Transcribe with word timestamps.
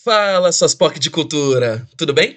Fala, 0.00 0.52
suas 0.52 0.76
POC 0.76 1.00
de 1.00 1.10
cultura, 1.10 1.84
tudo 1.96 2.14
bem? 2.14 2.36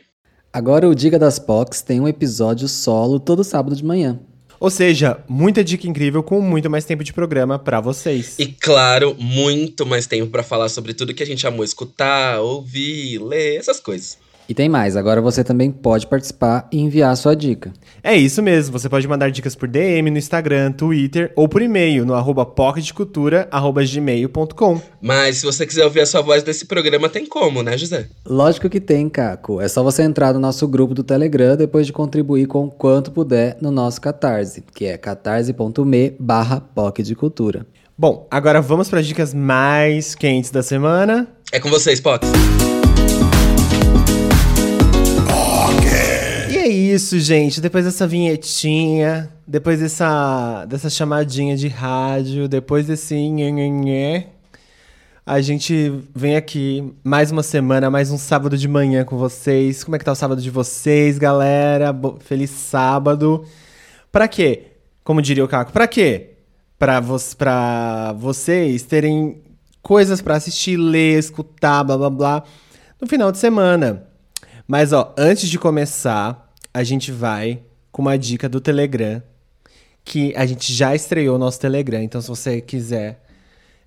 Agora 0.51 0.89
o 0.89 0.95
Diga 0.95 1.19
das 1.19 1.37
POCs 1.37 1.83
tem 1.83 2.01
um 2.01 2.07
episódio 2.07 2.67
solo 2.67 3.19
todo 3.19 3.43
sábado 3.43 3.75
de 3.75 3.85
manhã. 3.85 4.19
Ou 4.59 4.71
seja, 4.71 5.23
muita 5.29 5.63
dica 5.63 5.87
incrível 5.87 6.23
com 6.23 6.41
muito 6.41 6.71
mais 6.71 6.85
tempo 6.85 7.03
de 7.03 7.13
programa 7.13 7.59
para 7.59 7.79
vocês. 7.79 8.35
E 8.39 8.47
claro, 8.47 9.15
muito 9.19 9.85
mais 9.85 10.07
tempo 10.07 10.31
para 10.31 10.41
falar 10.41 10.69
sobre 10.69 10.95
tudo 10.95 11.13
que 11.13 11.21
a 11.21 11.25
gente 11.25 11.45
amou 11.45 11.63
escutar, 11.63 12.41
ouvir, 12.41 13.19
ler, 13.19 13.57
essas 13.57 13.79
coisas. 13.79 14.17
E 14.51 14.53
tem 14.53 14.67
mais, 14.67 14.97
agora 14.97 15.21
você 15.21 15.45
também 15.45 15.71
pode 15.71 16.07
participar 16.07 16.67
e 16.73 16.81
enviar 16.81 17.15
sua 17.15 17.33
dica. 17.33 17.71
É 18.03 18.17
isso 18.17 18.43
mesmo, 18.43 18.77
você 18.77 18.89
pode 18.89 19.07
mandar 19.07 19.31
dicas 19.31 19.55
por 19.55 19.65
DM 19.65 20.11
no 20.11 20.17
Instagram, 20.17 20.73
Twitter 20.73 21.31
ou 21.37 21.47
por 21.47 21.61
e-mail 21.61 22.05
no 22.05 22.13
arroba 22.13 22.45
pocketcultura.gmail.com. 22.45 24.81
Mas 25.01 25.37
se 25.37 25.45
você 25.45 25.65
quiser 25.65 25.85
ouvir 25.85 26.01
a 26.01 26.05
sua 26.05 26.19
voz 26.19 26.43
desse 26.43 26.65
programa, 26.65 27.07
tem 27.07 27.25
como, 27.25 27.63
né, 27.63 27.77
José? 27.77 28.09
Lógico 28.25 28.69
que 28.69 28.81
tem, 28.81 29.07
Caco. 29.07 29.61
É 29.61 29.69
só 29.69 29.81
você 29.81 30.03
entrar 30.03 30.33
no 30.33 30.39
nosso 30.41 30.67
grupo 30.67 30.93
do 30.93 31.01
Telegram 31.01 31.55
depois 31.55 31.87
de 31.87 31.93
contribuir 31.93 32.45
com 32.45 32.65
o 32.65 32.71
quanto 32.71 33.09
puder 33.09 33.55
no 33.61 33.71
nosso 33.71 34.01
Catarse, 34.01 34.65
que 34.75 34.83
é 34.83 34.97
catarse.me 34.97 36.13
barra 36.19 36.61
Cultura. 37.17 37.65
Bom, 37.97 38.27
agora 38.29 38.61
vamos 38.61 38.89
para 38.89 38.99
as 38.99 39.07
dicas 39.07 39.33
mais 39.33 40.13
quentes 40.13 40.51
da 40.51 40.61
semana. 40.61 41.25
É 41.53 41.59
com 41.61 41.69
vocês, 41.69 42.01
Pox. 42.01 42.27
Isso, 46.93 47.19
gente. 47.19 47.61
Depois 47.61 47.85
dessa 47.85 48.05
vinhetinha, 48.05 49.31
depois 49.47 49.79
dessa, 49.79 50.65
dessa 50.65 50.89
chamadinha 50.89 51.55
de 51.55 51.67
rádio, 51.67 52.47
depois 52.47 52.85
desse 52.87 53.15
nhenhenhé, 53.15 54.27
a 55.25 55.39
gente 55.39 55.93
vem 56.13 56.35
aqui 56.35 56.93
mais 57.03 57.31
uma 57.31 57.43
semana, 57.43 57.89
mais 57.89 58.11
um 58.11 58.17
sábado 58.17 58.57
de 58.57 58.67
manhã 58.67 59.05
com 59.05 59.17
vocês. 59.17 59.83
Como 59.83 59.95
é 59.95 59.99
que 59.99 60.05
tá 60.05 60.11
o 60.11 60.15
sábado 60.15 60.41
de 60.41 60.49
vocês, 60.49 61.17
galera? 61.17 61.93
Bo 61.93 62.17
Feliz 62.19 62.49
sábado. 62.49 63.45
Pra 64.11 64.27
quê? 64.27 64.73
Como 65.03 65.21
diria 65.21 65.45
o 65.45 65.47
Caco, 65.47 65.71
pra 65.71 65.87
quê? 65.87 66.31
Pra, 66.77 66.99
vo 66.99 67.17
pra 67.37 68.13
vocês 68.17 68.83
terem 68.83 69.41
coisas 69.81 70.21
para 70.21 70.35
assistir, 70.35 70.75
ler, 70.77 71.17
escutar, 71.17 71.83
blá 71.83 71.97
blá 71.97 72.09
blá, 72.09 72.43
no 72.99 73.07
final 73.07 73.31
de 73.31 73.37
semana. 73.37 74.07
Mas 74.67 74.91
ó, 74.91 75.13
antes 75.17 75.49
de 75.49 75.59
começar, 75.59 76.40
a 76.73 76.83
gente 76.83 77.11
vai 77.11 77.61
com 77.91 78.01
uma 78.01 78.17
dica 78.17 78.47
do 78.47 78.61
Telegram, 78.61 79.21
que 80.03 80.33
a 80.35 80.45
gente 80.45 80.73
já 80.73 80.95
estreou 80.95 81.37
nosso 81.37 81.59
Telegram. 81.59 82.01
Então, 82.01 82.21
se 82.21 82.27
você 82.27 82.61
quiser 82.61 83.23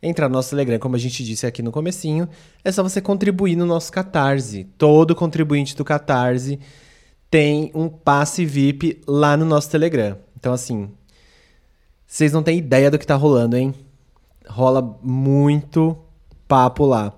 entrar 0.03 0.29
no 0.29 0.35
nosso 0.35 0.51
Telegram, 0.51 0.79
como 0.79 0.97
a 0.97 0.99
gente 0.99 1.25
disse 1.25 1.47
aqui 1.47 1.63
no 1.63 1.73
comecinho, 1.73 2.29
é 2.63 2.71
só 2.71 2.83
você 2.83 3.01
contribuir 3.01 3.57
no 3.57 3.67
nosso 3.67 3.91
Catarse. 3.91 4.65
Todo 4.77 5.15
contribuinte 5.15 5.75
do 5.75 5.85
Catarse 5.85 6.61
tem 7.31 7.71
um 7.75 7.89
passe 7.89 8.45
VIP 8.45 9.01
lá 9.07 9.37
no 9.37 9.45
nosso 9.45 9.71
Telegram. 9.71 10.17
Então, 10.37 10.53
assim, 10.53 10.91
vocês 12.07 12.33
não 12.33 12.43
têm 12.43 12.59
ideia 12.59 12.91
do 12.91 12.99
que 12.99 13.07
tá 13.07 13.17
rolando, 13.17 13.57
hein? 13.57 13.75
Rola 14.47 14.99
muito 15.03 15.99
papo 16.47 16.85
lá. 16.85 17.13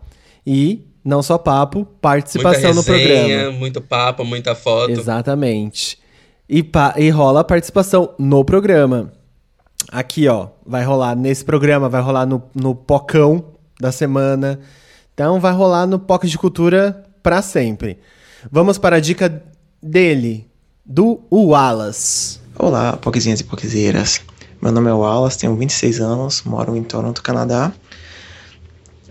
E 0.46 0.85
não 1.06 1.22
só 1.22 1.38
papo, 1.38 1.86
participação 2.00 2.74
muita 2.74 2.92
resenha, 2.92 3.14
no 3.14 3.22
programa. 3.22 3.58
Muito 3.58 3.80
papo, 3.80 4.24
muita 4.24 4.56
foto. 4.56 4.90
Exatamente. 4.90 5.98
E, 6.50 6.68
e 6.96 7.10
rola 7.10 7.40
a 7.40 7.44
participação 7.44 8.12
no 8.18 8.44
programa. 8.44 9.12
Aqui, 9.92 10.26
ó, 10.26 10.48
vai 10.66 10.82
rolar 10.84 11.14
nesse 11.14 11.44
programa, 11.44 11.88
vai 11.88 12.02
rolar 12.02 12.26
no, 12.26 12.42
no 12.52 12.74
Pocão 12.74 13.52
da 13.80 13.92
semana. 13.92 14.58
Então 15.14 15.38
vai 15.38 15.52
rolar 15.52 15.86
no 15.86 16.00
POC 16.00 16.26
de 16.26 16.36
Cultura 16.36 17.04
para 17.22 17.40
sempre. 17.40 18.00
Vamos 18.50 18.76
para 18.76 18.96
a 18.96 19.00
dica 19.00 19.44
dele, 19.80 20.50
do 20.84 21.20
Wallace. 21.30 22.40
Olá, 22.58 22.96
poquezinhas 22.96 23.38
e 23.38 23.44
poquezeiras. 23.44 24.20
Meu 24.60 24.72
nome 24.72 24.90
é 24.90 24.92
Wallace, 24.92 25.38
tenho 25.38 25.54
26 25.54 26.00
anos, 26.00 26.42
moro 26.42 26.76
em 26.76 26.82
Toronto, 26.82 27.22
Canadá. 27.22 27.72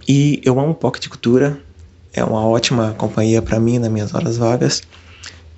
E 0.07 0.41
eu 0.43 0.59
amo 0.59 0.75
POC 0.75 0.99
de 0.99 1.09
Cultura, 1.09 1.59
é 2.15 2.23
uma 2.23 2.47
ótima 2.47 2.95
companhia 2.97 3.41
para 3.41 3.59
mim 3.59 3.77
nas 3.77 3.91
minhas 3.91 4.13
horas 4.15 4.37
vagas. 4.37 4.81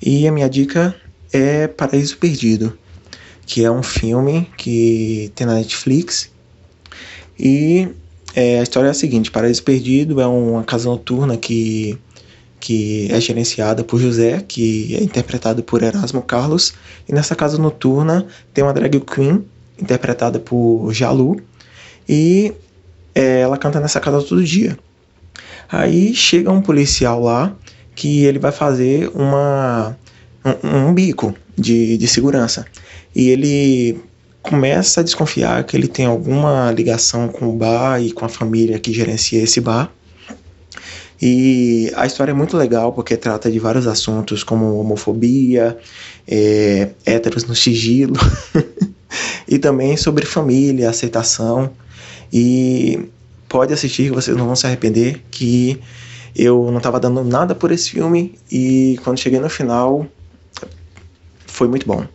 E 0.01 0.27
a 0.27 0.31
minha 0.31 0.49
dica 0.49 0.95
é 1.31 1.67
Paraíso 1.67 2.17
Perdido, 2.17 2.77
que 3.45 3.63
é 3.63 3.69
um 3.69 3.83
filme 3.83 4.49
que 4.57 5.31
tem 5.35 5.45
na 5.45 5.53
Netflix. 5.53 6.31
E 7.39 7.87
é, 8.35 8.59
a 8.59 8.63
história 8.63 8.87
é 8.87 8.91
a 8.91 8.95
seguinte: 8.95 9.29
Paraíso 9.29 9.63
Perdido 9.63 10.19
é 10.19 10.25
uma 10.25 10.63
casa 10.63 10.89
noturna 10.89 11.37
que, 11.37 11.97
que 12.59 13.07
é 13.11 13.21
gerenciada 13.21 13.83
por 13.83 13.99
José, 13.99 14.43
que 14.47 14.95
é 14.95 15.03
interpretado 15.03 15.61
por 15.61 15.83
Erasmo 15.83 16.23
Carlos. 16.23 16.73
E 17.07 17.13
nessa 17.13 17.35
casa 17.35 17.59
noturna 17.59 18.25
tem 18.51 18.63
uma 18.63 18.73
drag 18.73 18.99
queen, 19.01 19.45
interpretada 19.79 20.39
por 20.39 20.91
Jalu. 20.91 21.39
E 22.09 22.51
é, 23.13 23.41
ela 23.41 23.57
canta 23.57 23.79
nessa 23.79 23.99
casa 23.99 24.23
todo 24.23 24.43
dia. 24.43 24.77
Aí 25.69 26.13
chega 26.13 26.51
um 26.51 26.61
policial 26.61 27.21
lá 27.21 27.55
que 27.95 28.23
ele 28.25 28.39
vai 28.39 28.51
fazer 28.51 29.09
uma, 29.13 29.97
um, 30.63 30.89
um 30.89 30.93
bico 30.93 31.33
de, 31.57 31.97
de 31.97 32.07
segurança. 32.07 32.65
E 33.15 33.29
ele 33.29 33.99
começa 34.41 35.01
a 35.01 35.03
desconfiar 35.03 35.63
que 35.65 35.75
ele 35.75 35.87
tem 35.87 36.05
alguma 36.05 36.71
ligação 36.71 37.27
com 37.27 37.49
o 37.49 37.53
bar 37.53 38.01
e 38.01 38.11
com 38.11 38.23
a 38.23 38.29
família 38.29 38.79
que 38.79 38.93
gerencia 38.93 39.41
esse 39.41 39.59
bar. 39.59 39.91
E 41.21 41.91
a 41.95 42.05
história 42.05 42.31
é 42.31 42.35
muito 42.35 42.55
legal 42.55 42.93
porque 42.93 43.17
trata 43.17 43.51
de 43.51 43.57
vários 43.57 43.87
assuntos 43.87 44.43
como 44.43 44.79
homofobia, 44.79 45.77
é, 46.27 46.89
héteros 47.05 47.43
no 47.45 47.55
sigilo, 47.55 48.15
e 49.47 49.57
também 49.57 49.97
sobre 49.97 50.25
família, 50.25 50.89
aceitação. 50.89 51.71
E 52.31 52.99
pode 53.47 53.73
assistir 53.73 54.09
que 54.09 54.15
vocês 54.15 54.35
não 54.35 54.45
vão 54.45 54.55
se 54.55 54.65
arrepender, 54.65 55.21
que 55.31 55.79
eu 56.35 56.69
não 56.69 56.77
estava 56.77 56.99
dando 56.99 57.23
nada 57.23 57.55
por 57.55 57.71
esse 57.71 57.89
filme 57.89 58.37
e 58.51 58.99
quando 59.03 59.19
cheguei 59.19 59.39
no 59.39 59.49
final 59.49 60.05
foi 61.45 61.67
muito 61.67 61.87
bom. 61.87 62.05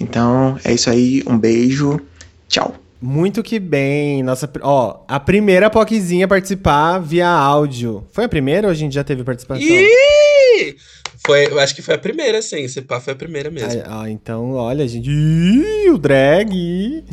Então 0.00 0.58
é 0.64 0.72
isso 0.72 0.90
aí, 0.90 1.22
um 1.26 1.38
beijo, 1.38 2.00
tchau. 2.48 2.74
Muito 3.00 3.42
que 3.42 3.58
bem. 3.58 4.22
Nossa, 4.22 4.50
ó, 4.60 5.04
a 5.08 5.18
primeira 5.18 5.70
POCzinha 5.70 6.28
participar 6.28 6.98
via 6.98 7.28
áudio. 7.28 8.04
Foi 8.12 8.24
a 8.24 8.28
primeira 8.28 8.66
ou 8.66 8.70
a 8.70 8.74
gente 8.74 8.94
já 8.94 9.02
teve 9.02 9.24
participação? 9.24 9.64
Ih! 9.64 10.76
Foi, 11.24 11.46
eu 11.46 11.58
acho 11.58 11.74
que 11.74 11.82
foi 11.82 11.94
a 11.94 11.98
primeira, 11.98 12.42
sim. 12.42 12.66
Se 12.68 12.82
pá, 12.82 13.00
foi 13.00 13.12
a 13.12 13.16
primeira 13.16 13.50
mesmo. 13.50 13.82
Ah, 13.86 14.02
ah 14.02 14.10
então, 14.10 14.52
olha, 14.52 14.86
gente. 14.86 15.08
Ih, 15.08 15.90
o 15.90 15.96
drag. 15.96 17.04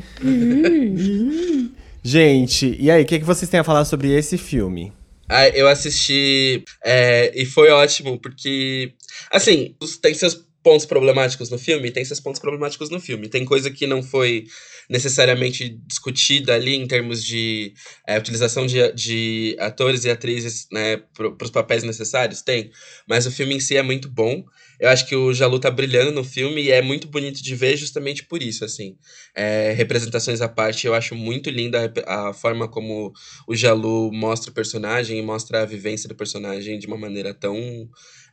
Gente, 2.07 2.73
e 2.79 2.89
aí, 2.89 3.03
o 3.03 3.05
que, 3.05 3.19
que 3.19 3.25
vocês 3.25 3.51
têm 3.51 3.59
a 3.59 3.65
falar 3.65 3.83
sobre 3.83 4.17
esse 4.17 4.37
filme? 4.37 4.93
Ah, 5.27 5.49
eu 5.49 5.67
assisti 5.67 6.63
é, 6.81 7.33
e 7.35 7.45
foi 7.45 7.69
ótimo, 7.69 8.17
porque, 8.17 8.93
assim, 9.29 9.75
tem 10.01 10.13
seus 10.13 10.41
pontos 10.63 10.85
problemáticos 10.85 11.49
no 11.49 11.59
filme, 11.59 11.91
tem 11.91 12.05
seus 12.05 12.21
pontos 12.21 12.39
problemáticos 12.39 12.89
no 12.89 13.01
filme. 13.01 13.27
Tem 13.27 13.43
coisa 13.43 13.69
que 13.69 13.85
não 13.85 14.01
foi 14.01 14.45
necessariamente 14.89 15.69
discutida 15.85 16.55
ali 16.55 16.75
em 16.75 16.87
termos 16.87 17.23
de 17.23 17.73
é, 18.07 18.17
utilização 18.17 18.65
de, 18.65 18.91
de 18.93 19.55
atores 19.59 20.05
e 20.05 20.09
atrizes 20.09 20.67
né, 20.71 20.97
para 21.13 21.45
os 21.45 21.51
papéis 21.51 21.83
necessários, 21.83 22.41
tem. 22.41 22.71
Mas 23.07 23.25
o 23.25 23.31
filme 23.31 23.55
em 23.55 23.59
si 23.59 23.75
é 23.75 23.81
muito 23.81 24.09
bom. 24.09 24.45
Eu 24.79 24.89
acho 24.89 25.07
que 25.07 25.15
o 25.15 25.33
Jalu 25.33 25.59
tá 25.59 25.71
brilhando 25.71 26.11
no 26.11 26.23
filme 26.23 26.61
e 26.61 26.71
é 26.71 26.81
muito 26.81 27.07
bonito 27.07 27.41
de 27.41 27.55
ver 27.55 27.75
justamente 27.75 28.23
por 28.23 28.43
isso, 28.43 28.63
assim. 28.63 28.95
É, 29.35 29.73
representações 29.73 30.39
à 30.39 30.47
parte, 30.47 30.85
eu 30.85 30.93
acho 30.93 31.15
muito 31.15 31.49
linda 31.49 31.91
a, 32.05 32.31
forma 32.33 32.67
como 32.67 33.11
o 33.47 33.55
Jalu 33.55 34.11
mostra 34.13 34.51
o 34.51 34.53
personagem 34.53 35.17
e 35.17 35.21
mostra 35.21 35.63
a 35.63 35.65
vivência 35.65 36.07
do 36.07 36.15
personagem 36.15 36.77
de 36.77 36.87
uma 36.87 36.97
maneira 36.97 37.33
tão 37.33 37.57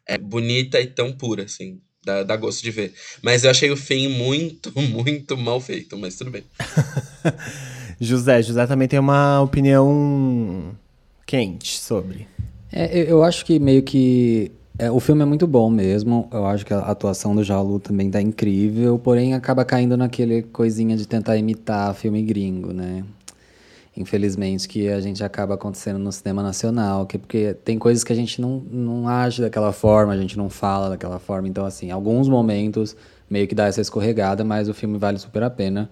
é, 0.06 0.18
bonita 0.18 0.80
e 0.80 0.86
tão 0.86 1.12
pura, 1.12 1.44
assim. 1.44 1.80
Dá, 2.04 2.22
dá 2.22 2.36
gosto 2.36 2.62
de 2.62 2.70
ver. 2.70 2.92
Mas 3.22 3.44
eu 3.44 3.50
achei 3.50 3.70
o 3.70 3.76
fim 3.76 4.08
muito, 4.08 4.72
muito 4.78 5.36
mal 5.36 5.60
feito, 5.60 5.96
mas 5.96 6.16
tudo 6.16 6.30
bem. 6.30 6.44
José, 8.00 8.42
José 8.42 8.66
também 8.66 8.88
tem 8.88 8.98
uma 8.98 9.40
opinião 9.40 10.74
quente 11.26 11.78
sobre. 11.78 12.26
É, 12.72 13.10
eu 13.10 13.22
acho 13.22 13.44
que 13.44 13.58
meio 13.58 13.82
que 13.82 14.50
é, 14.78 14.90
o 14.90 14.98
filme 14.98 15.22
é 15.22 15.24
muito 15.24 15.46
bom 15.46 15.70
mesmo. 15.70 16.28
Eu 16.32 16.44
acho 16.46 16.66
que 16.66 16.74
a 16.74 16.80
atuação 16.80 17.34
do 17.34 17.44
Jalu 17.44 17.78
também 17.78 18.10
tá 18.10 18.20
incrível, 18.20 18.98
porém 18.98 19.34
acaba 19.34 19.64
caindo 19.64 19.96
naquele 19.96 20.42
coisinha 20.42 20.96
de 20.96 21.06
tentar 21.06 21.36
imitar 21.36 21.94
filme 21.94 22.22
gringo, 22.22 22.72
né? 22.72 23.04
Infelizmente, 23.96 24.68
que 24.68 24.88
a 24.88 25.00
gente 25.00 25.22
acaba 25.22 25.54
acontecendo 25.54 26.00
no 26.00 26.10
cinema 26.10 26.42
nacional, 26.42 27.06
que 27.06 27.16
porque 27.16 27.54
tem 27.64 27.78
coisas 27.78 28.02
que 28.02 28.12
a 28.12 28.16
gente 28.16 28.40
não, 28.40 28.58
não 28.68 29.08
age 29.08 29.40
daquela 29.40 29.72
forma, 29.72 30.12
a 30.12 30.16
gente 30.16 30.36
não 30.36 30.50
fala 30.50 30.88
daquela 30.88 31.20
forma. 31.20 31.46
Então, 31.46 31.64
assim, 31.64 31.92
alguns 31.92 32.28
momentos 32.28 32.96
meio 33.30 33.46
que 33.46 33.54
dá 33.54 33.66
essa 33.66 33.80
escorregada, 33.80 34.42
mas 34.42 34.68
o 34.68 34.74
filme 34.74 34.98
vale 34.98 35.18
super 35.18 35.44
a 35.44 35.50
pena. 35.50 35.88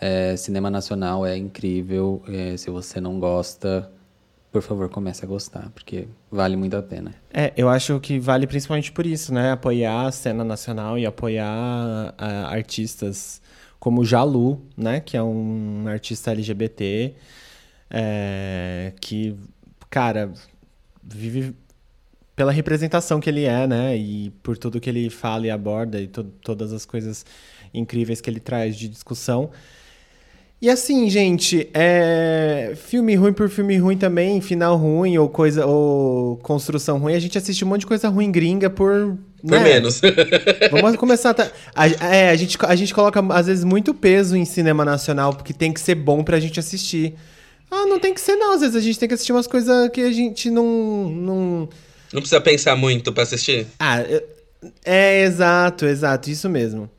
É, 0.00 0.34
cinema 0.34 0.70
nacional 0.70 1.26
é 1.26 1.36
incrível. 1.36 2.22
É, 2.26 2.56
se 2.56 2.70
você 2.70 3.02
não 3.02 3.20
gosta, 3.20 3.90
por 4.50 4.62
favor, 4.62 4.88
comece 4.88 5.22
a 5.22 5.28
gostar, 5.28 5.70
porque 5.74 6.08
vale 6.30 6.56
muito 6.56 6.74
a 6.74 6.82
pena. 6.82 7.14
É, 7.32 7.52
eu 7.54 7.68
acho 7.68 8.00
que 8.00 8.18
vale 8.18 8.46
principalmente 8.46 8.90
por 8.90 9.04
isso, 9.04 9.32
né? 9.32 9.52
Apoiar 9.52 10.06
a 10.06 10.12
cena 10.12 10.42
nacional 10.42 10.98
e 10.98 11.04
apoiar 11.04 12.14
artistas 12.18 13.42
como 13.78 14.04
Jalu, 14.04 14.58
né? 14.74 15.00
Que 15.00 15.18
é 15.18 15.22
um 15.22 15.84
artista 15.86 16.30
LGBT 16.30 17.14
é, 17.92 18.92
que, 18.98 19.36
cara, 19.90 20.32
vive 21.02 21.54
pela 22.34 22.50
representação 22.50 23.20
que 23.20 23.28
ele 23.28 23.44
é, 23.44 23.66
né? 23.66 23.96
E 23.96 24.30
por 24.42 24.56
tudo 24.56 24.80
que 24.80 24.88
ele 24.88 25.10
fala 25.10 25.46
e 25.46 25.50
aborda 25.50 26.00
e 26.00 26.06
to 26.06 26.24
todas 26.24 26.72
as 26.72 26.86
coisas 26.86 27.26
incríveis 27.74 28.20
que 28.20 28.30
ele 28.30 28.40
traz 28.40 28.76
de 28.76 28.88
discussão. 28.88 29.50
E 30.60 30.70
assim, 30.70 31.10
gente, 31.10 31.68
é... 31.74 32.72
filme 32.76 33.16
ruim 33.16 33.32
por 33.32 33.50
filme 33.50 33.76
ruim 33.78 33.98
também, 33.98 34.40
final 34.40 34.76
ruim 34.76 35.18
ou 35.18 35.28
coisa 35.28 35.66
ou 35.66 36.36
construção 36.38 36.98
ruim, 36.98 37.14
a 37.14 37.18
gente 37.18 37.36
assiste 37.36 37.64
um 37.64 37.68
monte 37.68 37.80
de 37.80 37.86
coisa 37.86 38.08
ruim 38.08 38.30
gringa 38.30 38.70
por 38.70 39.18
por 39.42 39.50
né? 39.50 39.64
menos. 39.64 40.00
Vamos 40.70 40.96
começar. 40.96 41.34
A, 41.74 41.82
a, 41.82 42.14
é, 42.14 42.30
a 42.30 42.36
gente, 42.36 42.56
a 42.60 42.76
gente 42.76 42.94
coloca, 42.94 43.20
às 43.34 43.48
vezes, 43.48 43.64
muito 43.64 43.92
peso 43.92 44.36
em 44.36 44.44
cinema 44.44 44.84
nacional, 44.84 45.34
porque 45.34 45.52
tem 45.52 45.72
que 45.72 45.80
ser 45.80 45.96
bom 45.96 46.22
pra 46.22 46.38
gente 46.38 46.60
assistir. 46.60 47.16
Ah, 47.74 47.86
não 47.86 47.98
tem 47.98 48.12
que 48.12 48.20
ser, 48.20 48.36
não. 48.36 48.52
Às 48.52 48.60
vezes 48.60 48.76
a 48.76 48.80
gente 48.80 48.98
tem 48.98 49.08
que 49.08 49.14
assistir 49.14 49.32
umas 49.32 49.46
coisas 49.46 49.88
que 49.88 50.02
a 50.02 50.12
gente 50.12 50.50
não. 50.50 51.08
Não, 51.08 51.68
não 52.12 52.20
precisa 52.20 52.38
pensar 52.38 52.76
muito 52.76 53.10
pra 53.14 53.22
assistir? 53.22 53.66
Ah, 53.78 54.00
é, 54.02 54.22
é 54.84 55.22
exato, 55.22 55.86
exato, 55.86 56.28
isso 56.30 56.50
mesmo. 56.50 56.90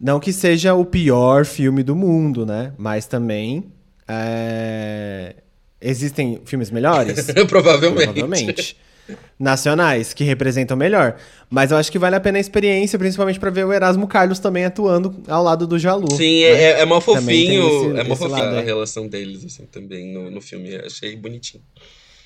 Não 0.00 0.18
que 0.18 0.32
seja 0.32 0.74
o 0.74 0.84
pior 0.84 1.44
filme 1.44 1.84
do 1.84 1.94
mundo, 1.94 2.44
né? 2.44 2.72
Mas 2.76 3.06
também. 3.06 3.72
É... 4.08 5.36
Existem 5.80 6.40
filmes 6.44 6.72
melhores? 6.72 7.26
Provavelmente. 7.46 8.04
Provavelmente. 8.06 8.76
Nacionais, 9.38 10.12
que 10.12 10.24
representam 10.24 10.76
melhor. 10.76 11.16
Mas 11.50 11.70
eu 11.70 11.76
acho 11.76 11.90
que 11.90 11.98
vale 11.98 12.16
a 12.16 12.20
pena 12.20 12.38
a 12.38 12.40
experiência, 12.40 12.98
principalmente 12.98 13.40
para 13.40 13.50
ver 13.50 13.64
o 13.64 13.72
Erasmo 13.72 14.06
Carlos 14.06 14.38
também 14.38 14.64
atuando 14.64 15.22
ao 15.28 15.42
lado 15.42 15.66
do 15.66 15.78
Jalu. 15.78 16.10
Sim, 16.12 16.42
né? 16.42 16.48
é, 16.48 16.80
é 16.80 16.84
mó 16.84 17.00
fofinho. 17.00 17.90
Esse, 17.90 18.00
é 18.00 18.04
mó 18.04 18.14
fofinho 18.14 18.50
a 18.50 18.60
é. 18.60 18.64
relação 18.64 19.08
deles, 19.08 19.44
assim, 19.44 19.64
também 19.66 20.12
no, 20.12 20.30
no 20.30 20.40
filme. 20.40 20.74
Achei 20.76 21.16
bonitinho. 21.16 21.62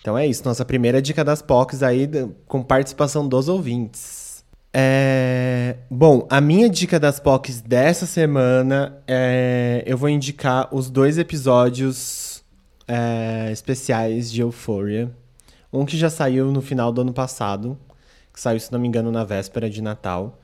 Então 0.01 0.19
é 0.19 0.27
isso, 0.27 0.43
nossa 0.45 0.65
primeira 0.65 1.01
dica 1.01 1.23
das 1.23 1.41
POCs 1.41 1.83
aí, 1.83 2.09
com 2.49 2.61
participação 2.63 3.29
dos 3.29 3.49
ouvintes. 3.49 4.45
É... 4.75 5.77
Bom, 5.91 6.27
a 6.31 6.41
minha 6.41 6.69
dica 6.69 6.99
das 6.99 7.21
POCs 7.21 7.61
dessa 7.61 8.07
semana 8.07 9.03
é. 9.07 9.85
Eu 9.87 9.97
vou 9.97 10.09
indicar 10.09 10.75
os 10.75 10.91
dois 10.91 11.19
episódios 11.19 12.43
é, 12.89 13.51
especiais 13.53 14.33
de 14.33 14.41
Euphoria. 14.41 15.11
Um 15.73 15.85
que 15.85 15.97
já 15.97 16.11
saiu 16.11 16.53
no 16.53 16.61
final 16.61 16.93
do 16.93 17.01
ano 17.01 17.13
passado, 17.13 17.79
que 18.33 18.41
saiu, 18.41 18.61
se 18.61 18.71
não 18.71 18.79
me 18.79 18.89
engano, 18.89 19.11
na 19.11 19.25
véspera 19.25 19.71
de 19.71 19.81
Natal. 19.81 20.39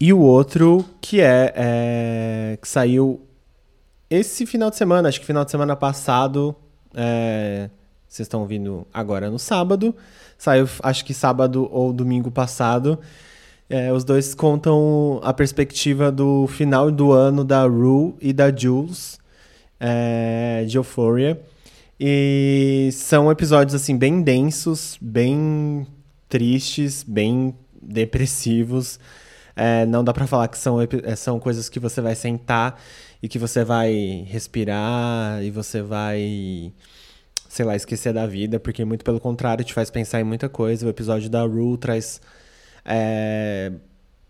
E 0.00 0.12
o 0.12 0.20
outro 0.20 0.84
que 1.00 1.20
é, 1.20 1.52
é 1.56 2.58
que 2.60 2.68
saiu 2.68 3.20
esse 4.08 4.46
final 4.46 4.70
de 4.70 4.76
semana, 4.76 5.08
acho 5.08 5.20
que 5.20 5.26
final 5.26 5.44
de 5.44 5.50
semana 5.50 5.74
passado. 5.74 6.54
É, 6.94 7.68
vocês 8.06 8.26
estão 8.26 8.40
ouvindo 8.40 8.86
agora 8.94 9.28
no 9.28 9.38
sábado. 9.38 9.94
Saiu, 10.38 10.68
acho 10.82 11.04
que 11.04 11.12
sábado 11.12 11.68
ou 11.70 11.92
domingo 11.92 12.30
passado 12.30 12.98
é, 13.68 13.92
os 13.92 14.02
dois 14.02 14.34
contam 14.34 15.20
a 15.22 15.32
perspectiva 15.32 16.10
do 16.10 16.46
final 16.46 16.90
do 16.90 17.12
ano 17.12 17.44
da 17.44 17.64
Rue 17.64 18.14
e 18.20 18.32
da 18.32 18.54
Jules, 18.54 19.18
é, 19.78 20.64
de 20.66 20.78
Euphoria. 20.78 21.40
E 22.00 22.90
são 22.92 23.30
episódios, 23.30 23.74
assim, 23.74 23.96
bem 23.96 24.22
densos, 24.22 24.96
bem 25.00 25.86
tristes, 26.28 27.02
bem 27.02 27.54
depressivos. 27.82 29.00
É, 29.56 29.84
não 29.86 30.04
dá 30.04 30.12
para 30.12 30.26
falar 30.26 30.46
que 30.48 30.56
são, 30.56 30.80
é, 30.80 31.16
são 31.16 31.40
coisas 31.40 31.68
que 31.68 31.80
você 31.80 32.00
vai 32.00 32.14
sentar 32.14 32.80
e 33.20 33.28
que 33.28 33.38
você 33.38 33.64
vai 33.64 34.24
respirar 34.28 35.42
e 35.42 35.50
você 35.50 35.82
vai, 35.82 36.72
sei 37.48 37.64
lá, 37.64 37.74
esquecer 37.74 38.12
da 38.12 38.26
vida, 38.26 38.60
porque 38.60 38.84
muito 38.84 39.04
pelo 39.04 39.18
contrário, 39.18 39.64
te 39.64 39.74
faz 39.74 39.90
pensar 39.90 40.20
em 40.20 40.24
muita 40.24 40.48
coisa. 40.48 40.86
O 40.86 40.88
episódio 40.88 41.28
da 41.28 41.42
Rue 41.42 41.76
traz 41.76 42.20
é, 42.84 43.72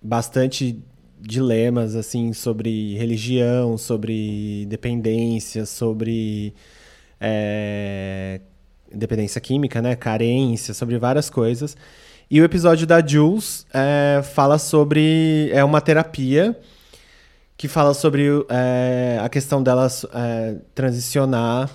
bastante 0.01 0.83
dilemas 1.21 1.95
assim 1.95 2.33
sobre 2.33 2.97
religião, 2.97 3.77
sobre 3.77 4.65
dependência, 4.67 5.67
sobre 5.67 6.55
é, 7.21 8.41
dependência 8.93 9.41
química, 9.41 9.83
né, 9.83 9.97
carência, 9.97 10.75
sobre 10.75 10.99
várias 10.99 11.29
coisas. 11.31 11.77
E 12.31 12.41
o 12.41 12.45
episódio 12.45 12.87
da 12.87 13.05
Jules 13.05 13.67
é, 13.73 14.23
fala 14.23 14.59
sobre 14.59 15.51
é 15.53 15.65
uma 15.65 15.81
terapia 15.81 16.59
que 17.57 17.67
fala 17.67 17.93
sobre 17.93 18.29
é, 18.49 19.19
a 19.21 19.29
questão 19.29 19.61
dela 19.63 19.89
é, 20.15 20.57
transicionar, 20.75 21.69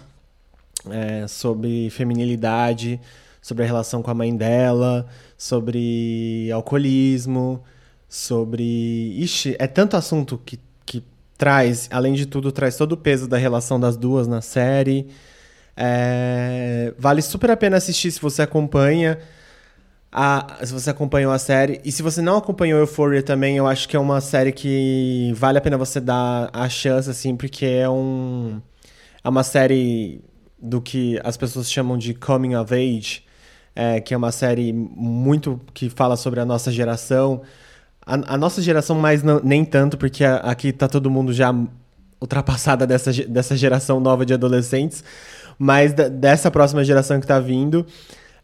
é, 0.89 1.27
sobre 1.27 1.89
feminilidade, 1.89 3.01
sobre 3.41 3.65
a 3.65 3.67
relação 3.67 4.01
com 4.01 4.09
a 4.09 4.13
mãe 4.13 4.33
dela, 4.35 5.05
sobre 5.37 6.49
alcoolismo, 6.53 7.61
sobre. 8.07 9.13
Ixi, 9.17 9.57
é 9.59 9.67
tanto 9.67 9.97
assunto 9.97 10.39
que, 10.45 10.57
que 10.85 11.03
traz, 11.37 11.89
além 11.91 12.13
de 12.13 12.25
tudo, 12.25 12.49
traz 12.51 12.77
todo 12.77 12.93
o 12.93 12.97
peso 12.97 13.27
da 13.27 13.37
relação 13.37 13.77
das 13.77 13.97
duas 13.97 14.25
na 14.25 14.39
série. 14.39 15.09
É... 15.75 16.93
Vale 16.97 17.21
super 17.21 17.51
a 17.51 17.57
pena 17.57 17.77
assistir 17.77 18.11
se 18.11 18.21
você 18.21 18.41
acompanha. 18.41 19.19
A, 20.11 20.59
se 20.63 20.71
você 20.71 20.89
acompanhou 20.89 21.31
a 21.31 21.39
série. 21.39 21.81
E 21.83 21.91
se 21.91 22.03
você 22.03 22.21
não 22.21 22.37
acompanhou 22.37 22.79
Euphoria 22.79 23.23
também, 23.23 23.57
eu 23.57 23.67
acho 23.67 23.89
que 23.89 23.95
é 23.95 23.99
uma 23.99 24.21
série 24.21 24.51
que 24.51 25.33
vale 25.35 25.57
a 25.57 25.61
pena 25.61 25.77
você 25.77 25.99
dar 25.99 26.49
a 26.53 26.69
chance, 26.69 27.09
assim, 27.09 27.35
porque 27.35 27.65
é 27.65 27.89
um. 27.89 28.61
É 29.23 29.29
uma 29.29 29.43
série 29.43 30.21
do 30.61 30.81
que 30.81 31.19
as 31.23 31.35
pessoas 31.37 31.71
chamam 31.71 31.97
de 31.97 32.13
coming 32.13 32.55
of 32.55 32.73
age 32.73 33.23
é, 33.75 33.99
que 33.99 34.13
é 34.13 34.17
uma 34.17 34.31
série 34.31 34.71
muito 34.73 35.59
que 35.73 35.89
fala 35.89 36.15
sobre 36.15 36.39
a 36.39 36.45
nossa 36.45 36.71
geração. 36.71 37.41
A, 38.05 38.35
a 38.35 38.37
nossa 38.37 38.61
geração 38.61 38.97
mais 38.99 39.23
nem 39.43 39.65
tanto, 39.65 39.97
porque 39.97 40.23
a, 40.23 40.37
aqui 40.37 40.71
tá 40.71 40.87
todo 40.87 41.09
mundo 41.09 41.33
já 41.33 41.53
ultrapassada 42.21 42.87
dessa, 42.87 43.11
dessa 43.27 43.55
geração 43.55 43.99
nova 43.99 44.25
de 44.25 44.33
adolescentes, 44.33 45.03
mas 45.57 45.93
dessa 45.93 46.49
próxima 46.51 46.83
geração 46.83 47.19
que 47.19 47.27
tá 47.27 47.39
vindo. 47.39 47.85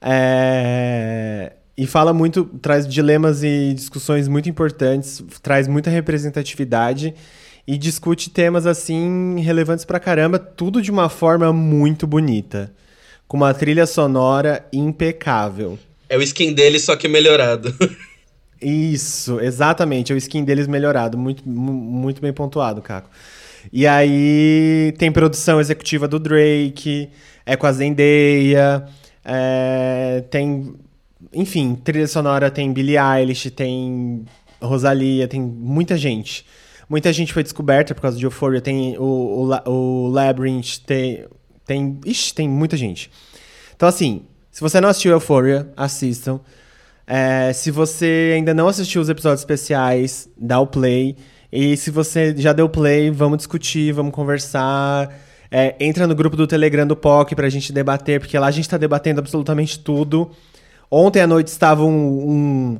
É, 0.01 1.53
e 1.77 1.85
fala 1.88 2.13
muito, 2.13 2.45
traz 2.61 2.88
dilemas 2.88 3.44
e 3.44 3.73
discussões 3.73 4.28
muito 4.28 4.49
importantes, 4.49 5.23
traz 5.42 5.68
muita 5.68 5.89
representatividade 5.89 7.13
e 7.68 7.78
discute 7.78 8.30
temas 8.30 8.66
assim 8.66 9.39
relevantes 9.39 9.85
pra 9.85 9.99
caramba, 9.99 10.39
tudo 10.39 10.81
de 10.81 10.92
uma 10.92 11.09
forma 11.09 11.54
muito 11.54 12.07
bonita 12.07 12.71
com 13.30 13.37
uma 13.37 13.54
trilha 13.54 13.85
sonora 13.85 14.66
impecável. 14.73 15.78
É 16.09 16.18
o 16.18 16.21
skin 16.23 16.51
dele, 16.51 16.80
só 16.80 16.95
que 16.95 17.07
melhorado. 17.07 17.73
Isso, 18.59 19.39
exatamente. 19.39 20.11
É 20.11 20.16
o 20.16 20.18
skin 20.18 20.44
deles 20.44 20.68
melhorado. 20.68 21.16
Muito, 21.16 21.47
muito 21.47 22.19
bem 22.19 22.33
pontuado, 22.33 22.81
Caco. 22.81 23.09
E 23.71 23.85
aí 23.85 24.94
tem 24.97 25.11
produção 25.11 25.59
executiva 25.59 26.07
do 26.07 26.19
Drake, 26.19 27.09
é 27.45 27.56
com 27.56 27.68
a 27.68 27.71
Zendaya, 27.71 28.85
é, 29.23 30.23
tem. 30.30 30.73
Enfim, 31.33 31.76
trilha 31.76 32.07
sonora 32.07 32.49
tem 32.49 32.71
Billie 32.73 32.97
Eilish, 32.97 33.52
tem 33.52 34.26
Rosalia, 34.61 35.28
tem 35.28 35.42
muita 35.42 35.97
gente. 35.97 36.45
Muita 36.90 37.14
gente 37.14 37.31
foi 37.31 37.44
descoberta 37.44 37.94
por 37.94 38.02
causa 38.02 38.18
de 38.18 38.26
Euphoria. 38.26 38.61
Tem 38.61 38.97
o, 38.97 39.04
o, 39.66 39.71
o 39.71 40.07
Labyrinth, 40.07 40.80
tem 40.88 41.26
tem, 41.69 41.99
ixi, 42.04 42.33
tem 42.33 42.49
muita 42.49 42.76
gente. 42.76 43.11
Então, 43.76 43.88
assim, 43.88 44.23
se 44.49 44.59
você 44.59 44.81
não 44.81 44.90
assistiu 44.90 45.11
Euphoria, 45.11 45.71
assistam. 45.78 46.40
É, 47.06 47.54
se 47.54 47.69
você 47.69 48.33
ainda 48.35 48.56
não 48.56 48.68
assistiu 48.68 48.99
os 48.99 49.07
episódios 49.07 49.42
especiais, 49.42 50.28
dá 50.35 50.59
o 50.59 50.66
play. 50.66 51.16
E 51.51 51.75
se 51.75 51.89
você 51.89 52.35
já 52.37 52.53
deu 52.53 52.69
play, 52.69 53.09
vamos 53.09 53.37
discutir, 53.37 53.91
vamos 53.91 54.13
conversar. 54.13 55.11
É, 55.51 55.75
entra 55.79 56.06
no 56.06 56.13
grupo 56.13 56.37
do 56.37 56.45
Telegram 56.45 56.85
do 56.85 56.95
POC 56.95 57.35
pra 57.35 57.49
gente 57.49 57.73
debater, 57.73 58.19
porque 58.19 58.37
lá 58.37 58.47
a 58.47 58.51
gente 58.51 58.69
tá 58.69 58.77
debatendo 58.77 59.19
absolutamente 59.19 59.79
tudo. 59.79 60.29
Ontem 60.91 61.21
à 61.21 61.27
noite 61.27 61.47
estava 61.47 61.83
um, 61.83 61.89
um, 61.89 62.79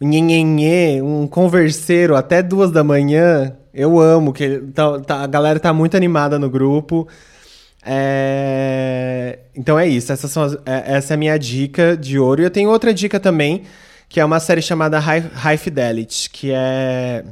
um, 0.00 1.22
um 1.22 1.26
converseiro 1.26 2.16
até 2.16 2.42
duas 2.42 2.70
da 2.70 2.82
manhã. 2.82 3.54
Eu 3.72 4.00
amo, 4.00 4.32
que 4.32 4.60
tá, 4.74 4.98
tá, 5.00 5.22
a 5.22 5.26
galera 5.26 5.60
tá 5.60 5.72
muito 5.74 5.96
animada 5.96 6.38
no 6.38 6.48
grupo. 6.48 7.06
É... 7.84 9.40
Então 9.54 9.78
é 9.78 9.86
isso. 9.86 10.10
Essas 10.10 10.30
são 10.30 10.42
as... 10.42 10.54
É, 10.64 10.96
essa 10.96 11.12
é 11.12 11.14
a 11.14 11.18
minha 11.18 11.38
dica 11.38 11.94
de 11.96 12.18
ouro. 12.18 12.40
E 12.40 12.44
eu 12.44 12.50
tenho 12.50 12.70
outra 12.70 12.94
dica 12.94 13.20
também, 13.20 13.64
que 14.08 14.20
é 14.20 14.24
uma 14.24 14.40
série 14.40 14.62
chamada 14.62 14.98
High, 14.98 15.30
High 15.34 15.58
Fidelity, 15.58 16.30
que 16.30 16.50
é 16.52 17.24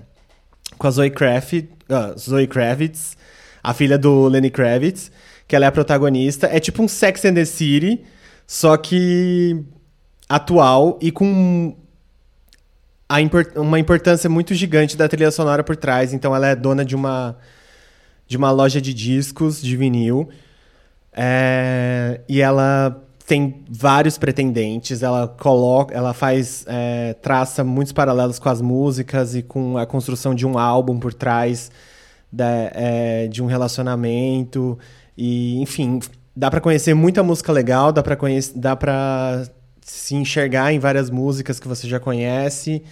com 0.79 0.87
a 0.87 0.91
Zoe, 0.91 1.11
uh, 1.11 2.19
Zoe 2.19 2.47
Kravitz, 2.47 3.17
a 3.63 3.73
filha 3.75 3.99
do 3.99 4.29
Lenny 4.29 4.51
Kravitz, 4.51 5.11
que 5.47 5.55
ela 5.57 5.65
é 5.65 5.69
a 5.69 5.73
protagonista. 5.73 6.47
É 6.47 6.61
tipo 6.61 6.83
um 6.83 6.89
Sex 6.89 7.25
and 7.25 7.35
the 7.35 7.45
City, 7.45 8.05
só 8.47 8.77
que 8.77 9.65
atual 10.29 10.99
e 11.01 11.11
com 11.11 11.77
import 13.21 13.55
uma 13.57 13.79
importância 13.79 14.29
muito 14.29 14.55
gigante 14.55 14.97
da 14.97 15.09
trilha 15.09 15.31
sonora 15.31 15.63
por 15.63 15.77
trás. 15.77 16.13
Então 16.13 16.35
ela 16.35 16.49
é 16.49 16.57
dona 16.57 16.85
de 16.85 16.95
uma 16.95 17.37
de 18.27 18.37
uma 18.37 18.51
loja 18.51 18.81
de 18.81 18.95
discos 18.95 19.61
de 19.61 19.77
vinil 19.77 20.31
é, 21.13 22.21
e 22.29 22.41
ela 22.41 23.04
tem 23.27 23.65
vários 23.69 24.19
pretendentes. 24.19 25.03
Ela 25.03 25.29
coloca, 25.29 25.95
ela 25.95 26.13
faz 26.13 26.65
é, 26.67 27.15
traça 27.15 27.65
muitos 27.65 27.93
paralelos 27.93 28.39
com 28.39 28.49
as 28.49 28.61
músicas 28.61 29.35
e 29.35 29.43
com 29.43 29.79
a 29.79 29.87
construção 29.87 30.35
de 30.35 30.47
um 30.47 30.59
álbum 30.59 30.99
por 30.99 31.15
trás 31.15 31.71
da, 32.31 32.71
é, 32.75 33.29
de 33.29 33.43
um 33.43 33.47
relacionamento 33.47 34.79
e 35.17 35.61
enfim 35.63 36.01
dá 36.37 36.51
para 36.51 36.61
conhecer 36.61 36.95
muita 36.95 37.23
música 37.23 37.53
legal, 37.53 37.93
dá 37.93 38.03
para 38.03 38.17
conhecer, 38.17 38.53
dá 38.57 38.75
para 38.75 39.45
se 39.81 40.15
enxergar 40.17 40.73
em 40.73 40.79
várias 40.79 41.11
músicas 41.11 41.61
que 41.61 41.69
você 41.69 41.87
já 41.87 42.01
conhece. 42.01 42.83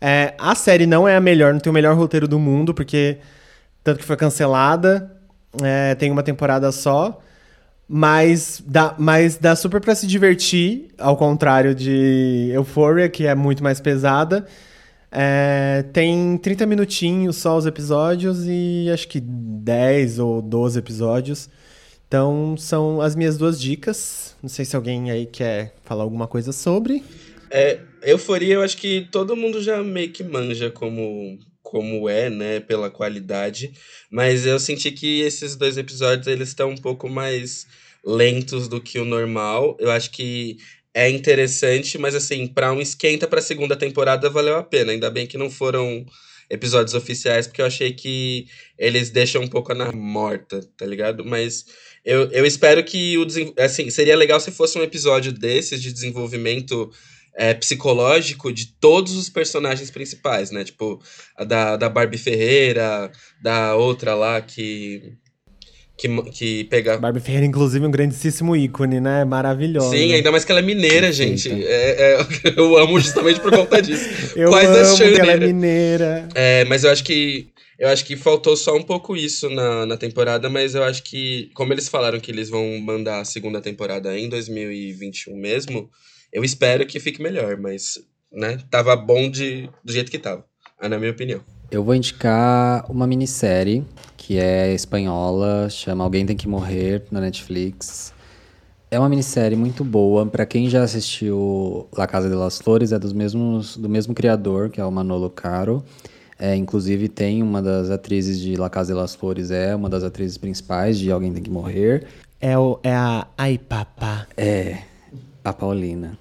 É, 0.00 0.34
a 0.38 0.54
série 0.54 0.86
não 0.86 1.08
é 1.08 1.16
a 1.16 1.20
melhor, 1.20 1.52
não 1.52 1.60
tem 1.60 1.70
o 1.70 1.74
melhor 1.74 1.96
roteiro 1.96 2.28
do 2.28 2.38
mundo, 2.38 2.72
porque 2.74 3.18
tanto 3.82 3.98
que 3.98 4.04
foi 4.04 4.16
cancelada, 4.16 5.10
é, 5.62 5.94
tem 5.94 6.10
uma 6.10 6.22
temporada 6.22 6.70
só, 6.70 7.20
mas 7.88 8.62
dá, 8.66 8.94
mas 8.98 9.36
dá 9.36 9.54
super 9.54 9.80
pra 9.80 9.94
se 9.94 10.06
divertir, 10.06 10.88
ao 10.98 11.16
contrário 11.16 11.74
de 11.74 12.50
Euphoria, 12.52 13.08
que 13.08 13.26
é 13.26 13.34
muito 13.34 13.62
mais 13.62 13.80
pesada. 13.80 14.46
É, 15.10 15.84
tem 15.92 16.36
30 16.36 16.66
minutinhos 16.66 17.36
só 17.36 17.56
os 17.56 17.64
episódios 17.64 18.44
e 18.46 18.90
acho 18.92 19.06
que 19.08 19.20
10 19.20 20.18
ou 20.18 20.42
12 20.42 20.78
episódios. 20.78 21.48
Então, 22.08 22.56
são 22.56 23.00
as 23.00 23.16
minhas 23.16 23.38
duas 23.38 23.60
dicas. 23.60 24.36
Não 24.42 24.48
sei 24.48 24.64
se 24.64 24.76
alguém 24.76 25.10
aí 25.10 25.26
quer 25.26 25.74
falar 25.84 26.02
alguma 26.02 26.26
coisa 26.26 26.52
sobre. 26.52 27.02
É, 27.50 27.80
euforia, 28.02 28.54
eu 28.54 28.62
acho 28.62 28.76
que 28.76 29.08
todo 29.10 29.36
mundo 29.36 29.62
já 29.62 29.82
meio 29.82 30.10
que 30.10 30.22
manja 30.22 30.70
como, 30.70 31.38
como 31.66 32.08
é, 32.08 32.30
né, 32.30 32.60
pela 32.60 32.88
qualidade. 32.88 33.72
Mas 34.10 34.46
eu 34.46 34.58
senti 34.58 34.92
que 34.92 35.20
esses 35.20 35.56
dois 35.56 35.76
episódios, 35.76 36.28
eles 36.28 36.48
estão 36.48 36.70
um 36.70 36.76
pouco 36.76 37.08
mais 37.08 37.66
lentos 38.04 38.68
do 38.68 38.80
que 38.80 39.00
o 39.00 39.04
normal. 39.04 39.76
Eu 39.80 39.90
acho 39.90 40.12
que 40.12 40.58
é 40.94 41.10
interessante, 41.10 41.98
mas 41.98 42.14
assim, 42.14 42.46
para 42.46 42.72
um 42.72 42.80
esquenta 42.80 43.26
para 43.26 43.40
a 43.40 43.42
segunda 43.42 43.76
temporada 43.76 44.30
valeu 44.30 44.56
a 44.56 44.62
pena. 44.62 44.92
Ainda 44.92 45.10
bem 45.10 45.26
que 45.26 45.36
não 45.36 45.50
foram 45.50 46.06
episódios 46.48 46.94
oficiais, 46.94 47.48
porque 47.48 47.60
eu 47.60 47.66
achei 47.66 47.92
que 47.92 48.46
eles 48.78 49.10
deixam 49.10 49.42
um 49.42 49.48
pouco 49.48 49.74
na 49.74 49.90
morta, 49.90 50.60
tá 50.76 50.86
ligado? 50.86 51.24
Mas 51.24 51.66
eu, 52.04 52.30
eu 52.30 52.46
espero 52.46 52.84
que 52.84 53.18
o 53.18 53.26
assim, 53.58 53.90
seria 53.90 54.16
legal 54.16 54.38
se 54.38 54.52
fosse 54.52 54.78
um 54.78 54.82
episódio 54.82 55.32
desses 55.32 55.82
de 55.82 55.92
desenvolvimento 55.92 56.92
é, 57.36 57.52
psicológico 57.52 58.52
de 58.52 58.66
todos 58.80 59.14
os 59.14 59.28
personagens 59.28 59.90
principais, 59.90 60.50
né? 60.50 60.64
Tipo, 60.64 61.00
a 61.36 61.44
da, 61.44 61.76
da 61.76 61.88
Barbie 61.88 62.18
Ferreira, 62.18 63.10
da 63.42 63.76
outra 63.76 64.14
lá 64.14 64.40
que. 64.40 65.12
Que, 65.98 66.08
que 66.30 66.64
pega. 66.64 66.98
Barbie 66.98 67.20
Ferreira, 67.20 67.46
inclusive, 67.46 67.86
um 67.86 67.90
grandíssimo 67.90 68.54
ícone, 68.54 69.00
né? 69.00 69.24
Maravilhosa. 69.24 69.96
Sim, 69.96 70.12
ainda 70.12 70.30
mais 70.30 70.44
que 70.44 70.52
ela 70.52 70.60
é 70.60 70.62
mineira, 70.62 71.10
gente. 71.10 71.50
É, 71.50 72.14
é, 72.14 72.26
eu 72.56 72.76
amo 72.76 73.00
justamente 73.00 73.40
por 73.40 73.50
conta 73.50 73.80
disso. 73.80 74.06
eu 74.36 74.50
Quais 74.50 74.68
amo 74.68 74.96
que 74.96 75.20
ela 75.20 75.32
é 75.32 75.36
mineira. 75.38 76.28
É, 76.34 76.64
mas 76.66 76.84
eu 76.84 76.90
acho 76.90 77.02
que 77.02 77.48
eu 77.78 77.88
acho 77.88 78.04
que 78.04 78.16
faltou 78.16 78.56
só 78.56 78.74
um 78.74 78.82
pouco 78.82 79.16
isso 79.16 79.50
na, 79.50 79.84
na 79.84 79.96
temporada, 79.98 80.48
mas 80.48 80.74
eu 80.74 80.82
acho 80.82 81.02
que, 81.02 81.50
como 81.54 81.74
eles 81.74 81.88
falaram 81.88 82.18
que 82.18 82.30
eles 82.30 82.48
vão 82.48 82.78
mandar 82.80 83.20
a 83.20 83.24
segunda 83.24 83.60
temporada 83.60 84.18
em 84.18 84.30
2021 84.30 85.36
mesmo, 85.36 85.90
eu 86.32 86.44
espero 86.44 86.86
que 86.86 87.00
fique 87.00 87.22
melhor, 87.22 87.56
mas, 87.56 87.98
né, 88.32 88.58
tava 88.70 88.94
bom 88.96 89.30
de, 89.30 89.68
do 89.84 89.92
jeito 89.92 90.10
que 90.10 90.18
tava, 90.18 90.44
na 90.80 90.98
minha 90.98 91.10
opinião. 91.10 91.40
Eu 91.70 91.82
vou 91.82 91.94
indicar 91.94 92.84
uma 92.90 93.06
minissérie 93.06 93.84
que 94.16 94.38
é 94.38 94.72
espanhola, 94.72 95.68
chama 95.70 96.04
Alguém 96.04 96.26
Tem 96.26 96.36
Que 96.36 96.48
Morrer, 96.48 97.04
na 97.10 97.20
Netflix. 97.20 98.12
É 98.90 98.98
uma 98.98 99.08
minissérie 99.08 99.56
muito 99.56 99.84
boa. 99.84 100.24
Para 100.26 100.46
quem 100.46 100.68
já 100.68 100.82
assistiu 100.82 101.88
La 101.96 102.06
Casa 102.06 102.28
de 102.28 102.34
las 102.34 102.58
Flores, 102.58 102.92
é 102.92 102.98
dos 102.98 103.12
mesmos, 103.12 103.76
do 103.76 103.88
mesmo 103.88 104.14
criador, 104.14 104.70
que 104.70 104.80
é 104.80 104.84
o 104.84 104.90
Manolo 104.90 105.28
Caro. 105.30 105.84
É, 106.38 106.54
inclusive 106.54 107.08
tem 107.08 107.42
uma 107.42 107.62
das 107.62 107.90
atrizes 107.90 108.38
de 108.38 108.56
La 108.56 108.68
Casa 108.68 108.92
de 108.92 108.98
las 108.98 109.14
Flores, 109.14 109.50
é 109.50 109.74
uma 109.74 109.88
das 109.88 110.04
atrizes 110.04 110.36
principais 110.36 110.98
de 110.98 111.10
Alguém 111.10 111.32
Tem 111.32 111.42
Que 111.42 111.50
Morrer. 111.50 112.06
É, 112.40 112.56
o, 112.58 112.78
é 112.82 112.92
a 112.92 113.26
Ai 113.36 113.58
Papá. 113.58 114.26
É, 114.36 114.78
a 115.46 115.52
Paulina. 115.52 116.18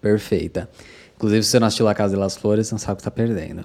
Perfeita. 0.00 0.68
Inclusive, 1.14 1.44
se 1.44 1.50
você 1.50 1.60
não 1.60 1.68
assistiu 1.68 1.86
La 1.86 1.94
Casa 1.94 2.14
de 2.14 2.20
las 2.20 2.36
Flores, 2.36 2.70
não 2.72 2.78
sabe 2.78 2.94
o 2.94 2.96
que 2.96 3.04
tá 3.04 3.10
perdendo. 3.10 3.64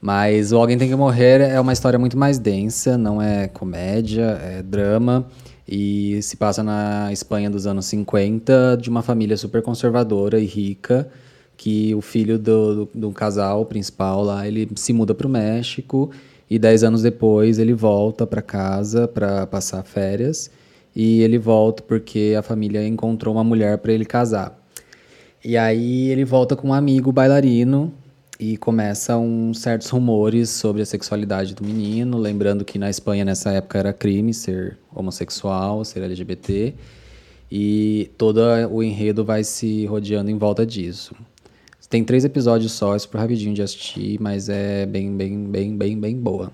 Mas 0.00 0.50
o 0.50 0.56
Alguém 0.56 0.76
Tem 0.76 0.88
Que 0.88 0.96
Morrer 0.96 1.40
é 1.40 1.60
uma 1.60 1.72
história 1.72 1.98
muito 1.98 2.18
mais 2.18 2.36
densa, 2.38 2.98
não 2.98 3.22
é 3.22 3.46
comédia, 3.46 4.38
é 4.42 4.60
drama. 4.60 5.28
E 5.66 6.20
se 6.22 6.36
passa 6.36 6.64
na 6.64 7.12
Espanha 7.12 7.48
dos 7.48 7.66
anos 7.66 7.86
50, 7.86 8.78
de 8.80 8.90
uma 8.90 9.02
família 9.02 9.36
super 9.36 9.62
conservadora 9.62 10.40
e 10.40 10.46
rica 10.46 11.08
que 11.56 11.94
o 11.94 12.00
filho 12.00 12.38
do, 12.38 12.86
do, 12.86 12.90
do 12.94 13.12
casal 13.12 13.64
principal 13.66 14.22
lá, 14.22 14.46
ele 14.46 14.68
se 14.76 14.92
muda 14.92 15.14
para 15.14 15.26
o 15.26 15.30
México 15.30 16.10
e 16.50 16.58
dez 16.58 16.82
anos 16.82 17.02
depois 17.02 17.58
ele 17.58 17.72
volta 17.72 18.26
para 18.26 18.42
casa 18.42 19.06
para 19.06 19.46
passar 19.46 19.82
férias 19.84 20.50
e 20.94 21.22
ele 21.22 21.38
volta 21.38 21.82
porque 21.82 22.34
a 22.38 22.42
família 22.42 22.86
encontrou 22.86 23.34
uma 23.34 23.44
mulher 23.44 23.78
para 23.78 23.92
ele 23.92 24.04
casar. 24.04 24.58
E 25.44 25.56
aí 25.56 26.08
ele 26.08 26.24
volta 26.24 26.56
com 26.56 26.68
um 26.68 26.74
amigo 26.74 27.12
bailarino 27.12 27.92
e 28.38 28.56
começam 28.56 29.52
certos 29.54 29.88
rumores 29.88 30.50
sobre 30.50 30.82
a 30.82 30.86
sexualidade 30.86 31.54
do 31.54 31.64
menino, 31.64 32.18
lembrando 32.18 32.64
que 32.64 32.78
na 32.78 32.88
Espanha 32.88 33.24
nessa 33.24 33.50
época 33.52 33.78
era 33.78 33.92
crime 33.92 34.32
ser 34.32 34.78
homossexual, 34.94 35.84
ser 35.84 36.02
LGBT, 36.02 36.74
e 37.50 38.10
todo 38.16 38.40
o 38.70 38.82
enredo 38.82 39.24
vai 39.24 39.42
se 39.42 39.86
rodeando 39.86 40.30
em 40.30 40.36
volta 40.38 40.64
disso. 40.64 41.14
Tem 41.88 42.04
três 42.04 42.22
episódios 42.22 42.72
só, 42.72 42.94
é 42.94 42.98
super 42.98 43.18
rapidinho 43.18 43.54
de 43.54 43.62
assistir, 43.62 44.20
mas 44.20 44.50
é 44.50 44.84
bem, 44.84 45.16
bem, 45.16 45.44
bem, 45.46 45.76
bem, 45.76 45.98
bem 45.98 46.16
boa. 46.16 46.52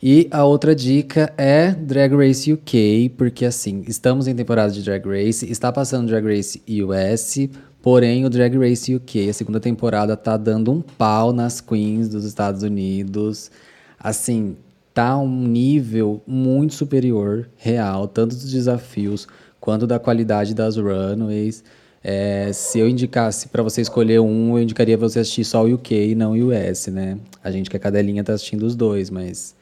E 0.00 0.28
a 0.30 0.44
outra 0.44 0.76
dica 0.76 1.34
é 1.36 1.72
Drag 1.72 2.14
Race 2.14 2.52
UK, 2.52 3.14
porque 3.16 3.44
assim, 3.44 3.82
estamos 3.88 4.28
em 4.28 4.34
temporada 4.34 4.70
de 4.70 4.80
Drag 4.80 5.04
Race, 5.04 5.50
está 5.50 5.72
passando 5.72 6.06
Drag 6.06 6.24
Race 6.24 6.62
US, 6.68 7.48
porém 7.82 8.24
o 8.24 8.30
Drag 8.30 8.56
Race 8.56 8.94
UK, 8.94 9.28
a 9.28 9.32
segunda 9.32 9.58
temporada, 9.58 10.16
tá 10.16 10.36
dando 10.36 10.70
um 10.70 10.80
pau 10.80 11.32
nas 11.32 11.60
queens 11.60 12.08
dos 12.08 12.24
Estados 12.24 12.62
Unidos. 12.62 13.50
Assim, 13.98 14.56
tá 14.94 15.18
um 15.18 15.48
nível 15.48 16.22
muito 16.24 16.74
superior, 16.74 17.48
real, 17.56 18.06
tanto 18.06 18.36
dos 18.36 18.52
desafios 18.52 19.26
quanto 19.58 19.84
da 19.84 19.98
qualidade 19.98 20.54
das 20.54 20.76
runways. 20.76 21.64
É, 22.04 22.52
se 22.52 22.78
eu 22.78 22.88
indicasse 22.88 23.48
para 23.48 23.64
você 23.64 23.80
escolher 23.80 24.20
um, 24.20 24.56
eu 24.56 24.62
indicaria 24.62 24.96
você 24.96 25.18
assistir 25.18 25.44
só 25.44 25.64
o 25.64 25.74
UK 25.74 26.10
e 26.10 26.14
não 26.14 26.34
o 26.34 26.50
US, 26.50 26.86
né? 26.86 27.18
A 27.42 27.50
gente 27.50 27.68
que 27.68 27.74
é 27.74 27.80
cadelinha 27.80 28.22
tá 28.22 28.34
assistindo 28.34 28.62
os 28.62 28.76
dois, 28.76 29.10
mas 29.10 29.57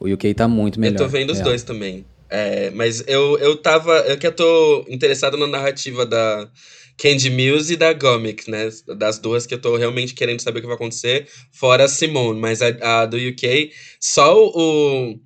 o 0.00 0.12
UK 0.12 0.34
tá 0.34 0.48
muito 0.48 0.80
melhor. 0.80 0.94
Eu 0.94 0.98
tô 0.98 1.08
vendo 1.08 1.30
os 1.30 1.40
dois 1.40 1.62
também. 1.62 2.04
É, 2.28 2.70
mas 2.70 3.04
eu, 3.06 3.38
eu 3.38 3.56
tava. 3.56 3.92
Eu 4.00 4.16
que 4.16 4.26
eu 4.26 4.32
tô 4.32 4.84
interessado 4.88 5.36
na 5.36 5.46
narrativa 5.46 6.06
da 6.06 6.48
Candy 6.96 7.28
Muse 7.28 7.74
e 7.74 7.76
da 7.76 7.92
Gomic, 7.92 8.50
né? 8.50 8.70
Das 8.96 9.18
duas 9.18 9.46
que 9.46 9.54
eu 9.54 9.60
tô 9.60 9.76
realmente 9.76 10.14
querendo 10.14 10.40
saber 10.40 10.58
o 10.58 10.62
que 10.62 10.68
vai 10.68 10.76
acontecer, 10.76 11.26
fora 11.52 11.84
a 11.84 11.88
Simone. 11.88 12.38
Mas 12.38 12.62
a, 12.62 13.02
a 13.02 13.06
do 13.06 13.16
UK, 13.16 13.72
só 14.00 14.36
o. 14.36 15.18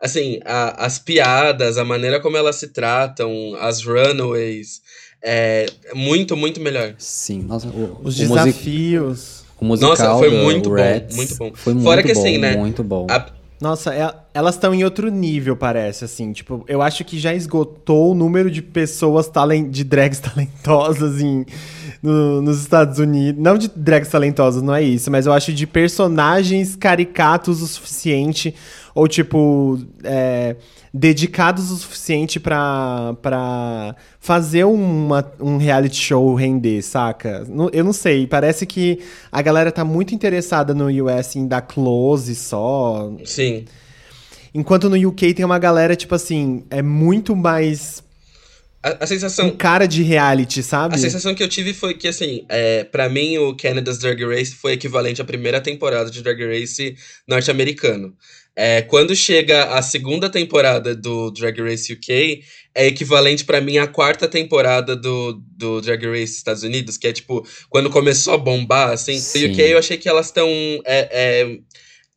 Assim, 0.00 0.40
a, 0.44 0.86
as 0.86 0.98
piadas, 0.98 1.76
a 1.76 1.84
maneira 1.84 2.20
como 2.20 2.36
elas 2.36 2.56
se 2.56 2.68
tratam, 2.68 3.54
as 3.58 3.82
runaways 3.82 4.80
é 5.22 5.66
muito, 5.94 6.36
muito 6.36 6.60
melhor. 6.60 6.94
Sim, 6.98 7.42
nossa, 7.42 7.68
o, 7.68 8.00
os 8.02 8.16
o 8.16 8.18
desafios. 8.18 9.44
O 9.60 9.64
musical 9.64 9.90
nossa, 9.90 10.18
foi 10.18 10.30
muito 10.30 10.70
bom, 10.70 10.76
Rats 10.76 11.14
muito 11.14 11.36
bom. 11.36 11.52
Foi 11.54 11.74
Fora 11.74 11.96
muito 11.96 12.06
que 12.06 12.14
bom, 12.14 12.20
assim, 12.20 12.38
né? 12.38 12.56
Muito 12.56 12.82
bom. 12.82 13.06
A... 13.10 13.26
Nossa, 13.60 13.94
é, 13.94 14.14
elas 14.32 14.54
estão 14.54 14.72
em 14.74 14.84
outro 14.84 15.10
nível, 15.10 15.56
parece, 15.56 16.04
assim. 16.04 16.32
Tipo, 16.32 16.64
eu 16.68 16.80
acho 16.80 17.04
que 17.04 17.18
já 17.18 17.34
esgotou 17.34 18.12
o 18.12 18.14
número 18.14 18.50
de 18.50 18.62
pessoas 18.62 19.28
talent, 19.28 19.70
de 19.70 19.82
drags 19.82 20.20
talentosas 20.20 21.20
em, 21.20 21.44
no, 22.02 22.40
nos 22.40 22.60
Estados 22.60 22.98
Unidos. 22.98 23.42
Não 23.42 23.58
de 23.58 23.68
drags 23.68 24.10
talentosas, 24.10 24.62
não 24.62 24.74
é 24.74 24.82
isso, 24.82 25.10
mas 25.10 25.26
eu 25.26 25.32
acho 25.32 25.52
de 25.52 25.66
personagens 25.66 26.76
caricatos 26.76 27.60
o 27.60 27.66
suficiente. 27.66 28.54
Ou, 28.94 29.06
tipo, 29.06 29.78
é, 30.02 30.56
dedicados 30.92 31.70
o 31.70 31.76
suficiente 31.76 32.40
para 32.40 33.94
fazer 34.18 34.64
uma, 34.64 35.24
um 35.40 35.56
reality 35.56 35.96
show 35.96 36.34
render, 36.34 36.82
saca? 36.82 37.46
Eu 37.72 37.84
não 37.84 37.92
sei, 37.92 38.26
parece 38.26 38.66
que 38.66 38.98
a 39.30 39.40
galera 39.40 39.70
tá 39.70 39.84
muito 39.84 40.14
interessada 40.14 40.74
no 40.74 40.86
US 41.04 41.36
em 41.36 41.46
dar 41.46 41.62
close 41.62 42.34
só. 42.34 43.12
Sim. 43.24 43.64
Enquanto 44.54 44.90
no 44.90 45.08
UK 45.08 45.34
tem 45.34 45.44
uma 45.44 45.58
galera, 45.58 45.94
tipo 45.94 46.14
assim, 46.14 46.64
é 46.70 46.82
muito 46.82 47.36
mais 47.36 48.02
A, 48.82 49.04
a 49.04 49.06
sensação. 49.06 49.50
Com 49.50 49.56
cara 49.56 49.86
de 49.86 50.02
reality, 50.02 50.62
sabe? 50.62 50.94
A 50.94 50.98
sensação 50.98 51.34
que 51.34 51.42
eu 51.42 51.48
tive 51.48 51.74
foi 51.74 51.94
que, 51.94 52.08
assim, 52.08 52.44
é, 52.48 52.84
para 52.84 53.08
mim, 53.08 53.38
o 53.38 53.54
Canada's 53.54 53.98
Drag 53.98 54.24
Race 54.24 54.54
foi 54.54 54.72
equivalente 54.72 55.20
à 55.20 55.24
primeira 55.24 55.60
temporada 55.60 56.10
de 56.10 56.22
Drag 56.22 56.42
Race 56.44 56.96
norte-americano. 57.28 58.14
É, 58.56 58.82
quando 58.82 59.14
chega 59.14 59.74
a 59.74 59.80
segunda 59.80 60.28
temporada 60.28 60.94
do 60.94 61.30
Drag 61.30 61.60
Race 61.62 61.92
UK, 61.92 62.42
é 62.74 62.86
equivalente 62.86 63.44
para 63.44 63.60
mim 63.60 63.78
à 63.78 63.86
quarta 63.86 64.26
temporada 64.26 64.96
do, 64.96 65.40
do 65.56 65.80
Drag 65.80 66.04
Race 66.06 66.36
Estados 66.36 66.62
Unidos, 66.62 66.96
que 66.96 67.06
é 67.06 67.12
tipo, 67.12 67.46
quando 67.68 67.90
começou 67.90 68.34
a 68.34 68.38
bombar, 68.38 68.90
assim. 68.90 69.18
Sim. 69.18 69.46
No 69.46 69.52
UK 69.52 69.60
eu 69.62 69.78
achei 69.78 69.96
que 69.96 70.08
elas 70.08 70.26
estão. 70.26 70.48
É, 70.84 71.08
é, 71.10 71.58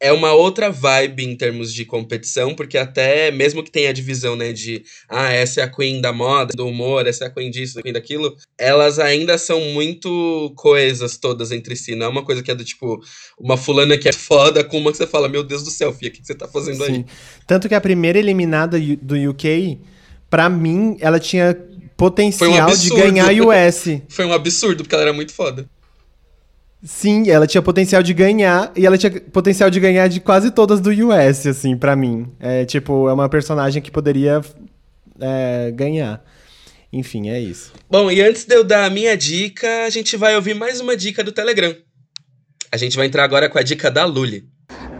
é 0.04 0.12
uma 0.12 0.34
outra 0.34 0.70
vibe 0.70 1.24
em 1.24 1.34
termos 1.34 1.74
de 1.74 1.86
competição, 1.86 2.54
porque 2.54 2.78
até, 2.78 3.32
mesmo 3.32 3.64
que 3.64 3.72
tenha 3.72 3.90
a 3.90 3.94
divisão, 3.94 4.36
né, 4.36 4.52
de 4.52 4.84
ah, 5.08 5.32
essa 5.32 5.62
é 5.62 5.64
a 5.64 5.68
queen 5.70 6.02
da 6.02 6.12
moda, 6.12 6.52
do 6.54 6.68
humor, 6.68 7.08
essa 7.08 7.24
é 7.24 7.28
a 7.28 7.30
queen 7.30 7.50
disso, 7.50 7.80
a 7.80 7.82
queen 7.82 7.94
daquilo, 7.94 8.36
elas 8.58 9.00
ainda 9.00 9.38
são 9.38 9.62
muito 9.62 10.52
coesas 10.58 11.16
todas 11.16 11.54
entre 11.54 11.78
si. 11.78 11.96
Não 11.96 12.08
é 12.08 12.10
uma 12.10 12.26
coisa 12.26 12.44
que 12.44 12.52
é 12.52 12.56
do 12.56 12.66
tipo, 12.66 13.00
uma 13.40 13.56
fulana 13.56 13.98
que 13.98 14.10
é 14.10 14.12
foda 14.12 14.62
com 14.62 14.78
uma 14.78 14.92
que 14.92 14.98
você 14.98 15.08
fala, 15.08 15.30
meu 15.30 15.42
Deus 15.42 15.64
do 15.64 15.72
céu, 15.72 15.94
Fia, 15.94 16.10
o 16.10 16.12
que 16.12 16.20
você 16.22 16.36
tá 16.36 16.50
fazendo 16.50 16.84
aí? 16.84 16.96
Sim. 16.96 17.06
Tanto 17.48 17.70
que 17.70 17.76
a 17.76 17.80
primeira 17.80 18.20
eliminada 18.20 18.78
do 19.02 19.16
UK, 19.30 19.80
pra 20.30 20.50
mim, 20.50 20.98
ela 21.00 21.18
tinha 21.18 21.58
potencial 21.96 22.52
de 22.52 22.60
absurdo. 22.60 23.04
ganhar 23.04 23.32
US. 23.32 24.02
Foi 24.10 24.26
um 24.26 24.34
absurdo, 24.34 24.84
porque 24.84 24.96
ela 24.96 25.06
era 25.06 25.14
muito 25.14 25.32
foda. 25.32 25.66
Sim, 26.84 27.30
ela 27.30 27.48
tinha 27.48 27.62
potencial 27.62 28.04
de 28.04 28.14
ganhar, 28.14 28.72
e 28.76 28.86
ela 28.86 28.98
tinha 28.98 29.10
potencial 29.10 29.70
de 29.70 29.80
ganhar 29.80 30.10
de 30.10 30.20
quase 30.20 30.52
todas 30.52 30.82
do 30.82 30.90
US, 30.90 31.48
assim, 31.48 31.78
pra 31.78 31.96
mim. 31.96 32.28
É, 32.42 32.66
tipo, 32.66 33.08
é 33.08 33.14
uma 33.14 33.30
personagem 33.30 33.82
que 33.82 33.90
poderia 33.90 34.42
é, 35.18 35.72
ganhar. 35.72 36.22
Enfim, 36.92 37.30
é 37.30 37.40
isso. 37.40 37.72
Bom, 37.90 38.12
e 38.12 38.22
antes 38.22 38.44
de 38.44 38.54
eu 38.54 38.66
dar 38.66 38.84
a 38.84 38.90
minha 38.90 39.16
dica, 39.16 39.86
a 39.86 39.90
gente 39.90 40.18
vai 40.18 40.36
ouvir 40.36 40.54
mais 40.54 40.82
uma 40.82 40.98
dica 40.98 41.24
do 41.24 41.32
Telegram. 41.32 41.74
A 42.70 42.76
gente 42.76 42.98
vai 42.98 43.08
entrar 43.08 43.24
agora 43.24 43.50
com 43.50 43.58
a 43.58 43.64
dica 43.64 43.90
da 43.90 44.04
Luli. 44.04 44.44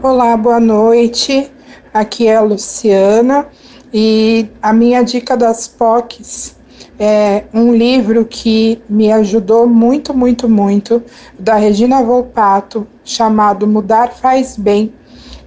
Olá, 0.02 0.36
boa 0.38 0.58
noite. 0.58 1.50
Aqui 1.92 2.28
é 2.28 2.36
a 2.36 2.40
Luciana 2.40 3.46
e 3.92 4.48
a 4.62 4.72
minha 4.72 5.02
dica 5.02 5.36
das 5.36 5.68
POCs 5.68 6.56
é 6.98 7.44
um 7.52 7.74
livro 7.74 8.24
que 8.24 8.80
me 8.88 9.10
ajudou 9.12 9.66
muito, 9.66 10.14
muito, 10.14 10.48
muito, 10.48 11.02
da 11.38 11.56
Regina 11.56 12.02
Volpato, 12.02 12.86
chamado 13.04 13.66
Mudar 13.66 14.12
Faz 14.12 14.56
Bem, 14.56 14.92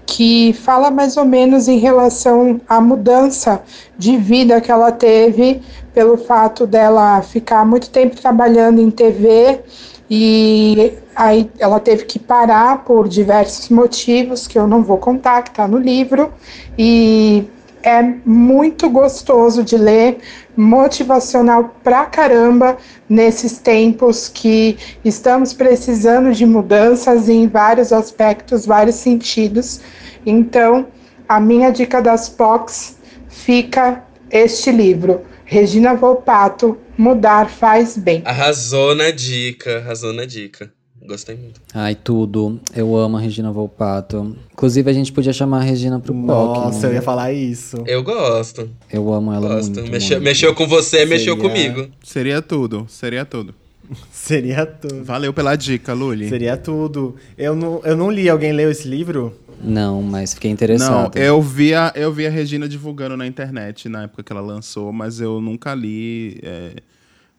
que 0.06 0.54
fala 0.54 0.90
mais 0.90 1.18
ou 1.18 1.26
menos 1.26 1.68
em 1.68 1.78
relação 1.78 2.62
à 2.68 2.80
mudança 2.80 3.62
de 3.98 4.18
vida 4.18 4.62
que 4.62 4.72
ela 4.72 4.92
teve 4.92 5.62
pelo 5.94 6.18
fato 6.18 6.66
dela 6.66 7.22
ficar 7.22 7.66
muito 7.66 7.90
tempo 7.90 8.16
trabalhando 8.16 8.82
em 8.82 8.90
TV 8.90 9.62
e 10.10 10.94
aí 11.16 11.50
ela 11.60 11.80
teve 11.80 12.06
que 12.06 12.18
parar 12.18 12.86
por 12.86 13.08
diversos 13.08 13.70
motivos 13.70 14.48
que 14.48 14.58
eu 14.58 14.66
não 14.68 14.82
vou 14.82 14.98
contar, 14.98 15.42
que 15.44 15.50
está 15.50 15.68
no 15.68 15.78
livro, 15.78 16.32
e 16.78 17.46
é 17.84 18.02
muito 18.26 18.90
gostoso 18.90 19.64
de 19.64 19.78
ler, 19.78 20.18
motivacional 20.56 21.76
pra 21.84 22.06
caramba 22.06 22.78
nesses 23.08 23.60
tempos 23.60 24.28
que 24.28 24.78
estamos 25.06 25.54
precisando 25.54 26.34
de 26.34 26.46
mudanças 26.46 27.30
em 27.30 27.48
vários 27.48 27.94
aspectos, 27.94 28.66
vários 28.66 28.96
sentidos. 28.96 29.80
Então, 30.26 30.88
a 31.28 31.40
minha 31.40 31.70
dica 31.70 32.02
das 32.02 32.28
POCs 32.28 32.98
fica 33.28 34.04
este 34.32 34.72
livro. 34.72 35.22
Regina 35.46 35.96
Volpato, 35.96 36.78
Mudar 36.98 37.50
Faz 37.50 37.96
Bem. 37.98 38.22
Arrasou 38.26 38.94
na 38.96 39.12
dica, 39.12 39.78
arrasou 39.78 40.12
na 40.12 40.26
dica. 40.26 40.77
Gostei 41.08 41.38
muito. 41.38 41.62
Ai, 41.74 41.96
tudo. 41.96 42.60
Eu 42.76 42.96
amo 42.98 43.16
a 43.18 43.20
Regina 43.20 43.52
Volpato. 43.52 44.36
Inclusive, 44.52 44.90
a 44.90 44.94
gente 44.94 45.12
podia 45.14 45.32
chamar 45.32 45.60
a 45.60 45.64
Regina 45.64 46.00
pro 46.00 46.14
POC. 46.14 46.26
Nossa, 46.26 46.88
né? 46.88 46.94
eu 46.94 46.96
ia 46.96 47.02
falar 47.02 47.32
isso. 47.32 47.78
Eu 47.86 48.04
gosto. 48.04 48.70
Eu 48.92 49.14
amo 49.14 49.32
ela 49.32 49.48
gosto. 49.56 49.74
muito. 49.76 49.90
mexeu, 49.92 50.18
muito. 50.18 50.26
mexeu 50.26 50.54
com 50.54 50.68
você, 50.68 51.06
mexeu 51.06 51.36
Seria- 51.36 51.50
comigo. 51.50 51.88
Seria 52.04 52.42
tudo, 52.42 52.86
seria 52.90 53.24
tudo. 53.24 53.56
Seria 54.12 54.66
tudo. 54.66 55.04
Valeu 55.06 55.34
pela 55.34 55.56
dica, 55.56 55.94
Luli. 55.94 56.28
Seria 56.28 56.58
tudo. 56.58 57.16
Eu 57.38 57.56
não, 57.56 57.80
eu 57.86 57.96
não 57.96 58.12
li. 58.12 58.28
Alguém 58.30 58.52
leu 58.52 58.70
esse 58.70 58.86
livro? 58.86 59.34
Não, 59.64 60.02
mas 60.02 60.34
fiquei 60.34 60.50
Não, 60.50 60.54
interessado. 60.54 61.18
eu 61.18 61.42
vi, 61.42 61.74
a, 61.74 61.92
eu 61.96 62.12
vi 62.12 62.28
a 62.28 62.30
Regina 62.30 62.68
divulgando 62.68 63.16
na 63.16 63.26
internet 63.26 63.88
na 63.90 64.04
época 64.04 64.24
que 64.24 64.32
ela 64.32 64.42
lançou, 64.42 64.92
mas 64.92 65.20
eu 65.22 65.40
nunca 65.40 65.74
li. 65.74 66.38
é, 66.44 66.72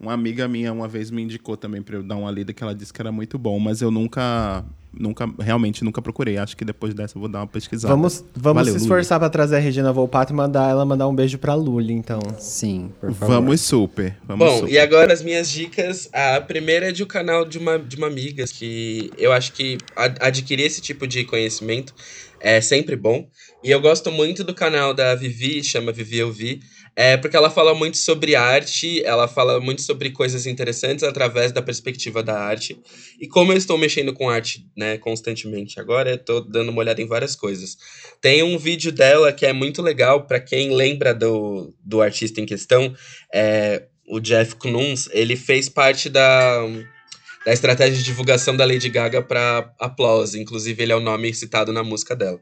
uma 0.01 0.13
amiga 0.13 0.47
minha 0.47 0.73
uma 0.73 0.87
vez 0.89 1.11
me 1.11 1.23
indicou 1.23 1.57
também 1.57 1.83
pra 1.83 1.97
eu 1.97 2.03
dar 2.03 2.17
uma 2.17 2.31
lida 2.31 2.53
que 2.53 2.63
ela 2.63 2.75
disse 2.75 2.93
que 2.93 3.01
era 3.01 3.11
muito 3.13 3.37
bom, 3.39 3.59
mas 3.59 3.83
eu 3.83 3.91
nunca, 3.91 4.65
nunca, 4.93 5.29
realmente 5.41 5.83
nunca 5.83 6.01
procurei. 6.01 6.37
Acho 6.39 6.57
que 6.57 6.65
depois 6.65 6.95
dessa 6.95 7.17
eu 7.17 7.21
vou 7.21 7.29
dar 7.29 7.41
uma 7.41 7.47
pesquisada. 7.47 7.93
Vamos, 7.95 8.25
vamos 8.35 8.61
Valeu, 8.63 8.75
se 8.75 8.81
esforçar 8.85 9.19
pra 9.19 9.29
trazer 9.29 9.57
a 9.57 9.59
Regina 9.59 9.93
Volpato 9.93 10.33
e 10.33 10.37
mandar 10.37 10.71
ela 10.71 10.85
mandar 10.85 11.09
um 11.09 11.15
beijo 11.15 11.37
pra 11.39 11.55
Luli, 11.55 11.93
então. 11.93 12.21
Sim, 12.39 12.93
por 13.01 13.13
favor. 13.13 13.35
Vamos 13.35 13.61
super. 13.61 14.17
Vamos 14.27 14.47
Bom, 14.47 14.59
super. 14.61 14.73
e 14.73 14.79
agora 14.79 15.13
as 15.13 15.23
minhas 15.23 15.51
dicas. 15.51 16.09
A 16.13 16.41
primeira 16.41 16.91
é 16.91 16.93
de 16.93 17.03
um 17.03 17.07
canal 17.07 17.45
de 17.45 17.59
uma, 17.59 17.79
de 17.79 17.97
uma 17.97 18.07
amiga 18.07 18.45
que 18.47 19.11
eu 19.19 19.33
acho 19.33 19.53
que 19.53 19.79
ad- 19.97 20.19
adquirir 20.21 20.65
esse 20.65 20.81
tipo 20.81 21.07
de 21.07 21.25
conhecimento 21.25 21.93
é 22.41 22.61
sempre 22.61 22.95
bom. 22.95 23.29
E 23.65 23.71
eu 23.73 23.81
gosto 23.81 24.13
muito 24.13 24.45
do 24.45 24.55
canal 24.55 24.95
da 24.95 25.13
Vivi, 25.17 25.65
chama 25.65 25.91
Vivi 25.91 26.19
Eu 26.19 26.31
Vi, 26.31 26.61
é 27.01 27.17
porque 27.17 27.37
ela 27.37 27.49
fala 27.49 27.77
muito 27.77 27.97
sobre 27.97 28.35
arte, 28.35 29.01
ela 29.05 29.29
fala 29.29 29.61
muito 29.61 29.83
sobre 29.83 30.11
coisas 30.11 30.47
interessantes 30.47 31.05
através 31.05 31.53
da 31.53 31.63
perspectiva 31.63 32.25
da 32.25 32.37
arte. 32.37 32.77
E 33.21 33.29
como 33.29 33.53
eu 33.53 33.57
estou 33.57 33.79
mexendo 33.79 34.13
com 34.13 34.29
arte, 34.29 34.67
né, 34.77 34.99
constantemente 34.99 35.79
agora, 35.79 36.21
eu 36.27 36.41
dando 36.41 36.71
uma 36.71 36.81
olhada 36.81 37.01
em 37.01 37.07
várias 37.07 37.37
coisas. 37.37 37.79
Tem 38.21 38.43
um 38.43 38.59
vídeo 38.59 38.91
dela 38.91 39.33
que 39.33 39.47
é 39.47 39.53
muito 39.53 39.81
legal 39.81 40.27
para 40.27 40.41
quem 40.41 40.75
lembra 40.75 41.15
do, 41.15 41.73
do 41.85 42.03
artista 42.03 42.41
em 42.41 42.47
questão, 42.47 42.93
é 43.33 43.85
o 44.09 44.19
Jeff 44.19 44.57
Koons, 44.57 45.09
ele 45.13 45.37
fez 45.37 45.69
parte 45.69 46.09
da, 46.09 46.67
da 47.47 47.53
estratégia 47.53 47.97
de 47.97 48.03
divulgação 48.03 48.57
da 48.57 48.65
Lady 48.65 48.89
Gaga 48.89 49.23
para 49.23 49.73
Applause. 49.79 50.39
Inclusive, 50.41 50.83
ele 50.83 50.93
é 50.93 50.97
o 50.97 51.01
nome 51.01 51.33
citado 51.33 51.73
na 51.73 51.85
música 51.85 52.17
dela. 52.17 52.41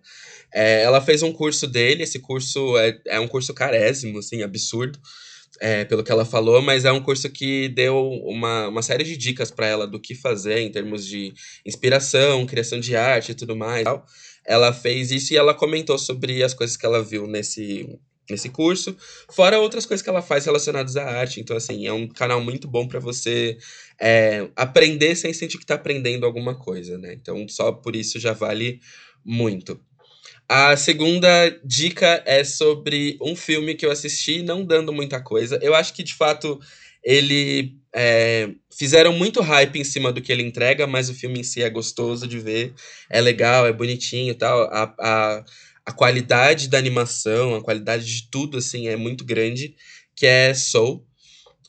É, 0.52 0.82
ela 0.82 1.00
fez 1.00 1.22
um 1.22 1.32
curso 1.32 1.66
dele, 1.66 2.02
esse 2.02 2.18
curso 2.18 2.76
é, 2.78 2.98
é 3.06 3.20
um 3.20 3.28
curso 3.28 3.52
carésimo, 3.52 4.18
assim, 4.18 4.42
absurdo, 4.42 4.98
é, 5.60 5.84
pelo 5.84 6.04
que 6.04 6.12
ela 6.12 6.24
falou, 6.24 6.60
mas 6.60 6.84
é 6.84 6.92
um 6.92 7.02
curso 7.02 7.30
que 7.30 7.68
deu 7.68 8.10
uma, 8.24 8.68
uma 8.68 8.82
série 8.82 9.04
de 9.04 9.16
dicas 9.16 9.50
para 9.50 9.66
ela 9.66 9.86
do 9.86 10.00
que 10.00 10.14
fazer 10.14 10.58
em 10.58 10.70
termos 10.70 11.06
de 11.06 11.32
inspiração, 11.64 12.46
criação 12.46 12.78
de 12.78 12.94
arte 12.96 13.32
e 13.32 13.34
tudo 13.34 13.56
mais. 13.56 13.84
tal. 13.84 14.04
Ela 14.44 14.72
fez 14.72 15.10
isso 15.10 15.32
e 15.32 15.36
ela 15.36 15.54
comentou 15.54 15.98
sobre 15.98 16.42
as 16.42 16.54
coisas 16.54 16.76
que 16.76 16.86
ela 16.86 17.02
viu 17.02 17.26
nesse, 17.26 17.98
nesse 18.30 18.48
curso, 18.48 18.96
fora 19.30 19.58
outras 19.58 19.86
coisas 19.86 20.02
que 20.02 20.10
ela 20.10 20.22
faz 20.22 20.44
relacionadas 20.44 20.96
à 20.96 21.04
arte. 21.04 21.40
Então, 21.40 21.56
assim, 21.56 21.86
é 21.86 21.92
um 21.92 22.06
canal 22.06 22.40
muito 22.40 22.68
bom 22.68 22.86
para 22.86 23.00
você 23.00 23.58
é, 24.00 24.48
aprender 24.54 25.16
sem 25.16 25.32
sentir 25.32 25.58
que 25.58 25.66
tá 25.66 25.74
aprendendo 25.74 26.26
alguma 26.26 26.54
coisa, 26.54 26.98
né? 26.98 27.14
Então, 27.14 27.48
só 27.48 27.72
por 27.72 27.96
isso 27.96 28.18
já 28.18 28.32
vale 28.32 28.80
muito. 29.24 29.80
A 30.48 30.76
segunda 30.76 31.50
dica 31.64 32.22
é 32.24 32.44
sobre 32.44 33.18
um 33.20 33.34
filme 33.34 33.74
que 33.74 33.84
eu 33.84 33.90
assisti, 33.90 34.42
não 34.42 34.64
dando 34.64 34.92
muita 34.92 35.20
coisa. 35.20 35.58
Eu 35.60 35.74
acho 35.74 35.92
que, 35.92 36.02
de 36.04 36.14
fato, 36.14 36.60
ele. 37.02 37.76
é, 37.94 38.50
fizeram 38.76 39.12
muito 39.12 39.40
hype 39.40 39.76
em 39.78 39.84
cima 39.84 40.12
do 40.12 40.22
que 40.22 40.30
ele 40.30 40.42
entrega, 40.44 40.86
mas 40.86 41.08
o 41.08 41.14
filme 41.14 41.40
em 41.40 41.42
si 41.42 41.62
é 41.62 41.70
gostoso 41.70 42.26
de 42.28 42.38
ver, 42.38 42.74
é 43.10 43.20
legal, 43.20 43.66
é 43.66 43.72
bonitinho 43.72 44.30
e 44.30 44.34
tal. 44.34 44.62
A, 44.72 44.94
a, 45.00 45.44
a 45.86 45.92
qualidade 45.92 46.68
da 46.68 46.78
animação, 46.78 47.56
a 47.56 47.62
qualidade 47.62 48.04
de 48.04 48.30
tudo, 48.30 48.58
assim, 48.58 48.86
é 48.88 48.96
muito 48.96 49.24
grande, 49.24 49.74
que 50.14 50.26
é 50.26 50.54
Soul. 50.54 51.04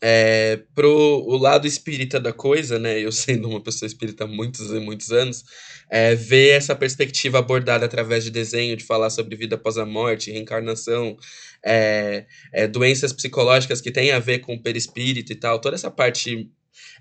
É, 0.02 0.60
pro 0.76 0.90
o 0.92 1.38
lado 1.38 1.66
espírita 1.66 2.20
da 2.20 2.32
coisa, 2.32 2.78
né? 2.78 3.00
Eu 3.00 3.12
sendo 3.12 3.50
uma 3.50 3.62
pessoa 3.62 3.88
espírita 3.88 4.26
há 4.26 4.28
muitos 4.28 4.72
e 4.72 4.80
muitos 4.80 5.12
anos, 5.12 5.44
é, 5.90 6.16
ver 6.16 6.50
essa 6.50 6.76
perspectiva 6.76 7.40
abordada 7.40 7.86
através 7.86 8.24
de 8.24 8.32
desenho, 8.32 8.78
de 8.78 8.84
falar 8.84 9.10
sobre 9.10 9.36
vida 9.36 9.56
após 9.56 9.78
a 9.78 9.86
morte, 9.86 10.32
reencarnação, 10.32 11.18
é, 11.66 12.26
é, 12.54 12.68
doenças 12.68 13.12
psicológicas 13.12 13.82
que 13.82 13.92
têm 13.92 14.12
a 14.12 14.20
ver 14.20 14.40
com 14.40 14.54
o 14.54 14.62
perispírito 14.62 15.32
e 15.32 15.36
tal, 15.36 15.60
toda 15.60 15.76
essa 15.76 15.90
parte 15.90 16.50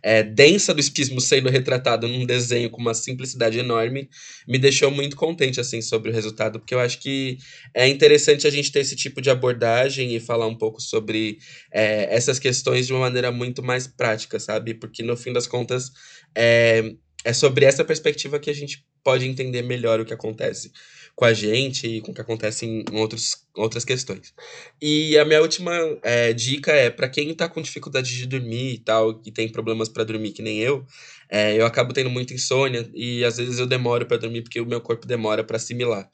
é, 0.03 0.23
densa 0.23 0.73
do 0.73 0.81
espiritismo 0.81 1.21
sendo 1.21 1.49
retratado 1.49 2.07
num 2.09 2.25
desenho 2.25 2.71
com 2.71 2.81
uma 2.81 2.95
simplicidade 2.95 3.59
enorme, 3.59 4.09
me 4.47 4.59
deixou 4.59 4.91
muito 4.91 5.17
contente, 5.17 5.61
assim, 5.61 5.81
sobre 5.81 6.11
o 6.11 6.15
resultado, 6.15 6.59
porque 6.59 6.75
eu 6.75 6.81
acho 6.81 7.01
que 7.01 7.39
é 7.75 7.89
interessante 7.89 8.47
a 8.47 8.51
gente 8.51 8.71
ter 8.73 8.81
esse 8.81 8.97
tipo 8.97 9.21
de 9.21 9.31
abordagem 9.31 10.15
e 10.15 10.21
falar 10.21 10.47
um 10.47 10.57
pouco 10.57 10.81
sobre 10.81 11.39
é, 11.73 12.15
essas 12.15 12.39
questões 12.39 12.87
de 12.87 12.93
uma 12.93 13.01
maneira 13.01 13.31
muito 13.33 13.63
mais 13.63 13.87
prática, 13.87 14.39
sabe? 14.39 14.75
Porque 14.75 15.03
no 15.03 15.17
fim 15.17 15.33
das 15.33 15.47
contas 15.47 15.91
é, 16.35 16.93
é 17.25 17.33
sobre 17.33 17.65
essa 17.65 17.85
perspectiva 17.85 18.39
que 18.39 18.51
a 18.51 18.55
gente 18.55 18.85
pode 19.07 19.25
entender 19.25 19.63
melhor 19.63 20.01
o 20.01 20.05
que 20.05 20.13
acontece. 20.13 20.73
com 21.15 21.25
a 21.25 21.33
gente 21.33 21.87
e 21.87 22.01
com 22.03 22.11
o 22.13 22.15
que 22.15 22.21
acontece 22.21 22.67
em 22.67 22.85
outros, 22.93 23.37
outras 23.55 23.87
questões. 23.87 24.35
E 24.83 25.17
a 25.17 25.25
minha 25.25 25.41
última 25.41 25.73
é, 26.03 26.33
dica 26.35 26.73
é 26.73 26.91
para 26.91 27.09
quem 27.09 27.33
tá 27.35 27.49
com 27.49 27.63
dificuldade 27.63 28.15
de 28.15 28.27
dormir 28.27 28.75
e 28.75 28.79
tal, 28.79 29.23
e 29.25 29.31
tem 29.33 29.49
problemas 29.49 29.89
para 29.89 30.05
dormir 30.05 30.33
que 30.33 30.43
nem 30.43 30.59
eu, 30.59 30.85
é, 31.31 31.59
eu 31.59 31.65
acabo 31.65 31.95
tendo 31.95 32.11
muita 32.11 32.35
insônia 32.35 32.91
e 32.95 33.25
às 33.25 33.39
vezes 33.39 33.59
eu 33.59 33.67
demoro 33.67 34.05
para 34.05 34.19
dormir 34.19 34.43
porque 34.43 34.61
o 34.61 34.67
meu 34.67 34.81
corpo 34.81 35.07
demora 35.07 35.43
para 35.43 35.57
assimilar. 35.57 36.07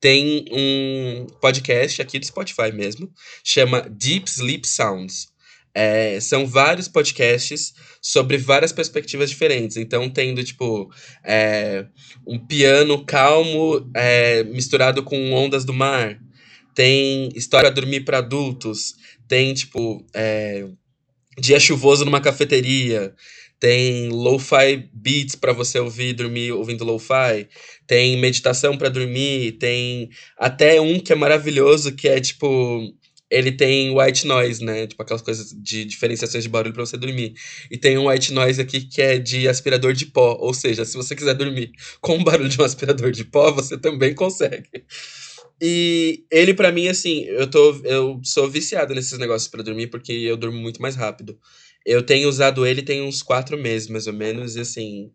Tem 0.00 0.44
um 0.50 1.26
podcast 1.40 2.02
aqui 2.02 2.18
do 2.18 2.26
Spotify 2.26 2.72
mesmo, 2.72 3.12
chama 3.44 3.82
Deep 3.82 4.28
Sleep 4.28 4.66
Sounds. 4.66 5.28
É, 5.74 6.18
são 6.20 6.46
vários 6.46 6.88
podcasts 6.88 7.74
sobre 8.00 8.36
várias 8.36 8.72
perspectivas 8.72 9.30
diferentes. 9.30 9.76
Então, 9.76 10.08
tendo, 10.08 10.42
tipo, 10.42 10.90
é, 11.24 11.86
um 12.26 12.38
piano 12.38 13.04
calmo 13.04 13.88
é, 13.94 14.42
misturado 14.44 15.02
com 15.02 15.32
ondas 15.32 15.64
do 15.64 15.72
mar. 15.72 16.18
Tem 16.74 17.28
história 17.34 17.70
para 17.70 17.80
dormir 17.80 18.00
para 18.00 18.18
adultos. 18.18 18.94
Tem, 19.26 19.52
tipo, 19.54 20.04
é, 20.14 20.66
dia 21.38 21.60
chuvoso 21.60 22.04
numa 22.04 22.20
cafeteria. 22.20 23.14
Tem 23.60 24.08
lo-fi 24.08 24.88
beats 24.92 25.34
para 25.34 25.52
você 25.52 25.80
ouvir 25.80 26.12
dormir 26.12 26.52
ouvindo 26.52 26.84
lo-fi. 26.84 27.48
Tem 27.86 28.16
meditação 28.16 28.76
para 28.78 28.88
dormir. 28.88 29.52
Tem 29.58 30.08
até 30.38 30.80
um 30.80 31.00
que 31.00 31.12
é 31.12 31.16
maravilhoso, 31.16 31.92
que 31.92 32.06
é, 32.08 32.20
tipo 32.20 32.80
ele 33.30 33.52
tem 33.52 33.96
white 33.96 34.26
noise, 34.26 34.64
né? 34.64 34.86
Tipo 34.86 35.02
aquelas 35.02 35.22
coisas 35.22 35.52
de 35.52 35.84
diferenciações 35.84 36.44
de 36.44 36.48
barulho 36.48 36.74
para 36.74 36.84
você 36.84 36.96
dormir. 36.96 37.34
E 37.70 37.76
tem 37.76 37.98
um 37.98 38.08
white 38.08 38.32
noise 38.32 38.60
aqui 38.60 38.80
que 38.80 39.02
é 39.02 39.18
de 39.18 39.48
aspirador 39.48 39.92
de 39.92 40.06
pó, 40.06 40.36
ou 40.40 40.54
seja, 40.54 40.84
se 40.84 40.96
você 40.96 41.14
quiser 41.14 41.34
dormir 41.34 41.72
com 42.00 42.18
o 42.18 42.24
barulho 42.24 42.48
de 42.48 42.60
um 42.60 42.64
aspirador 42.66 43.10
de 43.10 43.24
pó, 43.24 43.52
você 43.52 43.76
também 43.76 44.14
consegue. 44.14 44.68
E 45.60 46.24
ele 46.30 46.54
para 46.54 46.72
mim 46.72 46.88
assim, 46.88 47.24
eu 47.24 47.48
tô 47.50 47.80
eu 47.84 48.20
sou 48.24 48.48
viciado 48.48 48.94
nesses 48.94 49.18
negócios 49.18 49.50
para 49.50 49.62
dormir 49.62 49.88
porque 49.88 50.12
eu 50.12 50.36
durmo 50.36 50.58
muito 50.58 50.80
mais 50.80 50.96
rápido. 50.96 51.38
Eu 51.84 52.02
tenho 52.02 52.28
usado 52.28 52.66
ele 52.66 52.82
tem 52.82 53.02
uns 53.02 53.22
quatro 53.22 53.58
meses 53.58 53.88
mais 53.88 54.06
ou 54.06 54.12
menos 54.12 54.56
e 54.56 54.60
assim, 54.60 55.10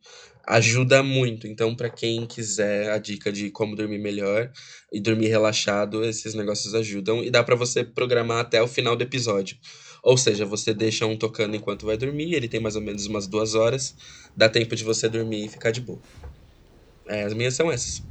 ajuda 0.45 1.01
muito. 1.01 1.47
Então, 1.47 1.73
para 1.75 1.89
quem 1.89 2.25
quiser 2.25 2.91
a 2.91 2.97
dica 2.97 3.31
de 3.31 3.49
como 3.49 3.75
dormir 3.75 3.97
melhor 3.99 4.51
e 4.91 4.99
dormir 4.99 5.27
relaxado, 5.27 6.03
esses 6.03 6.33
negócios 6.33 6.75
ajudam 6.75 7.23
e 7.23 7.29
dá 7.31 7.43
para 7.43 7.55
você 7.55 7.83
programar 7.83 8.39
até 8.39 8.61
o 8.61 8.67
final 8.67 8.95
do 8.95 9.03
episódio. 9.03 9.57
Ou 10.03 10.17
seja, 10.17 10.45
você 10.45 10.73
deixa 10.73 11.05
um 11.05 11.15
tocando 11.15 11.55
enquanto 11.55 11.85
vai 11.85 11.95
dormir, 11.95 12.33
ele 12.33 12.49
tem 12.49 12.59
mais 12.59 12.75
ou 12.75 12.81
menos 12.81 13.05
umas 13.05 13.25
duas 13.25 13.55
horas, 13.55 13.95
dá 14.35 14.49
tempo 14.49 14.75
de 14.75 14.83
você 14.83 15.07
dormir 15.07 15.45
e 15.45 15.49
ficar 15.49 15.71
de 15.71 15.79
boa. 15.79 15.99
É, 17.07 17.23
as 17.23 17.33
minhas 17.33 17.53
são 17.53 17.71
essas. 17.71 18.03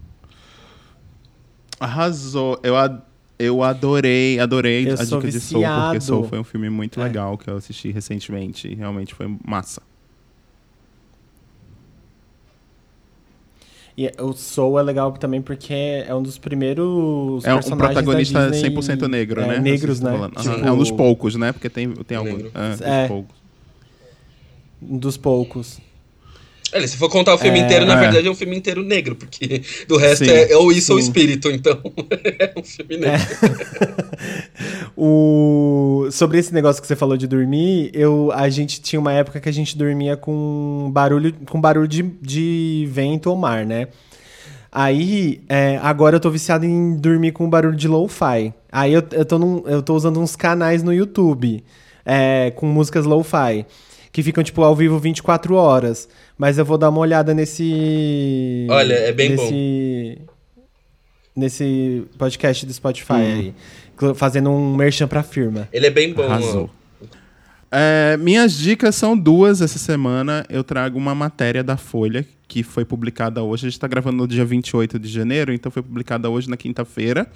Arrasou. 1.79 2.59
Eu, 2.63 2.77
ad 2.77 3.03
eu 3.39 3.63
adorei, 3.63 4.39
adorei 4.39 4.89
Eu 4.89 4.95
a 4.95 5.05
sou 5.05 5.21
dica 5.21 5.33
de 5.33 5.41
Soul, 5.41 5.63
porque 5.65 5.99
viciado. 5.99 6.05
Soul 6.05 6.25
foi 6.29 6.39
um 6.39 6.45
filme 6.45 6.71
muito 6.71 7.01
É. 7.01 7.05
legal 7.05 7.37
que 7.37 7.49
eu 7.51 7.57
assisti 7.57 7.91
recentemente. 7.91 8.73
Realmente 8.75 9.15
foi 9.15 9.27
massa. 9.45 9.83
E 13.97 14.11
o 14.19 14.33
Soul 14.33 14.79
é 14.79 14.83
legal 14.83 15.13
também 15.13 15.43
porque 15.43 15.75
é 15.75 16.15
um 16.15 16.23
dos 16.23 16.39
primeiros 16.39 17.45
É 17.45 17.55
um 17.55 17.61
protagonista 17.61 18.47
da 18.47 18.51
Disney, 18.51 18.71
100% 18.71 19.07
negro, 19.07 19.41
é, 19.43 19.47
né? 19.47 19.59
Negros, 19.59 20.01
né? 20.01 20.11
Aham, 20.11 20.31
Tipo, 20.31 20.67
É 20.67 20.73
um 20.73 20.79
dos 20.79 20.91
poucos, 20.91 21.37
né? 21.37 21.53
Porque 21.53 21.69
tem, 21.69 21.91
tem 21.91 22.17
alguns. 22.17 22.37
Negro. 22.43 22.51
É, 22.55 22.71
dos 22.71 22.81
É. 22.81 23.09
poucos. 23.09 23.37
Um 24.83 24.99
dos 24.99 25.17
poucos. 25.17 25.79
Olha, 26.75 26.89
se 26.89 26.97
for 26.97 27.09
contar 27.11 27.35
o 27.35 27.39
filme 27.39 27.61
É. 27.61 27.63
inteiro, 27.65 27.85
na 27.87 27.97
É. 27.97 28.01
verdade 28.01 28.27
é 28.27 28.31
um 28.31 28.35
filme 28.35 28.57
inteiro 28.57 28.83
negro, 28.83 29.15
porque 29.15 29.63
do 29.87 29.97
resto 29.99 30.25
Sim, 30.25 30.31
é 30.31 30.57
ou 30.57 30.73
isso 30.73 30.93
ou 30.93 30.99
sim. 30.99 31.05
espírito, 31.07 31.51
então 31.51 31.79
é 32.39 32.53
um 32.57 32.63
filme 32.63 32.97
negro. 32.97 33.23
O... 34.97 36.09
Sobre 36.11 36.39
esse 36.39 36.53
negócio 36.53 36.81
que 36.81 36.87
você 36.87 36.95
falou 36.97 37.17
de 37.17 37.27
dormir, 37.27 37.91
eu... 37.95 38.31
a 38.33 38.49
gente 38.49 38.81
tinha 38.81 39.01
uma 39.01 39.13
época 39.13 39.41
que 39.41 39.49
a 39.49 39.53
gente 39.53 39.77
dormia 39.77 40.17
com 40.17 40.91
barulho, 40.93 41.35
com 41.49 41.61
barulho 41.61 41.89
de, 41.89 42.03
de 42.21 42.89
vento 42.91 43.31
ou 43.31 43.37
mar, 43.37 43.65
né? 43.65 43.89
Aí, 44.71 45.43
é, 45.49 45.79
agora 45.83 46.17
eu 46.17 46.21
tô 46.21 46.31
viciado 46.31 46.65
em 46.65 46.97
dormir 46.97 47.33
com 47.33 47.49
barulho 47.49 47.77
de 47.77 47.87
lo-fi. 47.89 48.55
Aí 48.71 48.93
eu, 48.95 49.03
eu, 49.13 49.25
tô 49.25 49.39
num- 49.39 49.63
eu 49.67 49.83
tô 49.83 49.95
usando 49.95 50.19
uns 50.19 50.35
canais 50.35 50.83
no 50.83 50.93
YouTube 50.95 51.63
é, 52.07 52.51
com 52.53 52.67
músicas 52.67 53.05
lo-fi. 53.05 53.67
Que 54.13 54.23
ficam, 54.23 54.45
tipo, 54.45 54.63
ao 54.63 54.77
vivo 54.77 54.99
24 54.99 55.55
horas. 55.55 56.07
Mas 56.37 56.59
eu 56.59 56.65
vou 56.65 56.77
dar 56.77 56.91
uma 56.91 57.01
olhada 57.01 57.33
nesse. 57.33 58.67
Olha, 58.71 58.93
é 58.95 59.11
bem 59.13 59.35
bom. 59.35 59.43
nesse, 59.43 60.19
Nesse 61.35 62.05
podcast 62.19 62.67
do 62.67 62.73
Spotify 62.75 63.13
Hum. 63.15 63.17
aí. 63.17 64.15
Fazendo 64.15 64.51
um 64.51 64.77
merchan 64.77 65.09
pra 65.09 65.23
firma. 65.23 65.67
Ele 65.73 65.87
é 65.87 65.91
bem 65.91 66.13
bom. 66.13 66.25
Arrasou. 66.25 66.69
É, 67.71 68.19
minhas 68.19 68.53
dicas 68.53 68.95
são 68.95 69.17
duas 69.17 69.63
essa 69.63 69.79
semana. 69.79 70.45
Eu 70.51 70.63
trago 70.63 70.99
uma 70.99 71.15
matéria 71.15 71.65
da 71.65 71.79
Folha 71.79 72.27
que 72.47 72.63
foi 72.63 72.85
publicada 72.85 73.43
hoje. 73.43 73.65
A 73.65 73.69
gente 73.71 73.79
está 73.79 73.89
gravando 73.89 74.19
no 74.19 74.29
dia 74.29 74.45
28 74.45 74.99
de 74.99 75.09
janeiro, 75.09 75.55
então 75.55 75.73
foi 75.73 75.81
publicada 75.83 76.29
hoje 76.29 76.51
na 76.51 76.57
quinta-feira. 76.57 77.27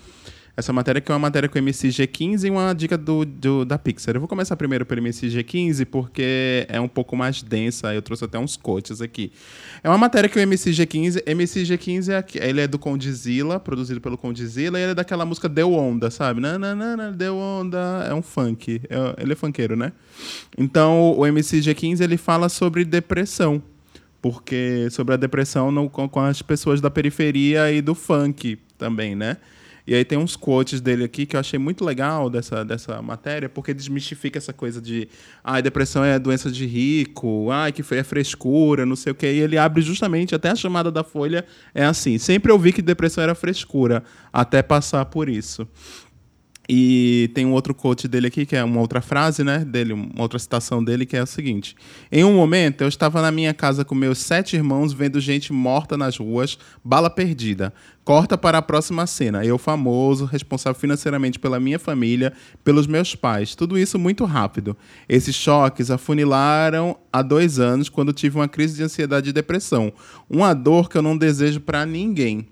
Essa 0.57 0.73
matéria 0.73 1.03
que 1.03 1.12
é 1.12 1.14
uma 1.14 1.19
matéria 1.19 1.51
com 1.51 1.59
o 1.59 1.62
MCG15 1.62 2.45
e 2.47 2.51
uma 2.51 2.73
dica 2.73 2.97
do, 2.97 3.27
do- 3.27 3.62
da 3.66 3.77
Pixar. 3.79 4.16
Eu 4.16 4.21
vou 4.21 4.29
começar 4.29 4.57
primeiro 4.57 4.87
pelo 4.87 5.03
MCG15 5.03 5.85
porque 5.85 6.64
é 6.71 6.81
um 6.81 6.88
pouco 6.88 7.14
mais 7.14 7.42
densa. 7.42 7.92
Eu 7.95 8.01
trouxe 8.01 8.25
até 8.25 8.38
uns 8.38 8.57
coaches 8.57 9.03
aqui. 9.03 9.31
É 9.85 9.88
uma 9.90 9.99
matéria 9.99 10.31
que 10.31 10.38
o 10.38 10.42
MCG15... 10.42 11.23
MCG15 11.25 12.11
é, 12.40 12.49
ele 12.49 12.62
é 12.62 12.66
do 12.66 12.79
Condizila, 12.79 13.61
produzido 13.61 14.01
pelo 14.01 14.16
Condizila, 14.16 14.79
e 14.81 14.83
ele 14.83 14.92
é 14.92 14.95
daquela 14.95 15.27
música 15.27 15.47
Deu 15.47 15.75
Onda, 15.75 16.11
sabe? 16.11 16.40
Nananana, 16.40 17.12
Deu 17.12 17.37
Onda... 17.37 18.07
É 18.09 18.14
um 18.14 18.23
funk. 18.23 18.81
É- 18.88 19.23
ele 19.23 19.35
é 19.35 19.37
funkeiro, 19.37 19.77
né? 19.77 19.92
Então, 20.57 21.11
o 21.12 21.21
MCG15 21.21 22.01
ele 22.01 22.16
fala 22.16 22.49
sobre 22.49 22.83
depressão. 22.83 23.62
Porque 24.23 24.88
sobre 24.90 25.12
a 25.12 25.16
depressão 25.19 25.71
no- 25.71 25.90
com, 25.90 26.09
com 26.09 26.21
as 26.21 26.40
pessoas 26.40 26.81
da 26.81 26.90
periferia 26.90 27.71
e 27.71 27.83
do 27.83 27.95
funk 27.95 28.59
também, 28.79 29.14
né? 29.14 29.37
E 29.87 29.94
aí 29.94 30.05
tem 30.05 30.18
uns 30.18 30.35
quotes 30.35 30.81
dele 30.81 31.05
aqui 31.05 31.25
que 31.25 31.37
eu 31.37 31.40
achei 31.40 31.59
muito 31.59 31.85
legal 31.85 32.29
dessa, 32.29 32.64
dessa 32.64 33.01
matéria, 33.01 33.49
porque 33.49 33.72
desmistifica 33.72 34.37
essa 34.37 34.53
coisa 34.53 34.81
de 34.81 35.09
ah, 35.44 35.61
depressão 35.61 36.05
é 36.05 36.18
doença 36.18 36.51
de 36.51 36.66
rico, 36.66 37.51
ah, 37.51 37.70
que 37.70 37.83
é 37.94 38.03
frescura, 38.03 38.85
não 38.85 38.96
sei 38.96 39.12
o 39.12 39.14
quê. 39.14 39.33
E 39.33 39.38
ele 39.38 39.57
abre 39.57 39.83
justamente, 39.83 40.35
até 40.35 40.51
a 40.51 40.57
chamada 40.57 40.90
da 40.90 41.05
Folha 41.05 41.44
é 41.72 41.85
assim. 41.85 42.18
Sempre 42.18 42.51
ouvi 42.51 42.72
que 42.72 42.83
depressão 42.83 43.22
era 43.22 43.35
frescura, 43.35 44.03
até 44.33 44.62
passar 44.62 45.05
por 45.05 45.29
isso. 45.29 45.68
E 46.69 47.31
tem 47.35 47.47
um 47.47 47.53
outro 47.53 47.75
quote 47.75 48.09
dele 48.09 48.27
aqui, 48.27 48.45
que 48.45 48.57
é 48.57 48.65
uma 48.65 48.81
outra 48.81 49.01
frase, 49.01 49.45
né? 49.45 49.65
Dele, 49.65 49.93
uma 49.93 50.23
outra 50.23 50.39
citação 50.39 50.83
dele, 50.83 51.07
que 51.07 51.17
é 51.17 51.23
o 51.23 51.27
seguinte: 51.27 51.77
Em 52.11 52.25
um 52.25 52.35
momento, 52.35 52.81
eu 52.81 52.89
estava 52.89 53.23
na 53.23 53.31
minha 53.31 53.55
casa 53.55 53.85
com 53.85 53.95
meus 53.95 54.19
sete 54.19 54.57
irmãos, 54.57 54.93
vendo 54.93 55.21
gente 55.21 55.53
morta 55.53 55.97
nas 55.97 56.17
ruas, 56.17 56.59
bala 56.85 57.09
perdida. 57.09 57.73
Corta 58.05 58.39
para 58.39 58.59
a 58.59 58.63
próxima 58.63 59.05
cena. 59.05 59.45
Eu, 59.45 59.59
famoso, 59.59 60.27
responsável 60.27 60.79
financeiramente 60.79 61.41
pela 61.41 61.59
minha 61.59 61.79
família, 61.79 62.33
pelos 62.63 62.87
meus 62.87 63.17
pais. 63.17 63.57
Tudo 63.57 63.77
isso 63.77 63.99
muito 63.99 64.25
rápido. 64.25 64.77
Esses 65.09 65.35
choques 65.35 65.91
afunilaram 65.91 66.97
há 67.13 67.21
dois 67.21 67.59
anos, 67.59 67.89
quando 67.89 68.13
tive 68.13 68.37
uma 68.37 68.47
crise 68.47 68.77
de 68.77 68.85
ansiedade 68.85 69.31
e 69.31 69.33
depressão. 69.33 69.93
Uma 70.31 70.55
dor 70.55 70.89
que 70.89 70.97
eu 70.97 71.03
não 71.03 71.19
desejo 71.19 71.61
para 71.61 71.85
ninguém. 71.85 72.47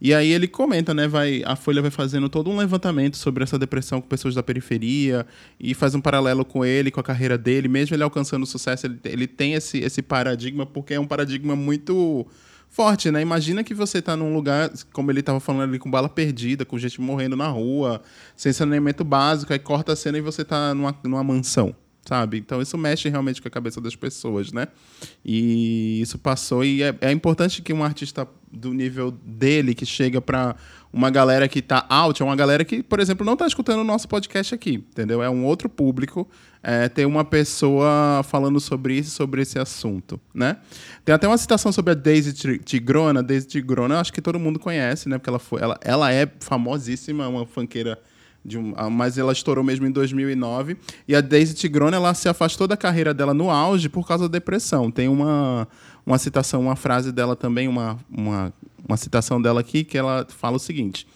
E 0.00 0.14
aí 0.14 0.32
ele 0.32 0.46
comenta, 0.46 0.92
né? 0.92 1.08
Vai, 1.08 1.42
a 1.44 1.56
Folha 1.56 1.82
vai 1.82 1.90
fazendo 1.90 2.28
todo 2.28 2.50
um 2.50 2.56
levantamento 2.56 3.16
sobre 3.16 3.44
essa 3.44 3.58
depressão 3.58 4.00
com 4.00 4.08
pessoas 4.08 4.34
da 4.34 4.42
periferia 4.42 5.26
e 5.58 5.74
faz 5.74 5.94
um 5.94 6.00
paralelo 6.00 6.44
com 6.44 6.64
ele, 6.64 6.90
com 6.90 7.00
a 7.00 7.02
carreira 7.02 7.38
dele. 7.38 7.68
Mesmo 7.68 7.94
ele 7.96 8.02
alcançando 8.02 8.44
sucesso, 8.46 8.86
ele, 8.86 8.98
ele 9.04 9.26
tem 9.26 9.54
esse, 9.54 9.78
esse 9.78 10.02
paradigma, 10.02 10.66
porque 10.66 10.94
é 10.94 11.00
um 11.00 11.06
paradigma 11.06 11.56
muito 11.56 12.26
forte, 12.68 13.10
né? 13.10 13.22
Imagina 13.22 13.64
que 13.64 13.72
você 13.72 14.02
tá 14.02 14.16
num 14.16 14.34
lugar, 14.34 14.70
como 14.92 15.10
ele 15.10 15.22
tava 15.22 15.40
falando 15.40 15.70
ali, 15.70 15.78
com 15.78 15.90
bala 15.90 16.08
perdida, 16.08 16.64
com 16.64 16.78
gente 16.78 17.00
morrendo 17.00 17.36
na 17.36 17.48
rua, 17.48 18.02
sem 18.36 18.52
saneamento 18.52 19.02
básico, 19.02 19.52
aí 19.52 19.58
corta 19.58 19.92
a 19.92 19.96
cena 19.96 20.18
e 20.18 20.20
você 20.20 20.44
tá 20.44 20.74
numa, 20.74 20.94
numa 21.02 21.24
mansão. 21.24 21.74
Sabe? 22.06 22.38
Então 22.38 22.62
isso 22.62 22.78
mexe 22.78 23.08
realmente 23.08 23.42
com 23.42 23.48
a 23.48 23.50
cabeça 23.50 23.80
das 23.80 23.96
pessoas, 23.96 24.52
né? 24.52 24.68
E 25.24 26.00
isso 26.00 26.16
passou 26.18 26.64
e 26.64 26.82
é, 26.82 26.94
é 27.00 27.10
importante 27.10 27.60
que 27.60 27.72
um 27.72 27.82
artista 27.82 28.28
do 28.50 28.72
nível 28.72 29.10
dele 29.10 29.74
que 29.74 29.84
chega 29.84 30.20
para 30.20 30.54
uma 30.92 31.10
galera 31.10 31.48
que 31.48 31.60
tá 31.60 31.84
out, 31.88 32.22
é 32.22 32.24
uma 32.24 32.36
galera 32.36 32.64
que, 32.64 32.82
por 32.82 33.00
exemplo, 33.00 33.26
não 33.26 33.36
tá 33.36 33.46
escutando 33.46 33.80
o 33.80 33.84
nosso 33.84 34.08
podcast 34.08 34.54
aqui, 34.54 34.74
entendeu? 34.74 35.20
É 35.20 35.28
um 35.28 35.44
outro 35.44 35.68
público, 35.68 36.28
é, 36.62 36.88
ter 36.88 37.04
uma 37.06 37.24
pessoa 37.24 38.22
falando 38.22 38.60
sobre 38.60 38.94
isso, 38.94 39.10
sobre 39.10 39.42
esse 39.42 39.58
assunto, 39.58 40.18
né? 40.32 40.56
Tem 41.04 41.14
até 41.14 41.26
uma 41.26 41.36
citação 41.36 41.72
sobre 41.72 41.90
a 41.90 41.94
Daisy 41.94 42.32
Tigrona, 42.64 43.22
Daisy 43.22 43.48
Tigrona, 43.48 44.00
acho 44.00 44.12
que 44.12 44.22
todo 44.22 44.38
mundo 44.38 44.58
conhece, 44.60 45.08
né? 45.08 45.18
Porque 45.18 45.28
ela 45.28 45.40
foi, 45.40 45.60
ela, 45.60 45.78
ela 45.82 46.12
é 46.12 46.26
famosíssima, 46.40 47.28
uma 47.28 47.44
funkeira 47.44 47.98
de 47.98 48.15
um, 48.54 48.74
ah, 48.76 48.90
mas 48.90 49.16
ela 49.16 49.32
estourou 49.32 49.64
mesmo 49.64 49.86
em 49.86 49.90
2009. 49.90 50.76
E 51.08 51.16
a 51.16 51.20
Daisy 51.20 51.54
Tigrona 51.54 51.96
ela 51.96 52.12
se 52.14 52.28
afastou 52.28 52.66
da 52.66 52.76
carreira 52.76 53.14
dela 53.14 53.32
no 53.32 53.50
auge 53.50 53.88
por 53.88 54.06
causa 54.06 54.28
da 54.28 54.32
depressão. 54.32 54.90
Tem 54.90 55.08
uma, 55.08 55.66
uma 56.04 56.18
citação, 56.18 56.60
uma 56.60 56.76
frase 56.76 57.10
dela 57.10 57.34
também, 57.34 57.66
uma, 57.66 57.98
uma, 58.10 58.52
uma 58.86 58.96
citação 58.96 59.40
dela 59.40 59.60
aqui 59.60 59.84
que 59.84 59.96
ela 59.96 60.26
fala 60.28 60.56
o 60.56 60.60
seguinte. 60.60 61.06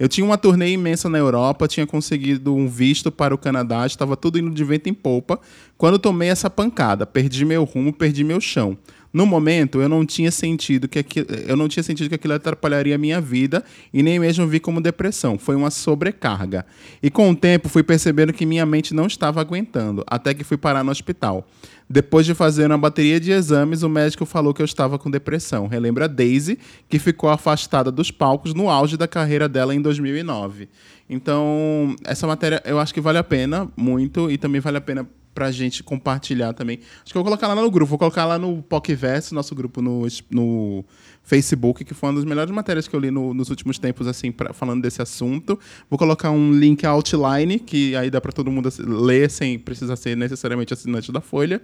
Eu 0.00 0.08
tinha 0.08 0.24
uma 0.24 0.38
turnê 0.38 0.70
imensa 0.70 1.10
na 1.10 1.18
Europa, 1.18 1.68
tinha 1.68 1.86
conseguido 1.86 2.54
um 2.54 2.66
visto 2.66 3.12
para 3.12 3.34
o 3.34 3.38
Canadá, 3.38 3.84
estava 3.84 4.16
tudo 4.16 4.38
indo 4.38 4.50
de 4.50 4.64
vento 4.64 4.88
em 4.88 4.94
polpa. 4.94 5.38
Quando 5.76 5.98
tomei 5.98 6.30
essa 6.30 6.48
pancada, 6.48 7.04
perdi 7.04 7.44
meu 7.44 7.64
rumo, 7.64 7.92
perdi 7.92 8.24
meu 8.24 8.40
chão. 8.40 8.78
No 9.12 9.26
momento, 9.26 9.80
eu 9.80 9.88
não 9.88 10.06
tinha 10.06 10.30
sentido 10.30 10.86
que 10.88 11.00
aquilo, 11.00 11.26
eu 11.46 11.56
não 11.56 11.68
tinha 11.68 11.82
sentido 11.82 12.08
que 12.08 12.14
aquilo 12.14 12.34
atrapalharia 12.34 12.94
a 12.94 12.98
minha 12.98 13.20
vida 13.20 13.64
e 13.92 14.02
nem 14.02 14.20
mesmo 14.20 14.46
vi 14.46 14.60
como 14.60 14.80
depressão. 14.80 15.36
Foi 15.36 15.56
uma 15.56 15.70
sobrecarga. 15.70 16.64
E 17.02 17.10
com 17.10 17.30
o 17.30 17.34
tempo 17.34 17.68
fui 17.68 17.82
percebendo 17.82 18.32
que 18.32 18.46
minha 18.46 18.64
mente 18.64 18.94
não 18.94 19.06
estava 19.06 19.40
aguentando, 19.40 20.04
até 20.06 20.32
que 20.32 20.44
fui 20.44 20.56
parar 20.56 20.84
no 20.84 20.92
hospital. 20.92 21.46
Depois 21.88 22.24
de 22.24 22.34
fazer 22.34 22.66
uma 22.66 22.78
bateria 22.78 23.18
de 23.18 23.32
exames, 23.32 23.82
o 23.82 23.88
médico 23.88 24.24
falou 24.24 24.54
que 24.54 24.62
eu 24.62 24.64
estava 24.64 24.96
com 24.96 25.10
depressão. 25.10 25.66
Relembra 25.66 26.08
Daisy, 26.08 26.56
que 26.88 27.00
ficou 27.00 27.28
afastada 27.28 27.90
dos 27.90 28.12
palcos 28.12 28.54
no 28.54 28.70
auge 28.70 28.96
da 28.96 29.08
carreira 29.08 29.48
dela 29.48 29.74
em 29.74 29.82
2009. 29.82 30.68
Então, 31.08 31.96
essa 32.04 32.28
matéria 32.28 32.62
eu 32.64 32.78
acho 32.78 32.94
que 32.94 33.00
vale 33.00 33.18
a 33.18 33.24
pena 33.24 33.68
muito 33.76 34.30
e 34.30 34.38
também 34.38 34.60
vale 34.60 34.76
a 34.76 34.80
pena 34.80 35.04
pra 35.40 35.50
gente 35.50 35.82
compartilhar 35.82 36.52
também. 36.52 36.80
Acho 37.02 37.12
que 37.12 37.16
eu 37.16 37.22
vou 37.22 37.24
colocar 37.24 37.48
lá 37.48 37.54
no 37.54 37.70
grupo, 37.70 37.88
vou 37.88 37.98
colocar 37.98 38.26
lá 38.26 38.38
no 38.38 38.62
PocVerso, 38.62 39.34
nosso 39.34 39.54
grupo 39.54 39.80
no, 39.80 40.06
no 40.30 40.84
Facebook, 41.22 41.82
que 41.82 41.94
foi 41.94 42.10
uma 42.10 42.16
das 42.16 42.26
melhores 42.26 42.50
matérias 42.50 42.86
que 42.86 42.94
eu 42.94 43.00
li 43.00 43.10
no, 43.10 43.32
nos 43.32 43.48
últimos 43.48 43.78
tempos, 43.78 44.06
assim, 44.06 44.30
pra, 44.30 44.52
falando 44.52 44.82
desse 44.82 45.00
assunto. 45.00 45.58
Vou 45.88 45.98
colocar 45.98 46.30
um 46.30 46.52
link 46.52 46.84
outline, 46.84 47.58
que 47.58 47.96
aí 47.96 48.10
dá 48.10 48.20
para 48.20 48.32
todo 48.32 48.50
mundo 48.50 48.68
ler 48.80 49.30
sem 49.30 49.58
precisar 49.58 49.96
ser 49.96 50.14
necessariamente 50.14 50.74
assinante 50.74 51.10
da 51.10 51.22
Folha. 51.22 51.62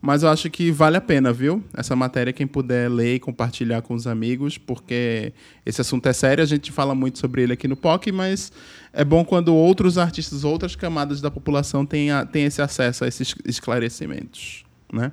Mas 0.00 0.22
eu 0.22 0.30
acho 0.30 0.48
que 0.48 0.70
vale 0.70 0.96
a 0.96 1.00
pena, 1.00 1.32
viu? 1.32 1.62
Essa 1.74 1.94
matéria, 1.94 2.32
quem 2.32 2.46
puder 2.46 2.90
ler 2.90 3.16
e 3.16 3.20
compartilhar 3.20 3.82
com 3.82 3.94
os 3.94 4.06
amigos, 4.06 4.56
porque 4.56 5.32
esse 5.64 5.80
assunto 5.80 6.06
é 6.06 6.12
sério, 6.12 6.42
a 6.42 6.46
gente 6.46 6.72
fala 6.72 6.94
muito 6.94 7.18
sobre 7.18 7.42
ele 7.42 7.52
aqui 7.52 7.68
no 7.68 7.76
POC, 7.76 8.10
mas 8.10 8.50
é 8.92 9.04
bom 9.04 9.24
quando 9.24 9.54
outros 9.54 9.98
artistas, 9.98 10.42
outras 10.42 10.74
camadas 10.74 11.20
da 11.20 11.30
população 11.30 11.84
têm, 11.84 12.08
têm 12.32 12.44
esse 12.44 12.62
acesso 12.62 13.04
a 13.04 13.08
esses 13.08 13.34
esclarecimentos, 13.44 14.64
né? 14.90 15.12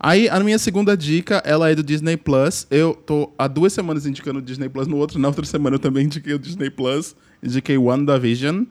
Aí, 0.00 0.28
a 0.28 0.38
minha 0.40 0.58
segunda 0.58 0.96
dica, 0.96 1.42
ela 1.44 1.70
é 1.70 1.74
do 1.74 1.82
Disney 1.82 2.16
Plus. 2.16 2.66
Eu 2.70 2.94
tô 2.94 3.32
há 3.36 3.46
duas 3.46 3.72
semanas 3.72 4.06
indicando 4.06 4.38
o 4.38 4.42
Disney 4.42 4.68
Plus 4.68 4.86
no 4.86 4.96
outro, 4.96 5.18
na 5.18 5.28
outra 5.28 5.44
semana 5.44 5.76
eu 5.76 5.80
também 5.80 6.04
indiquei 6.04 6.32
o 6.32 6.38
Disney 6.38 6.70
Plus, 6.70 7.16
indiquei 7.42 7.76
WandaVision. 7.76 8.64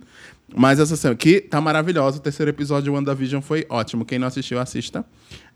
Mas 0.56 0.80
essa 0.80 0.96
semana, 0.96 1.18
que 1.18 1.42
tá 1.42 1.60
maravilhosa, 1.60 2.18
o 2.18 2.22
terceiro 2.22 2.50
episódio 2.50 2.86
de 2.86 2.90
WandaVision 2.90 3.42
foi 3.42 3.66
ótimo. 3.70 4.06
Quem 4.06 4.18
não 4.18 4.28
assistiu, 4.28 4.60
assista. 4.60 5.06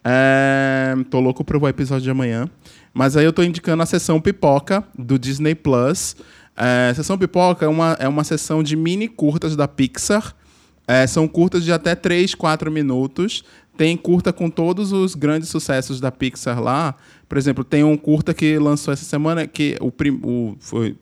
É, 0.03 0.95
tô 1.09 1.19
louco 1.19 1.43
pro 1.43 1.67
episódio 1.67 2.03
de 2.03 2.09
amanhã. 2.09 2.49
Mas 2.93 3.15
aí 3.15 3.25
eu 3.25 3.33
tô 3.33 3.43
indicando 3.43 3.83
a 3.83 3.85
sessão 3.85 4.19
pipoca 4.19 4.83
do 4.97 5.17
Disney 5.17 5.55
Plus. 5.55 6.15
É, 6.55 6.93
sessão 6.93 7.17
pipoca 7.17 7.65
é 7.65 7.67
uma, 7.67 7.97
é 7.99 8.07
uma 8.07 8.23
sessão 8.23 8.61
de 8.61 8.75
mini 8.75 9.07
curtas 9.07 9.55
da 9.55 9.67
Pixar. 9.67 10.35
É, 10.87 11.07
são 11.07 11.27
curtas 11.27 11.63
de 11.63 11.71
até 11.71 11.95
3, 11.95 12.35
4 12.35 12.71
minutos. 12.71 13.43
Tem 13.77 13.95
curta 13.95 14.33
com 14.33 14.49
todos 14.49 14.91
os 14.91 15.15
grandes 15.15 15.49
sucessos 15.49 16.01
da 16.01 16.11
Pixar 16.11 16.61
lá. 16.61 16.95
Por 17.29 17.37
exemplo, 17.37 17.63
tem 17.63 17.83
um 17.83 17.95
curta 17.95 18.33
que 18.33 18.57
lançou 18.57 18.93
essa 18.93 19.05
semana, 19.05 19.47
que 19.47 19.77
o, 19.79 19.91
prim, 19.91 20.19
o 20.23 20.57
foi 20.59 20.97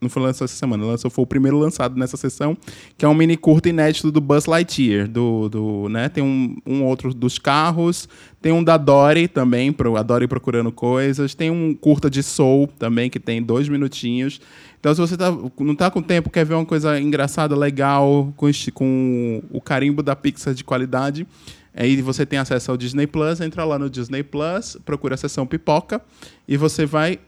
não 0.00 0.08
foi 0.08 0.22
lançado 0.22 0.44
essa 0.44 0.54
semana, 0.54 0.84
lançou, 0.84 1.10
foi 1.10 1.24
o 1.24 1.26
primeiro 1.26 1.58
lançado 1.58 1.98
nessa 1.98 2.16
sessão, 2.16 2.56
que 2.96 3.04
é 3.04 3.08
um 3.08 3.14
mini 3.14 3.36
curto 3.36 3.68
inédito 3.68 4.12
do 4.12 4.20
Buzz 4.20 4.46
Lightyear. 4.46 5.08
Do, 5.08 5.48
do, 5.48 5.88
né? 5.88 6.08
Tem 6.08 6.22
um, 6.22 6.56
um 6.64 6.84
outro 6.84 7.12
dos 7.12 7.38
carros, 7.38 8.08
tem 8.40 8.52
um 8.52 8.62
da 8.62 8.76
Dory 8.76 9.26
também, 9.26 9.72
pro, 9.72 9.96
a 9.96 10.02
Dory 10.02 10.28
procurando 10.28 10.70
coisas, 10.70 11.34
tem 11.34 11.50
um 11.50 11.74
curta 11.74 12.08
de 12.08 12.22
Soul 12.22 12.68
também, 12.78 13.10
que 13.10 13.18
tem 13.18 13.42
dois 13.42 13.68
minutinhos. 13.68 14.40
Então, 14.78 14.94
se 14.94 15.00
você 15.00 15.16
tá, 15.16 15.32
não 15.58 15.72
está 15.72 15.90
com 15.90 16.00
tempo, 16.00 16.30
quer 16.30 16.44
ver 16.44 16.54
uma 16.54 16.64
coisa 16.64 17.00
engraçada, 17.00 17.56
legal, 17.56 18.32
com, 18.36 18.48
com 18.72 19.42
o 19.50 19.60
carimbo 19.60 20.02
da 20.02 20.14
Pixar 20.14 20.54
de 20.54 20.62
qualidade, 20.62 21.26
aí 21.74 22.00
você 22.00 22.24
tem 22.24 22.38
acesso 22.38 22.70
ao 22.70 22.76
Disney 22.76 23.08
Plus, 23.08 23.40
entra 23.40 23.64
lá 23.64 23.76
no 23.76 23.90
Disney 23.90 24.22
Plus, 24.22 24.76
procura 24.84 25.14
a 25.14 25.18
seção 25.18 25.44
pipoca 25.44 26.00
e 26.46 26.56
você 26.56 26.86
vai 26.86 27.18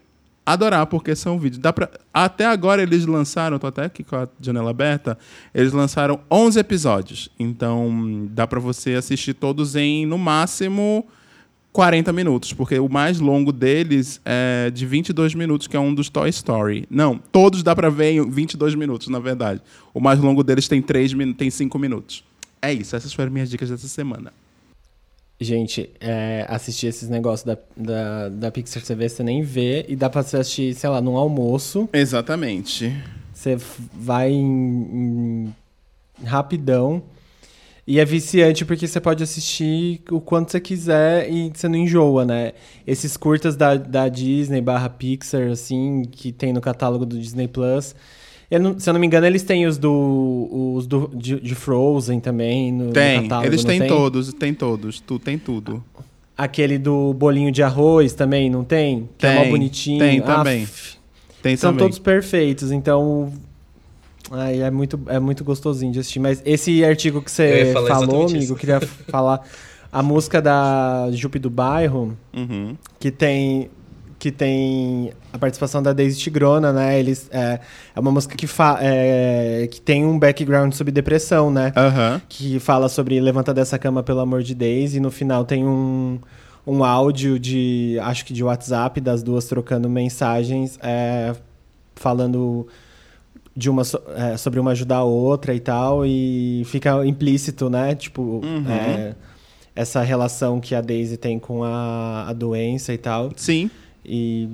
adorar, 0.45 0.85
porque 0.87 1.15
são 1.15 1.39
vídeos. 1.39 1.59
Dá 1.59 1.71
pra... 1.71 1.89
Até 2.13 2.45
agora 2.45 2.81
eles 2.81 3.05
lançaram, 3.05 3.59
tô 3.59 3.67
até 3.67 3.85
aqui 3.85 4.03
com 4.03 4.15
a 4.15 4.27
janela 4.39 4.71
aberta, 4.71 5.17
eles 5.53 5.71
lançaram 5.71 6.19
11 6.29 6.59
episódios. 6.59 7.29
Então 7.39 8.27
dá 8.31 8.47
para 8.47 8.59
você 8.59 8.93
assistir 8.93 9.33
todos 9.33 9.75
em, 9.75 10.05
no 10.05 10.17
máximo, 10.17 11.05
40 11.71 12.11
minutos, 12.11 12.51
porque 12.51 12.77
o 12.79 12.89
mais 12.89 13.19
longo 13.19 13.51
deles 13.51 14.19
é 14.25 14.69
de 14.71 14.85
22 14.85 15.33
minutos, 15.35 15.67
que 15.67 15.77
é 15.77 15.79
um 15.79 15.93
dos 15.93 16.09
Toy 16.09 16.29
Story. 16.29 16.85
Não, 16.89 17.17
todos 17.17 17.63
dá 17.63 17.75
para 17.75 17.89
ver 17.89 18.11
em 18.11 18.29
22 18.29 18.75
minutos, 18.75 19.07
na 19.07 19.19
verdade. 19.19 19.61
O 19.93 20.01
mais 20.01 20.19
longo 20.19 20.43
deles 20.43 20.67
tem 20.67 20.81
3 20.81 21.13
tem 21.37 21.49
5 21.49 21.79
minutos. 21.79 22.23
É 22.61 22.73
isso, 22.73 22.95
essas 22.95 23.13
foram 23.13 23.31
minhas 23.31 23.49
dicas 23.49 23.69
dessa 23.69 23.87
semana. 23.87 24.33
Gente, 25.43 25.89
é, 25.99 26.45
assistir 26.47 26.85
esses 26.85 27.09
negócios 27.09 27.43
da, 27.43 27.57
da, 27.75 28.29
da 28.29 28.51
Pixar 28.51 28.83
TV, 28.83 29.09
você 29.09 29.23
nem 29.23 29.41
vê, 29.41 29.83
e 29.89 29.95
dá 29.95 30.07
pra 30.07 30.21
você 30.21 30.37
assistir, 30.37 30.75
sei 30.75 30.87
lá, 30.87 31.01
num 31.01 31.17
almoço. 31.17 31.89
Exatamente. 31.91 32.95
Você 33.33 33.57
vai 33.91 34.29
em, 34.29 34.43
em, 34.43 35.53
rapidão. 36.23 37.01
E 37.87 37.99
é 37.99 38.05
viciante 38.05 38.63
porque 38.63 38.87
você 38.87 39.01
pode 39.01 39.23
assistir 39.23 40.03
o 40.11 40.21
quanto 40.21 40.51
você 40.51 40.59
quiser 40.59 41.27
e 41.27 41.51
você 41.51 41.67
não 41.67 41.79
enjoa, 41.79 42.23
né? 42.23 42.53
Esses 42.85 43.17
curtas 43.17 43.55
da, 43.55 43.73
da 43.75 44.07
Disney 44.07 44.61
barra 44.61 44.89
Pixar, 44.89 45.49
assim, 45.49 46.03
que 46.03 46.31
tem 46.31 46.53
no 46.53 46.61
catálogo 46.61 47.03
do 47.03 47.17
Disney 47.17 47.47
Plus 47.47 47.95
não, 48.59 48.79
se 48.79 48.89
eu 48.89 48.93
não 48.93 48.99
me 48.99 49.07
engano, 49.07 49.25
eles 49.25 49.43
têm 49.43 49.65
os 49.65 49.77
do, 49.77 50.73
os 50.75 50.85
do, 50.85 51.09
de, 51.13 51.39
de 51.39 51.55
Frozen 51.55 52.19
também 52.19 52.71
no, 52.71 52.91
tem, 52.91 53.17
no 53.17 53.23
catálogo, 53.23 53.47
eles 53.47 53.63
têm 53.63 53.79
tem? 53.79 53.87
todos, 53.87 54.33
tem 54.33 54.53
todos, 54.53 54.99
tu 54.99 55.17
tem 55.17 55.37
tudo. 55.37 55.83
Aquele 56.37 56.77
do 56.77 57.13
bolinho 57.13 57.51
de 57.51 57.63
arroz 57.63 58.13
também, 58.13 58.49
não 58.49 58.63
tem? 58.63 59.09
Que 59.17 59.27
tem, 59.27 59.29
é 59.29 59.35
mó 59.35 59.49
bonitinho. 59.49 59.99
Tem 59.99 60.21
também. 60.21 60.67
tem 61.41 61.55
São 61.55 61.71
também. 61.71 61.85
todos 61.85 61.99
perfeitos, 61.99 62.71
então 62.71 63.31
Ai, 64.31 64.61
é 64.61 64.71
muito, 64.71 64.99
é 65.07 65.19
muito 65.19 65.43
gostosinho 65.43 65.91
de 65.91 65.99
assistir. 65.99 66.19
Mas 66.19 66.41
esse 66.45 66.83
artigo 66.85 67.21
que 67.21 67.29
você 67.29 67.73
falou, 67.73 68.23
amigo, 68.23 68.37
isso. 68.37 68.53
eu 68.53 68.55
queria 68.57 68.79
falar. 69.09 69.41
A 69.91 70.01
música 70.01 70.41
da 70.41 71.09
Jupe 71.11 71.37
do 71.37 71.49
Bairro, 71.49 72.17
uhum. 72.33 72.77
que 72.97 73.11
tem 73.11 73.69
que 74.21 74.31
tem 74.31 75.11
a 75.33 75.37
participação 75.39 75.81
da 75.81 75.93
Daisy 75.93 76.19
Tigrona, 76.19 76.71
né? 76.71 76.99
Eles, 76.99 77.27
é, 77.33 77.59
é 77.95 77.99
uma 77.99 78.11
música 78.11 78.37
que, 78.37 78.45
fa 78.45 78.77
é, 78.79 79.67
que 79.67 79.81
tem 79.81 80.05
um 80.05 80.19
background 80.19 80.73
sobre 80.73 80.91
depressão, 80.91 81.49
né? 81.49 81.73
Uhum. 81.75 82.21
Que 82.29 82.59
fala 82.59 82.87
sobre 82.87 83.19
levanta 83.19 83.51
dessa 83.51 83.79
cama, 83.79 84.03
pelo 84.03 84.19
amor 84.19 84.43
de 84.43 84.53
Daisy. 84.53 84.97
E 84.97 84.99
no 84.99 85.09
final 85.09 85.43
tem 85.43 85.65
um, 85.65 86.19
um 86.67 86.83
áudio 86.83 87.39
de, 87.39 87.97
acho 88.03 88.23
que 88.23 88.31
de 88.31 88.43
WhatsApp, 88.43 89.01
das 89.01 89.23
duas 89.23 89.45
trocando 89.45 89.89
mensagens, 89.89 90.77
é, 90.83 91.33
falando 91.95 92.67
de 93.57 93.71
uma 93.71 93.81
é, 94.15 94.37
sobre 94.37 94.59
uma 94.59 94.69
ajudar 94.69 94.97
a 94.97 95.03
outra 95.03 95.55
e 95.55 95.59
tal. 95.59 96.05
E 96.05 96.61
fica 96.65 97.03
implícito, 97.07 97.71
né? 97.71 97.95
Tipo, 97.95 98.21
uhum. 98.21 98.69
é, 98.69 99.15
essa 99.75 100.03
relação 100.03 100.59
que 100.59 100.75
a 100.75 100.81
Daisy 100.81 101.17
tem 101.17 101.39
com 101.39 101.63
a, 101.63 102.29
a 102.29 102.33
doença 102.33 102.93
e 102.93 102.99
tal. 102.99 103.31
Sim. 103.35 103.71
E. 104.05 104.49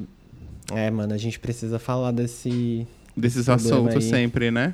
É, 0.71 0.91
mano, 0.91 1.13
a 1.13 1.17
gente 1.17 1.39
precisa 1.39 1.79
falar 1.79 2.11
desse. 2.11 2.85
Desses 3.15 3.49
assuntos 3.49 3.95
aí. 3.95 4.09
sempre, 4.09 4.51
né? 4.51 4.73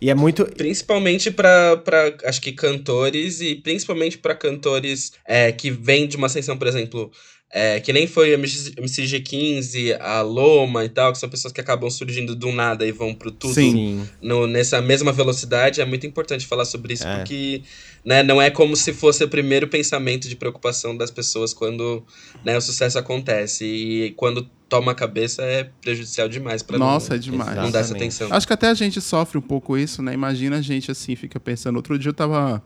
E 0.00 0.10
é 0.10 0.14
muito. 0.14 0.44
Principalmente 0.44 1.30
para 1.30 1.80
acho 2.24 2.40
que 2.40 2.52
cantores 2.52 3.40
e 3.40 3.54
principalmente 3.54 4.18
para 4.18 4.34
cantores 4.34 5.12
é, 5.24 5.52
que 5.52 5.70
vêm 5.70 6.08
de 6.08 6.16
uma 6.16 6.26
ascensão, 6.26 6.58
por 6.58 6.66
exemplo, 6.66 7.10
é, 7.54 7.78
que 7.80 7.92
nem 7.92 8.06
foi 8.06 8.32
a 8.32 8.38
MCG15, 8.38 9.94
a 10.00 10.22
Loma 10.22 10.86
e 10.86 10.88
tal, 10.88 11.12
que 11.12 11.18
são 11.18 11.28
pessoas 11.28 11.52
que 11.52 11.60
acabam 11.60 11.90
surgindo 11.90 12.34
do 12.34 12.50
nada 12.50 12.86
e 12.86 12.92
vão 12.92 13.14
pro 13.14 13.30
tudo 13.30 13.52
Sim. 13.52 14.08
No, 14.22 14.46
nessa 14.46 14.80
mesma 14.80 15.12
velocidade. 15.12 15.82
É 15.82 15.84
muito 15.84 16.06
importante 16.06 16.46
falar 16.46 16.64
sobre 16.64 16.94
isso, 16.94 17.06
é. 17.06 17.18
porque 17.18 17.62
né, 18.02 18.22
não 18.22 18.40
é 18.40 18.48
como 18.48 18.74
se 18.74 18.94
fosse 18.94 19.22
o 19.22 19.28
primeiro 19.28 19.68
pensamento 19.68 20.30
de 20.30 20.34
preocupação 20.34 20.96
das 20.96 21.10
pessoas 21.10 21.52
quando 21.52 22.02
né, 22.42 22.56
o 22.56 22.60
sucesso 22.62 22.98
acontece. 22.98 23.66
E 23.66 24.12
quando 24.12 24.48
toma 24.66 24.92
a 24.92 24.94
cabeça 24.94 25.42
é 25.42 25.68
prejudicial 25.82 26.30
demais 26.30 26.62
para 26.62 26.78
Nossa, 26.78 27.10
não, 27.10 27.16
é 27.16 27.18
demais. 27.18 27.56
não 27.56 27.70
dar 27.70 27.80
essa 27.80 27.94
atenção. 27.94 28.32
Acho 28.32 28.46
que 28.46 28.54
até 28.54 28.68
a 28.68 28.74
gente 28.74 28.98
sofre 28.98 29.36
um 29.36 29.42
pouco 29.42 29.76
isso, 29.76 30.02
né? 30.02 30.14
Imagina 30.14 30.56
a 30.56 30.62
gente 30.62 30.90
assim, 30.90 31.14
fica 31.14 31.38
pensando. 31.38 31.76
Outro 31.76 31.98
dia 31.98 32.08
eu 32.08 32.14
tava, 32.14 32.64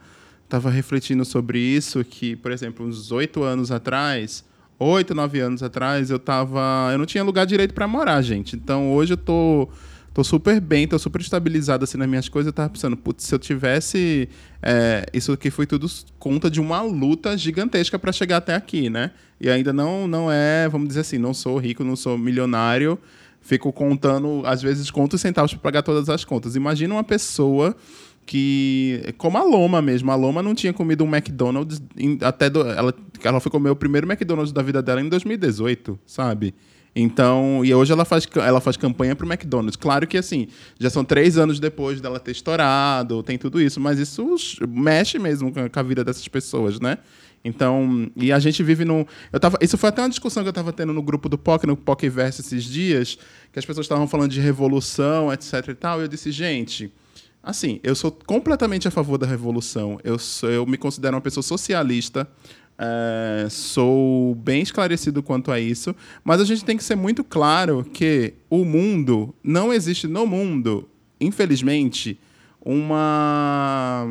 tava 0.49 0.71
refletindo 0.71 1.25
sobre 1.25 1.59
isso, 1.59 2.05
que, 2.05 2.37
por 2.37 2.53
exemplo, 2.53 2.87
uns 2.87 3.11
oito 3.11 3.43
anos 3.43 3.73
atrás 3.73 4.45
oito, 4.79 5.15
nove 5.15 5.41
anos 5.41 5.63
atrás, 5.63 6.11
eu 6.11 6.19
tava. 6.19 6.91
Eu 6.93 6.99
não 6.99 7.07
tinha 7.07 7.23
lugar 7.25 7.47
direito 7.47 7.75
para 7.75 7.87
morar, 7.89 8.21
gente. 8.23 8.57
Então 8.57 8.93
hoje 8.93 9.15
eu 9.15 9.17
tô. 9.17 9.69
Tô 10.13 10.25
super 10.25 10.59
bem, 10.63 10.89
tô 10.89 10.99
super 10.99 11.21
estabilizado 11.21 11.85
assim 11.85 11.99
nas 11.99 12.09
minhas 12.09 12.27
coisas. 12.27 12.47
Eu 12.47 12.53
tava 12.55 12.71
pensando, 12.71 12.97
putz, 12.97 13.25
se 13.25 13.35
eu 13.35 13.39
tivesse. 13.39 14.31
É, 14.63 15.05
isso 15.13 15.31
aqui 15.31 15.51
foi 15.51 15.67
tudo 15.67 15.87
conta 16.19 16.51
de 16.51 16.59
uma 16.59 16.81
luta 16.81 17.37
gigantesca 17.37 17.99
para 17.99 18.11
chegar 18.13 18.39
até 18.39 18.55
aqui, 18.55 18.89
né? 18.89 19.11
E 19.39 19.51
ainda 19.51 19.75
não, 19.75 20.09
não 20.09 20.33
é, 20.33 20.67
vamos 20.71 20.89
dizer 20.89 21.01
assim, 21.01 21.19
não 21.19 21.35
sou 21.35 21.59
rico, 21.59 21.85
não 21.85 21.95
sou 21.95 22.17
milionário, 22.17 22.99
fico 23.43 23.71
contando, 23.71 24.41
às 24.47 24.63
vezes, 24.63 24.91
conto 24.91 25.15
os 25.15 25.21
centavos 25.21 25.53
para 25.53 25.61
pagar 25.61 25.83
todas 25.83 26.09
as 26.09 26.25
contas. 26.25 26.57
Imagina 26.57 26.95
uma 26.95 27.05
pessoa 27.05 27.77
que. 28.27 29.15
Como 29.17 29.39
a 29.39 29.45
Loma 29.45 29.81
mesmo. 29.81 30.11
A 30.11 30.15
Loma 30.17 30.43
não 30.43 30.55
tinha 30.55 30.73
comido 30.73 31.05
um 31.05 31.09
McDonald's 31.09 31.81
em- 31.97 32.19
até. 32.21 32.51
do- 32.51 32.69
ela, 32.69 32.93
ela 33.23 33.41
foi 33.41 33.51
comer 33.51 33.71
o 33.71 33.77
primeiro 33.77 34.07
McDonald's 34.11 34.53
da 34.53 34.63
vida 34.63 34.83
dela 34.83 35.01
em 35.01 35.09
2018, 35.09 35.99
sabe? 36.05 36.55
Então, 36.99 37.63
e 37.63 37.75
hoje 37.75 37.93
ela 37.93 38.07
faz, 38.07 38.27
ela 38.37 38.59
faz 38.59 38.77
campanha 38.79 39.15
pro 39.15 39.27
McDonald's. 39.31 39.77
Claro 39.77 40.07
que, 40.07 40.17
assim, 40.17 40.49
já 40.81 40.89
são 40.89 41.05
três 41.05 41.37
anos 41.37 41.61
depois 41.61 42.01
dela 42.01 42.19
ter 42.19 42.31
estourado, 42.31 43.23
tem 43.23 43.37
tudo 43.37 43.61
isso, 43.61 43.79
mas 43.79 43.99
isso 43.99 44.35
mexe 44.67 45.19
mesmo 45.19 45.53
com 45.53 45.79
a, 45.79 45.83
vida 45.83 46.03
dessas 46.03 46.27
pessoas, 46.27 46.81
né? 46.81 46.97
Então, 47.45 48.11
e 48.17 48.33
a 48.33 48.39
gente 48.39 48.63
vive 48.63 48.87
num. 48.87 49.05
Eu 49.31 49.39
tava, 49.39 49.59
isso 49.61 49.77
foi 49.77 49.91
até 49.91 50.01
uma 50.01 50.09
discussão 50.09 50.43
que 50.43 50.49
eu 50.49 50.51
estava 50.53 50.73
tendo 50.73 50.95
no 50.95 51.03
grupo 51.03 51.29
do 51.29 51.37
POC, 51.37 51.67
no 51.67 51.77
POCverse 51.77 52.41
esses 52.41 52.65
dias, 52.65 53.19
que 53.53 53.59
as 53.59 53.65
pessoas 53.67 53.85
estavam 53.85 54.09
falando 54.09 54.31
de 54.31 54.41
revolução, 54.41 55.31
etc 55.31 55.69
e 55.69 55.75
tal, 55.75 56.01
e 56.01 56.05
eu 56.05 56.09
disse, 56.09 56.33
gente. 56.33 56.91
Assim, 57.47 57.79
eu 57.85 57.95
sou 57.95 58.11
completamente 58.11 58.89
a 58.89 58.91
favor 58.91 59.17
da 59.19 59.25
revolução. 59.25 60.01
Eu, 60.03 60.19
sou, 60.19 60.51
eu 60.51 60.67
me 60.67 60.77
considero 60.77 61.15
uma 61.15 61.21
pessoa 61.21 61.45
socialista. 61.45 62.29
é, 62.77 63.47
sou 63.49 64.35
bem 64.35 64.63
esclarecido 64.63 65.23
quanto 65.23 65.53
a 65.53 65.61
isso. 65.61 65.95
Mas 66.25 66.41
a 66.41 66.45
gente 66.45 66.65
tem 66.65 66.77
que 66.77 66.83
ser 66.83 66.97
muito 66.97 67.23
claro 67.23 67.87
que 67.93 68.35
o 68.51 68.65
mundo, 68.65 69.33
não 69.45 69.73
existe 69.73 70.09
no 70.09 70.27
mundo, 70.27 70.89
infelizmente, 71.21 72.19
uma 72.61 74.09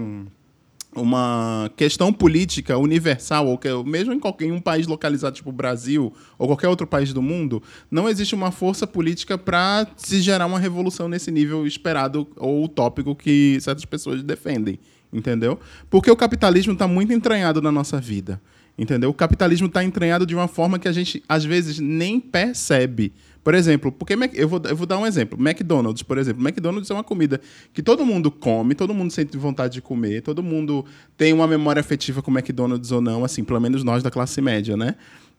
uma 0.95 1.69
questão 1.75 2.11
política 2.11 2.77
universal, 2.77 3.47
ou 3.47 3.57
que, 3.57 3.67
mesmo 3.83 4.13
em 4.13 4.19
qualquer 4.19 4.51
um 4.51 4.61
país 4.61 4.87
localizado 4.87 5.35
tipo 5.35 5.49
o 5.49 5.53
Brasil 5.53 6.13
ou 6.37 6.47
qualquer 6.47 6.69
outro 6.69 6.87
país 6.87 7.11
do 7.13 7.21
mundo, 7.21 7.61
não 7.91 8.07
existe 8.07 8.33
uma 8.33 8.51
força 8.51 8.87
política 8.87 9.37
para 9.37 9.85
se 9.97 10.21
gerar 10.21 10.45
uma 10.45 10.59
revolução 10.59 11.07
nesse 11.07 11.29
nível 11.31 11.67
esperado 11.67 12.27
ou 12.37 12.63
utópico 12.63 13.15
que 13.15 13.59
certas 13.59 13.85
pessoas 13.85 14.23
defendem, 14.23 14.79
entendeu? 15.11 15.59
Porque 15.89 16.09
o 16.09 16.15
capitalismo 16.15 16.73
está 16.73 16.87
muito 16.87 17.11
entranhado 17.11 17.61
na 17.61 17.71
nossa 17.71 17.99
vida, 17.99 18.41
entendeu? 18.77 19.09
O 19.09 19.13
capitalismo 19.13 19.67
está 19.67 19.83
entranhado 19.83 20.25
de 20.25 20.33
uma 20.33 20.47
forma 20.47 20.79
que 20.79 20.87
a 20.87 20.91
gente 20.93 21.21
às 21.27 21.43
vezes 21.43 21.79
nem 21.79 22.19
percebe. 22.19 23.13
Por 23.45 23.53
exemplo, 23.53 23.91
porque 23.91 24.15
Mac- 24.15 24.33
eu 24.33 24.49
vou, 24.49 24.59
eu 24.67 24.75
vou 24.75 24.87
dar 24.87 24.97
um 24.97 25.05
exemplo. 25.05 25.39
McDonald's, 25.39 26.01
por 26.01 26.17
exemplo. 26.17 26.41
McDonald's 26.43 26.89
é 26.89 26.93
uma 26.95 27.03
comida 27.03 27.39
que 27.71 27.83
todo 27.83 28.03
mundo 28.03 28.31
come, 28.31 28.73
todo 28.73 28.91
mundo 28.91 29.11
sente 29.13 29.37
vontade 29.37 29.75
de 29.75 29.81
comer, 29.83 30.23
todo 30.23 30.41
mundo 30.41 30.83
tem 31.15 31.31
uma 31.31 31.45
memória 31.45 31.79
afetiva 31.79 32.23
com 32.23 32.31
McDonald's 32.31 32.91
ou 32.91 33.01
não, 33.01 33.23
assim, 33.23 33.43
pelo 33.43 33.61
menos 33.61 33.83
nós 33.83 34.01
da 34.01 34.09
classe 34.09 34.41
média, 34.41 34.75
né? 34.75 34.95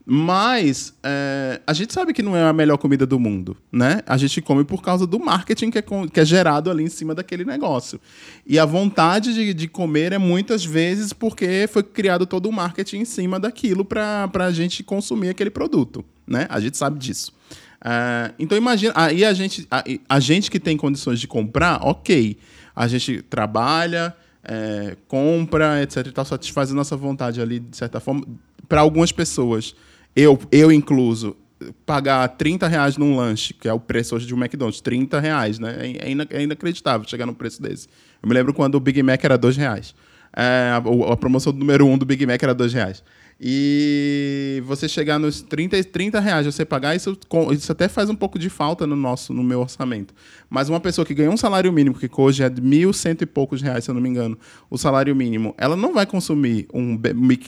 Mas 0.09 0.95
é, 1.03 1.61
a 1.66 1.73
gente 1.73 1.92
sabe 1.92 2.12
que 2.12 2.23
não 2.23 2.37
é 2.37 2.45
a 2.45 2.53
melhor 2.53 2.79
comida 2.79 3.05
do 3.05 3.19
mundo, 3.19 3.57
né? 3.73 4.03
A 4.07 4.16
gente 4.16 4.40
come 4.40 4.62
por 4.62 4.81
causa 4.81 5.05
do 5.05 5.19
marketing 5.19 5.69
que 5.73 5.79
é, 5.79 5.83
que 5.83 6.21
é 6.21 6.25
gerado 6.25 6.71
ali 6.71 6.85
em 6.85 6.88
cima 6.88 7.12
daquele 7.12 7.45
negócio. 7.45 8.01
E 8.47 8.57
a 8.57 8.64
vontade 8.64 9.35
de, 9.35 9.53
de 9.53 9.66
comer 9.66 10.12
é 10.12 10.19
muitas 10.19 10.64
vezes 10.64 11.12
porque 11.12 11.69
foi 11.69 11.83
criado 11.83 12.25
todo 12.25 12.49
o 12.49 12.53
marketing 12.53 12.99
em 12.99 13.05
cima 13.05 13.40
daquilo 13.40 13.85
para 13.85 14.31
a 14.33 14.53
gente 14.53 14.85
consumir 14.85 15.31
aquele 15.31 15.51
produto, 15.51 16.05
né? 16.25 16.47
A 16.49 16.61
gente 16.61 16.77
sabe 16.77 17.01
disso. 17.01 17.35
Ah, 17.81 18.33
então 18.39 18.57
imagina, 18.57 18.93
aí 18.97 19.25
a 19.25 19.33
gente, 19.33 19.67
a, 19.71 19.85
a 20.09 20.21
gente 20.21 20.51
que 20.51 20.59
tem 20.59 20.77
condições 20.77 21.21
de 21.21 21.29
comprar, 21.29 21.81
ok. 21.83 22.37
A 22.75 22.87
gente 22.89 23.23
trabalha, 23.23 24.15
é, 24.45 24.97
compra, 25.09 25.83
etc. 25.83 26.07
E 26.07 26.12
tal, 26.12 26.25
satisfaz 26.25 26.71
a 26.71 26.75
nossa 26.75 26.97
vontade 26.97 27.41
ali, 27.41 27.61
de 27.61 27.77
certa 27.77 28.01
forma. 28.01 28.25
Para 28.69 28.81
algumas 28.81 29.12
pessoas, 29.12 29.75
eu, 30.15 30.39
eu 30.51 30.73
incluso, 30.73 31.37
pagar 31.85 32.27
30 32.29 32.67
reais 32.69 32.97
num 32.97 33.17
lanche, 33.17 33.55
que 33.55 33.69
é 33.69 33.73
o 33.73 33.81
preço 33.81 34.15
hoje 34.17 34.27
de 34.27 34.35
um 34.35 34.39
McDonald's, 34.39 34.81
30 34.81 35.21
reais, 35.21 35.59
né? 35.59 35.77
É, 36.01 36.11
ina- 36.11 36.27
é 36.31 36.43
inacreditável 36.43 37.09
chegar 37.09 37.25
num 37.27 37.35
preço 37.35 37.62
desse. 37.62 37.89
Eu 38.23 38.29
me 38.29 38.35
lembro 38.35 38.53
quando 38.53 38.75
o 38.75 38.81
Big 38.81 39.03
Mac 39.03 39.23
era 39.25 39.39
2 39.39 39.57
reais. 39.57 39.95
É, 40.37 40.71
a, 40.73 41.12
a 41.12 41.17
promoção 41.17 41.53
número 41.53 41.87
1 41.87 41.93
um 41.93 41.99
do 41.99 42.05
Big 42.05 42.27
Mac 42.27 42.43
era 42.43 42.55
2 42.55 42.73
reais. 42.75 43.03
E 43.38 44.62
você 44.64 44.88
chegar 44.88 45.18
nos 45.18 45.42
30, 45.42 45.85
30 45.85 46.20
reais, 46.20 46.46
você 46.46 46.64
pagar, 46.64 46.96
isso, 46.96 47.18
isso 47.53 47.70
até 47.70 47.87
faz 47.87 48.09
um 48.09 48.14
pouco 48.14 48.38
de 48.38 48.49
falta 48.49 48.87
no 48.87 48.96
nosso, 48.96 49.35
no 49.35 49.42
meu 49.42 49.61
orçamento. 49.61 50.14
Mas 50.49 50.70
uma 50.70 50.81
pessoa 50.81 51.05
que 51.05 51.12
ganha 51.12 51.31
um 51.31 51.37
salário 51.37 51.70
mínimo, 51.70 51.99
que 51.99 52.09
hoje 52.16 52.42
é 52.42 52.49
de 52.49 52.62
mil 52.62 52.94
cento 52.94 53.22
e 53.22 53.27
poucos 53.27 53.61
reais, 53.61 53.85
se 53.85 53.90
eu 53.90 53.94
não 53.94 54.01
me 54.01 54.09
engano, 54.09 54.38
o 54.70 54.79
salário 54.79 55.14
mínimo, 55.14 55.55
ela 55.59 55.77
não 55.77 55.92
vai 55.92 56.07
consumir 56.07 56.66
um, 56.72 56.99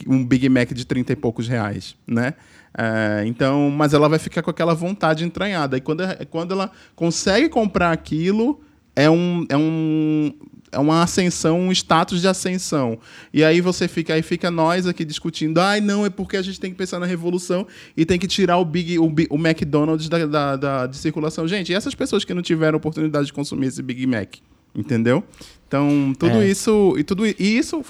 um 0.07 0.23
Big 0.23 0.47
Mac 0.47 0.71
de 0.73 0.85
30 0.85 1.13
e 1.13 1.15
poucos 1.15 1.47
reais, 1.47 1.95
né? 2.05 2.35
É, 2.77 3.23
então, 3.25 3.71
mas 3.71 3.91
ela 3.91 4.07
vai 4.07 4.19
ficar 4.19 4.43
com 4.43 4.51
aquela 4.51 4.75
vontade 4.75 5.25
entranhada. 5.25 5.75
E 5.75 5.81
quando, 5.81 6.03
quando 6.29 6.51
ela 6.51 6.71
consegue 6.95 7.49
comprar 7.49 7.91
aquilo, 7.91 8.61
é 8.95 9.09
um, 9.09 9.43
é 9.49 9.57
um 9.57 10.33
é 10.71 10.77
uma 10.79 11.01
ascensão, 11.03 11.59
um 11.59 11.71
status 11.71 12.21
de 12.21 12.27
ascensão. 12.27 12.99
E 13.33 13.43
aí 13.43 13.59
você 13.61 13.87
fica, 13.87 14.13
aí 14.13 14.21
fica 14.21 14.49
nós 14.51 14.85
aqui 14.87 15.03
discutindo, 15.03 15.59
ai 15.59 15.81
não, 15.81 16.05
é 16.05 16.09
porque 16.09 16.37
a 16.37 16.41
gente 16.41 16.59
tem 16.59 16.71
que 16.71 16.77
pensar 16.77 16.99
na 16.99 17.05
revolução 17.05 17.65
e 17.97 18.05
tem 18.05 18.19
que 18.19 18.27
tirar 18.27 18.57
o 18.57 18.65
Big, 18.65 18.97
o, 18.99 19.05
o 19.29 19.35
McDonald's 19.35 20.07
da, 20.09 20.25
da, 20.25 20.55
da- 20.55 20.87
de 20.87 20.97
circulação. 20.97 21.47
Gente, 21.47 21.71
e 21.71 21.75
essas 21.75 21.95
pessoas 21.95 22.23
que 22.23 22.33
não 22.33 22.41
tiveram 22.41 22.77
oportunidade 22.77 23.25
de 23.27 23.33
consumir 23.33 23.67
esse 23.67 23.81
Big 23.81 24.05
Mac? 24.05 24.35
Entendeu? 24.75 25.23
Então, 25.67 26.13
tudo 26.17 26.37
É. 26.37 26.47
isso. 26.47 26.93
E 26.97 27.03
tudo 27.03 27.25
e 27.25 27.35
isso 27.39 27.83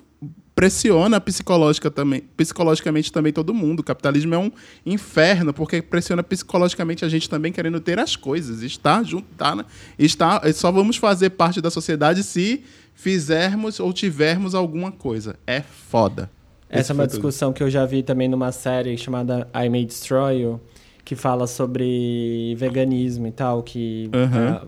pressiona 0.59 1.21
psicológica 1.21 1.89
também, 1.89 2.21
psicologicamente 2.35 3.13
também 3.13 3.31
todo 3.31 3.53
mundo. 3.53 3.79
O 3.79 3.83
capitalismo 3.83 4.35
é 4.35 4.37
um 4.37 4.51
inferno, 4.85 5.53
porque 5.53 5.81
pressiona 5.81 6.21
psicologicamente 6.21 7.05
a 7.05 7.07
gente 7.07 7.29
também 7.29 7.49
querendo 7.49 7.79
ter 7.79 7.97
as 7.97 8.17
coisas, 8.17 8.61
estar 8.61 9.01
junto, 9.05 9.25
tá, 9.37 9.55
né? 9.55 9.63
estar, 9.97 10.41
só 10.53 10.69
vamos 10.69 10.97
fazer 10.97 11.29
parte 11.29 11.61
da 11.61 11.71
sociedade 11.71 12.23
se 12.23 12.61
fizermos 12.93 13.79
ou 13.79 13.93
tivermos 13.93 14.53
alguma 14.53 14.91
coisa. 14.91 15.37
É 15.47 15.61
foda. 15.61 16.29
Esse 16.69 16.81
Essa 16.81 16.91
é 16.91 16.93
uma 16.93 17.07
discussão 17.07 17.53
que 17.53 17.63
eu 17.63 17.69
já 17.69 17.85
vi 17.85 18.03
também 18.03 18.27
numa 18.27 18.51
série 18.51 18.97
chamada 18.97 19.47
I 19.55 19.69
May 19.69 19.85
Destroy 19.85 20.41
You, 20.41 20.59
que 21.05 21.15
fala 21.15 21.47
sobre 21.47 22.53
veganismo 22.57 23.27
e 23.27 23.31
tal, 23.31 23.63
que 23.63 24.09
Aham. 24.13 24.61
ah, 24.61 24.67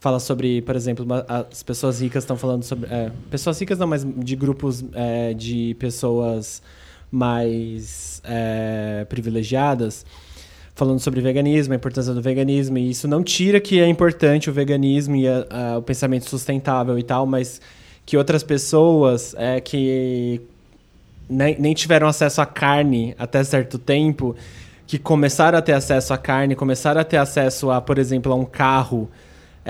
fala 0.00 0.20
sobre, 0.20 0.62
por 0.62 0.76
exemplo, 0.76 1.06
as 1.28 1.62
pessoas 1.62 2.00
ricas 2.00 2.22
estão 2.24 2.36
falando 2.36 2.62
sobre... 2.62 2.88
é, 2.92 3.10
pessoas 3.30 3.58
ricas 3.58 3.78
não, 3.78 3.86
mas 3.86 4.06
de 4.16 4.36
grupos 4.36 4.84
é, 4.94 5.34
de 5.34 5.74
pessoas 5.78 6.62
mais 7.10 8.20
é, 8.24 9.04
privilegiadas 9.08 10.04
falando 10.74 11.00
sobre 11.00 11.20
veganismo, 11.20 11.72
a 11.72 11.76
importância 11.76 12.14
do 12.14 12.22
veganismo, 12.22 12.78
e 12.78 12.90
isso 12.90 13.08
não 13.08 13.20
tira 13.24 13.58
que 13.58 13.80
é 13.80 13.88
importante 13.88 14.48
o 14.48 14.52
veganismo 14.52 15.16
e 15.16 15.26
a- 15.26 15.44
a- 15.50 15.78
o 15.78 15.82
pensamento 15.82 16.28
sustentável 16.30 16.96
e 16.96 17.02
tal, 17.02 17.26
mas 17.26 17.60
que 18.06 18.16
outras 18.16 18.44
pessoas 18.44 19.34
é, 19.36 19.60
que 19.60 20.40
nem, 21.28 21.58
nem 21.58 21.74
tiveram 21.74 22.06
acesso 22.06 22.40
à 22.40 22.46
carne 22.46 23.12
até 23.18 23.42
certo 23.42 23.76
tempo, 23.76 24.36
que 24.86 24.98
começaram 24.98 25.58
a 25.58 25.62
ter 25.62 25.72
acesso 25.72 26.14
à 26.14 26.18
carne, 26.18 26.54
começaram 26.54 27.00
a 27.00 27.04
ter 27.04 27.16
acesso 27.16 27.72
a, 27.72 27.80
por 27.80 27.98
exemplo, 27.98 28.32
a 28.32 28.36
um 28.36 28.44
carro 28.44 29.10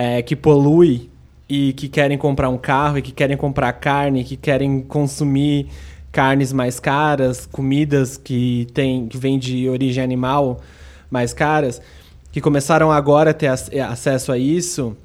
é, 0.01 0.23
que 0.23 0.37
polui 0.37 1.11
e 1.49 1.73
que 1.73 1.89
querem 1.89 2.17
comprar 2.17 2.49
um 2.49 2.57
carro 2.57 2.99
e 2.99 3.03
que 3.03 3.11
querem 3.11 3.37
comprar 3.37 3.73
carne, 3.73 4.23
que 4.23 4.37
querem 4.37 4.81
consumir 4.81 5.67
carnes 6.13 6.53
mais 6.53 6.79
caras, 6.79 7.47
comidas 7.51 8.17
que 8.17 8.69
tem 8.73 9.09
que 9.09 9.19
vêm 9.19 9.39
de 9.41 9.69
origem 9.69 10.05
animal 10.05 10.61
mais 11.11 11.33
caras, 11.33 11.83
que 12.31 12.41
começaram 12.41 12.93
agora 12.93 13.31
a 13.31 13.35
ter 13.35 13.49
ac- 13.49 13.77
acesso 13.81 14.31
a 14.31 14.39
isso 14.39 14.97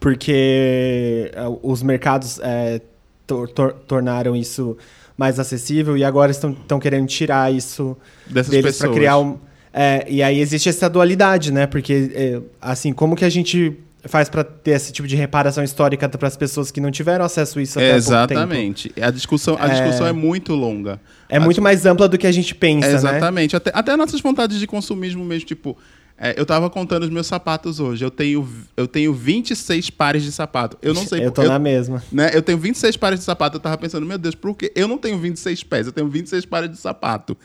porque 0.00 1.30
eh, 1.32 1.44
os 1.62 1.82
mercados 1.82 2.40
eh, 2.42 2.80
tor- 3.26 3.48
tor- 3.48 3.74
tornaram 3.86 4.34
isso 4.34 4.76
mais 5.16 5.38
acessível 5.38 5.96
e 5.96 6.04
agora 6.04 6.30
estão, 6.30 6.50
estão 6.50 6.78
querendo 6.80 7.06
tirar 7.06 7.52
isso 7.52 7.96
Dessas 8.26 8.50
deles 8.50 8.76
para 8.78 8.90
criar 8.90 9.18
um. 9.18 9.38
é, 9.72 10.04
e 10.08 10.22
aí 10.22 10.38
existe 10.40 10.68
essa 10.68 10.90
dualidade, 10.90 11.52
né? 11.52 11.66
Porque, 11.66 12.10
é, 12.14 12.40
assim, 12.60 12.92
como 12.92 13.16
que 13.16 13.24
a 13.24 13.30
gente 13.30 13.78
faz 14.08 14.28
para 14.28 14.44
ter 14.44 14.72
esse 14.72 14.92
tipo 14.92 15.06
de 15.08 15.16
reparação 15.16 15.62
histórica 15.64 16.08
para 16.08 16.28
as 16.28 16.36
pessoas 16.36 16.70
que 16.70 16.80
não 16.80 16.90
tiveram 16.90 17.24
acesso 17.24 17.58
a 17.58 17.62
isso 17.62 17.78
até? 17.78 17.94
Exatamente. 17.96 18.92
A 19.00 19.10
discussão, 19.10 19.56
a 19.60 19.66
É. 19.66 19.70
discussão 19.70 20.06
é 20.06 20.12
muito 20.12 20.54
longa. 20.54 21.00
É 21.28 21.36
A 21.38 21.40
muito 21.40 21.60
mais 21.62 21.84
ampla 21.86 22.08
do 22.08 22.16
que 22.18 22.26
a 22.26 22.32
gente 22.32 22.54
pensa, 22.54 22.86
É, 22.86 22.90
né? 22.90 22.96
exatamente. 22.96 23.56
Até, 23.56 23.70
até 23.74 23.96
nossas 23.96 24.20
vontades 24.20 24.58
de 24.58 24.66
consumismo 24.66 25.24
mesmo, 25.24 25.46
tipo. 25.46 25.76
é, 26.18 26.34
eu 26.40 26.46
tava 26.46 26.70
contando 26.70 27.02
os 27.02 27.10
meus 27.10 27.26
sapatos 27.26 27.78
hoje. 27.78 28.02
Eu 28.02 28.10
tenho, 28.10 28.48
eu 28.74 28.88
tenho 28.88 29.12
26 29.12 29.90
pares 29.90 30.22
de 30.22 30.32
sapato. 30.32 30.78
Eu 30.80 30.94
não 30.94 31.04
sei 31.06 31.22
Eu 31.26 31.30
tô 31.30 31.42
eu, 31.42 31.48
na 31.50 31.58
mesma. 31.58 32.02
né, 32.10 32.30
eu 32.32 32.40
tenho 32.40 32.56
26 32.56 32.96
pares 32.96 33.18
de 33.18 33.24
sapato. 33.26 33.56
Eu 33.56 33.60
tava 33.60 33.76
pensando, 33.76 34.06
meu 34.06 34.16
Deus, 34.16 34.34
por 34.34 34.54
quê? 34.56 34.72
Eu 34.74 34.88
não 34.88 34.96
tenho 34.96 35.18
26 35.18 35.62
pés, 35.64 35.86
eu 35.86 35.92
tenho 35.92 36.08
26 36.08 36.46
pares 36.46 36.70
de 36.70 36.78
sapato. 36.78 37.36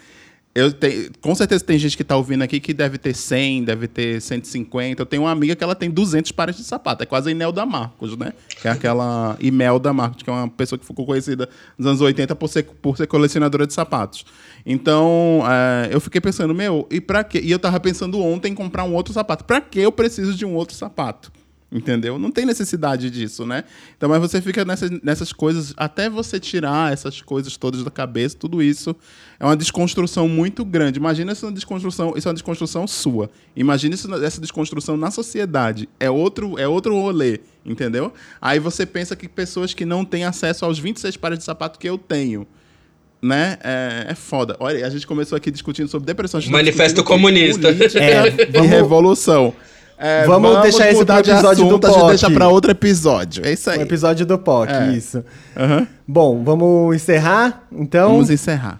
Eu 0.54 0.72
tenho, 0.74 1.10
com 1.22 1.34
certeza 1.34 1.64
tem 1.64 1.78
gente 1.80 1.96
que 1.96 2.04
tá 2.04 2.16
ouvindo 2.18 2.42
aqui 2.42 2.60
que 2.60 2.74
deve 2.74 2.98
ter 2.98 3.16
100, 3.16 3.64
deve 3.64 3.88
ter 3.88 4.22
150. 4.22 5.02
Eu 5.02 5.06
tenho 5.06 5.24
uma 5.24 5.32
amiga 5.32 5.56
que 5.56 5.64
ela 5.64 5.76
tem 5.76 5.90
200 5.90 6.32
pares 6.34 6.58
de 6.58 6.64
sapato. 6.64 7.04
É 7.04 7.06
quase 7.06 7.30
a 7.30 7.32
Inelda 7.32 7.66
Marcos, 7.66 8.18
né? 8.18 8.34
Que 8.62 8.68
é 8.68 8.72
aquela 8.72 9.38
Imelda 9.40 9.94
Marcos, 9.94 10.24
que 10.24 10.30
é 10.30 10.34
uma 10.34 10.50
pessoa 10.50 10.78
que 10.78 10.86
ficou 10.86 11.06
conhecida 11.06 11.48
nos 11.78 11.88
anos 11.88 12.02
80 12.02 12.36
por 12.36 12.50
ser, 12.50 12.64
por 12.64 12.98
ser 12.98 13.08
colecionadora 13.08 13.66
de 13.66 13.74
sapatos. 13.74 14.26
Então, 14.66 15.42
é, 15.48 15.90
eu 15.94 16.02
fiquei 16.02 16.20
pensando, 16.20 16.54
meu, 16.54 16.86
e 16.92 17.00
pra 17.00 17.24
quê? 17.24 17.40
E 17.42 17.50
eu 17.50 17.58
tava 17.58 17.80
pensando 17.80 18.20
ontem 18.20 18.52
em 18.52 18.56
comprar 18.56 18.84
um 18.84 18.94
outro 18.94 19.14
sapato. 19.14 19.46
Pra 19.46 19.62
que 19.62 19.80
eu 19.80 19.92
preciso 19.92 20.34
de 20.36 20.46
um 20.46 20.54
outro 20.54 20.76
sapato? 20.76 21.32
Entendeu? 21.74 22.20
Não 22.20 22.30
tem 22.30 22.46
necessidade 22.46 23.10
disso, 23.10 23.46
né? 23.46 23.64
Então, 23.96 24.10
mas 24.10 24.20
você 24.20 24.42
fica 24.42 24.66
nessas, 24.66 24.90
nessas 25.02 25.32
coisas, 25.32 25.74
até 25.78 26.10
você 26.10 26.38
tirar 26.38 26.92
essas 26.92 27.22
coisas 27.22 27.56
todas 27.56 27.82
da 27.82 27.90
cabeça, 27.90 28.36
tudo 28.38 28.62
isso 28.62 28.94
é 29.40 29.46
uma 29.46 29.56
desconstrução 29.56 30.28
muito 30.28 30.66
grande. 30.66 31.00
Imagina 31.00 31.32
uma 31.44 31.52
desconstrução, 31.54 32.14
isso 32.18 32.28
é 32.28 32.30
uma 32.30 32.34
desconstrução 32.34 32.86
sua. 32.86 33.32
Imagina 33.56 33.96
isso, 33.96 34.14
essa 34.16 34.42
desconstrução 34.42 34.98
na 34.98 35.10
sociedade. 35.12 35.88
É 35.98 36.10
outro, 36.12 36.60
é 36.60 36.68
outro 36.68 36.94
rolê, 36.94 37.40
entendeu? 37.66 38.12
Aí 38.42 38.60
você 38.60 38.86
pensa 38.86 39.16
que 39.16 39.30
pessoas 39.30 39.74
que 39.74 39.86
não 39.86 40.04
têm 40.04 40.26
acesso 40.26 40.66
aos 40.66 40.78
26 40.78 41.16
pares 41.16 41.40
de 41.40 41.46
sapato 41.46 41.80
que 41.80 41.88
eu 41.88 41.98
tenho, 41.98 42.46
né? 43.22 43.58
É, 43.64 44.08
é 44.10 44.16
foda. 44.16 44.58
Olha, 44.60 44.86
a 44.86 44.90
gente 44.90 45.08
começou 45.08 45.38
aqui 45.38 45.50
discutindo 45.50 45.88
sobre 45.88 46.06
depressão. 46.06 46.42
tá 46.42 46.50
Manifesto 46.50 47.02
comunista. 47.02 47.72
política 47.72 47.98
É, 48.04 48.28
e 48.28 48.52
vamos- 48.52 48.70
revolução. 48.70 49.54
É, 50.04 50.26
Vamos 50.26 50.62
deixar 50.64 50.90
esse 50.92 51.06
pro 51.06 51.18
episódio 51.20 51.68
do 51.70 51.76
a 51.88 51.90
gente 51.90 52.00
POC. 52.00 52.08
deixa 52.10 52.32
pra 52.32 52.48
outro 52.48 52.72
episódio. 52.72 53.46
É 53.46 53.54
isso 53.54 53.70
Um 53.70 53.74
aí. 53.74 53.82
episódio 53.82 54.26
do 54.26 54.38
POC, 54.40 54.72
É. 54.74 54.92
isso. 54.94 55.24
Aham. 55.56 55.88
Bom, 56.08 56.44
vamos 56.44 56.96
encerrar? 56.96 57.68
Então, 57.72 58.10
Vamos 58.14 58.32
encerrar. 58.32 58.80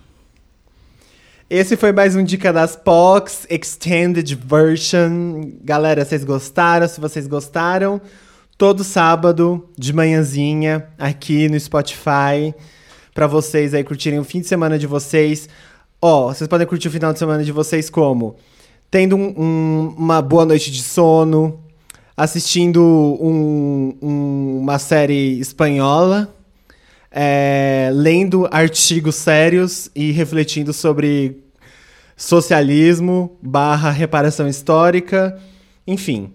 esse 1.50 1.76
foi 1.78 1.92
mais 1.92 2.16
um 2.16 2.24
Dica 2.24 2.52
das 2.52 2.76
POCs, 2.76 3.46
Extended 3.50 4.34
Version. 4.36 5.42
Galera, 5.64 6.04
vocês 6.04 6.24
gostaram? 6.24 6.88
Se 6.88 7.00
vocês 7.00 7.28
gostaram, 7.28 8.02
todo 8.58 8.84
sábado, 8.84 9.70
de 9.78 9.94
manhãzinha, 9.94 10.88
aqui 10.98 11.48
no 11.50 11.60
Spotify, 11.60 12.54
pra 13.14 13.28
vocês 13.28 13.74
aí 13.74 13.84
curtirem 13.84 14.18
o 14.20 14.24
fim 14.24 14.40
de 14.42 14.48
semana 14.48 14.80
de 14.80 14.88
vocês. 14.88 15.48
Ó, 16.02 16.30
vocês 16.34 16.48
podem 16.48 16.66
curtir 16.66 16.88
o 16.88 16.92
final 16.92 17.14
de 17.14 17.20
semana 17.20 17.44
de 17.44 17.52
vocês 17.52 17.90
como? 17.92 18.36
Tendo 18.92 19.16
um- 19.16 19.34
um- 19.42 19.96
uma 19.98 20.22
boa 20.22 20.46
noite 20.46 20.70
de 20.70 20.84
sono, 20.84 21.60
assistindo 22.16 22.84
um- 22.84 23.98
um- 24.02 24.60
uma 24.60 24.78
série 24.78 25.40
espanhola, 25.40 26.36
é, 27.10 27.90
lendo 27.94 28.48
artigos 28.52 29.16
sérios 29.16 29.90
e 29.96 30.12
refletindo 30.12 30.74
sobre 30.74 31.42
socialismo 32.18 33.38
barra 33.42 33.90
reparação 33.92 34.48
histórica, 34.48 35.40
enfim, 35.88 36.34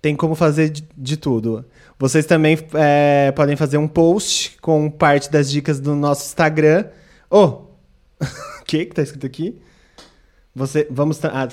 tem 0.00 0.14
como 0.14 0.34
fazer 0.34 0.70
de, 0.70 0.84
de 0.96 1.16
tudo. 1.16 1.64
Vocês 1.98 2.24
também 2.24 2.56
é, 2.74 3.32
podem 3.32 3.56
fazer 3.56 3.78
um 3.78 3.86
post 3.88 4.56
com 4.62 4.88
parte 4.88 5.30
das 5.30 5.50
dicas 5.50 5.78
do 5.80 5.94
nosso 5.94 6.24
Instagram. 6.24 6.86
Oh, 7.28 7.62
o 8.62 8.64
que 8.64 8.86
que 8.86 8.94
tá 8.94 9.02
escrito 9.02 9.26
aqui? 9.26 9.56
Você, 10.54 10.86
vamos, 10.90 11.18
tra- 11.18 11.32
ah, 11.32 11.48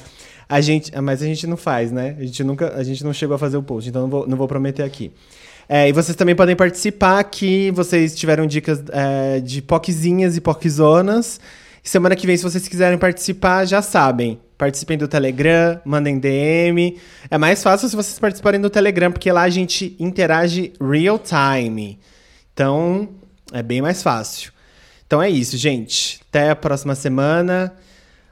a 0.49 0.61
gente, 0.61 0.91
ah, 0.95 1.01
mas 1.01 1.21
a 1.21 1.25
gente 1.25 1.45
não 1.45 1.57
faz, 1.57 1.91
né? 1.91 2.15
A 2.19 2.23
gente 2.23 2.43
nunca, 2.43 2.73
a 2.75 2.83
gente 2.83 3.03
não 3.03 3.13
chegou 3.13 3.35
a 3.35 3.39
fazer 3.39 3.57
o 3.57 3.63
post, 3.63 3.89
então 3.89 4.03
não 4.03 4.09
vou, 4.09 4.27
não 4.27 4.37
vou 4.37 4.47
prometer 4.47 4.83
aqui. 4.83 5.11
É, 5.69 5.89
e 5.89 5.91
vocês 5.91 6.15
também 6.15 6.35
podem 6.35 6.55
participar 6.55 7.19
aqui. 7.19 7.71
Vocês 7.71 8.15
tiveram 8.15 8.47
dicas 8.47 8.81
é, 8.89 9.39
de 9.39 9.61
poquezinhas 9.61 10.37
e 10.37 10.41
poquezonas. 10.41 11.39
Semana 11.83 12.15
que 12.15 12.25
vem, 12.27 12.35
se 12.35 12.43
vocês 12.43 12.67
quiserem 12.67 12.97
participar, 12.97 13.65
já 13.65 13.81
sabem. 13.81 14.39
Participem 14.57 14.97
do 14.97 15.07
Telegram, 15.07 15.79
mandem 15.85 16.19
DM. 16.19 16.97
É 17.29 17.37
mais 17.37 17.61
fácil 17.61 17.87
se 17.87 17.95
vocês 17.95 18.17
participarem 18.17 18.59
do 18.59 18.69
Telegram, 18.69 19.11
porque 19.11 19.31
lá 19.31 19.43
a 19.43 19.49
gente 19.49 19.95
interage 19.99 20.73
real 20.81 21.19
time. 21.19 21.99
Então, 22.53 23.09
é 23.53 23.61
bem 23.61 23.81
mais 23.81 24.01
fácil. 24.01 24.51
Então 25.05 25.21
é 25.21 25.29
isso, 25.29 25.55
gente. 25.55 26.19
Até 26.29 26.49
a 26.49 26.55
próxima 26.55 26.95
semana. 26.95 27.73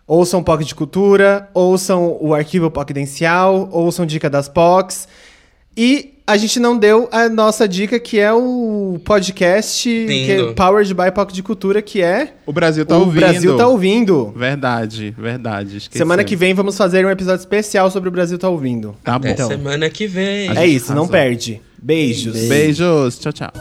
Ouçam 0.08 0.44
POC 0.44 0.64
de 0.66 0.76
Cultura, 0.76 1.50
ouçam 1.54 2.18
o 2.22 2.34
Arquivo 2.34 2.70
Pocdencial, 2.70 3.68
ouçam 3.72 4.06
Dica 4.06 4.30
das 4.30 4.48
POCs. 4.48 5.08
E 5.76 6.14
a 6.28 6.38
gente 6.38 6.60
não 6.60 6.78
deu 6.78 7.10
a 7.12 7.28
nossa 7.28 7.68
dica, 7.68 8.00
que 8.00 8.20
é 8.20 8.32
o 8.34 9.00
podcast 9.04 9.84
que 9.84 10.32
é. 10.32 10.54
Powered 10.54 10.94
by 10.94 11.12
POC 11.14 11.34
de 11.34 11.44
Cultura, 11.44 11.82
que 11.82 12.02
é 12.02 12.34
O 12.46 12.54
Brasil 12.54 12.86
tá 12.86 12.96
o 12.98 13.02
ouvindo. 13.02 13.20
Brasil 13.20 13.58
tá 13.58 13.68
ouvindo. 13.68 14.34
Verdade, 14.36 15.14
verdade. 15.18 15.78
esqueci. 15.78 15.98
Semana 15.98 16.24
que 16.24 16.36
vem 16.36 16.54
vamos 16.54 16.78
fazer 16.78 17.06
um 17.06 17.10
episódio 17.10 17.42
especial 17.42 17.92
sobre 17.92 18.08
o 18.10 18.12
Brasil 18.12 18.38
tá 18.38 18.48
ouvindo. 18.48 18.96
Tá 19.04 19.20
bom. 19.20 19.28
É 19.28 19.32
Então. 19.32 19.48
semana 19.48 19.90
que 19.90 20.08
vem. 20.08 20.56
É 20.58 20.66
isso, 20.66 20.94
não 20.94 21.08
perde. 21.08 21.62
Beijos. 21.82 22.36
Beijos. 22.48 23.20
Tchau, 23.20 23.34
tchau. 23.34 23.52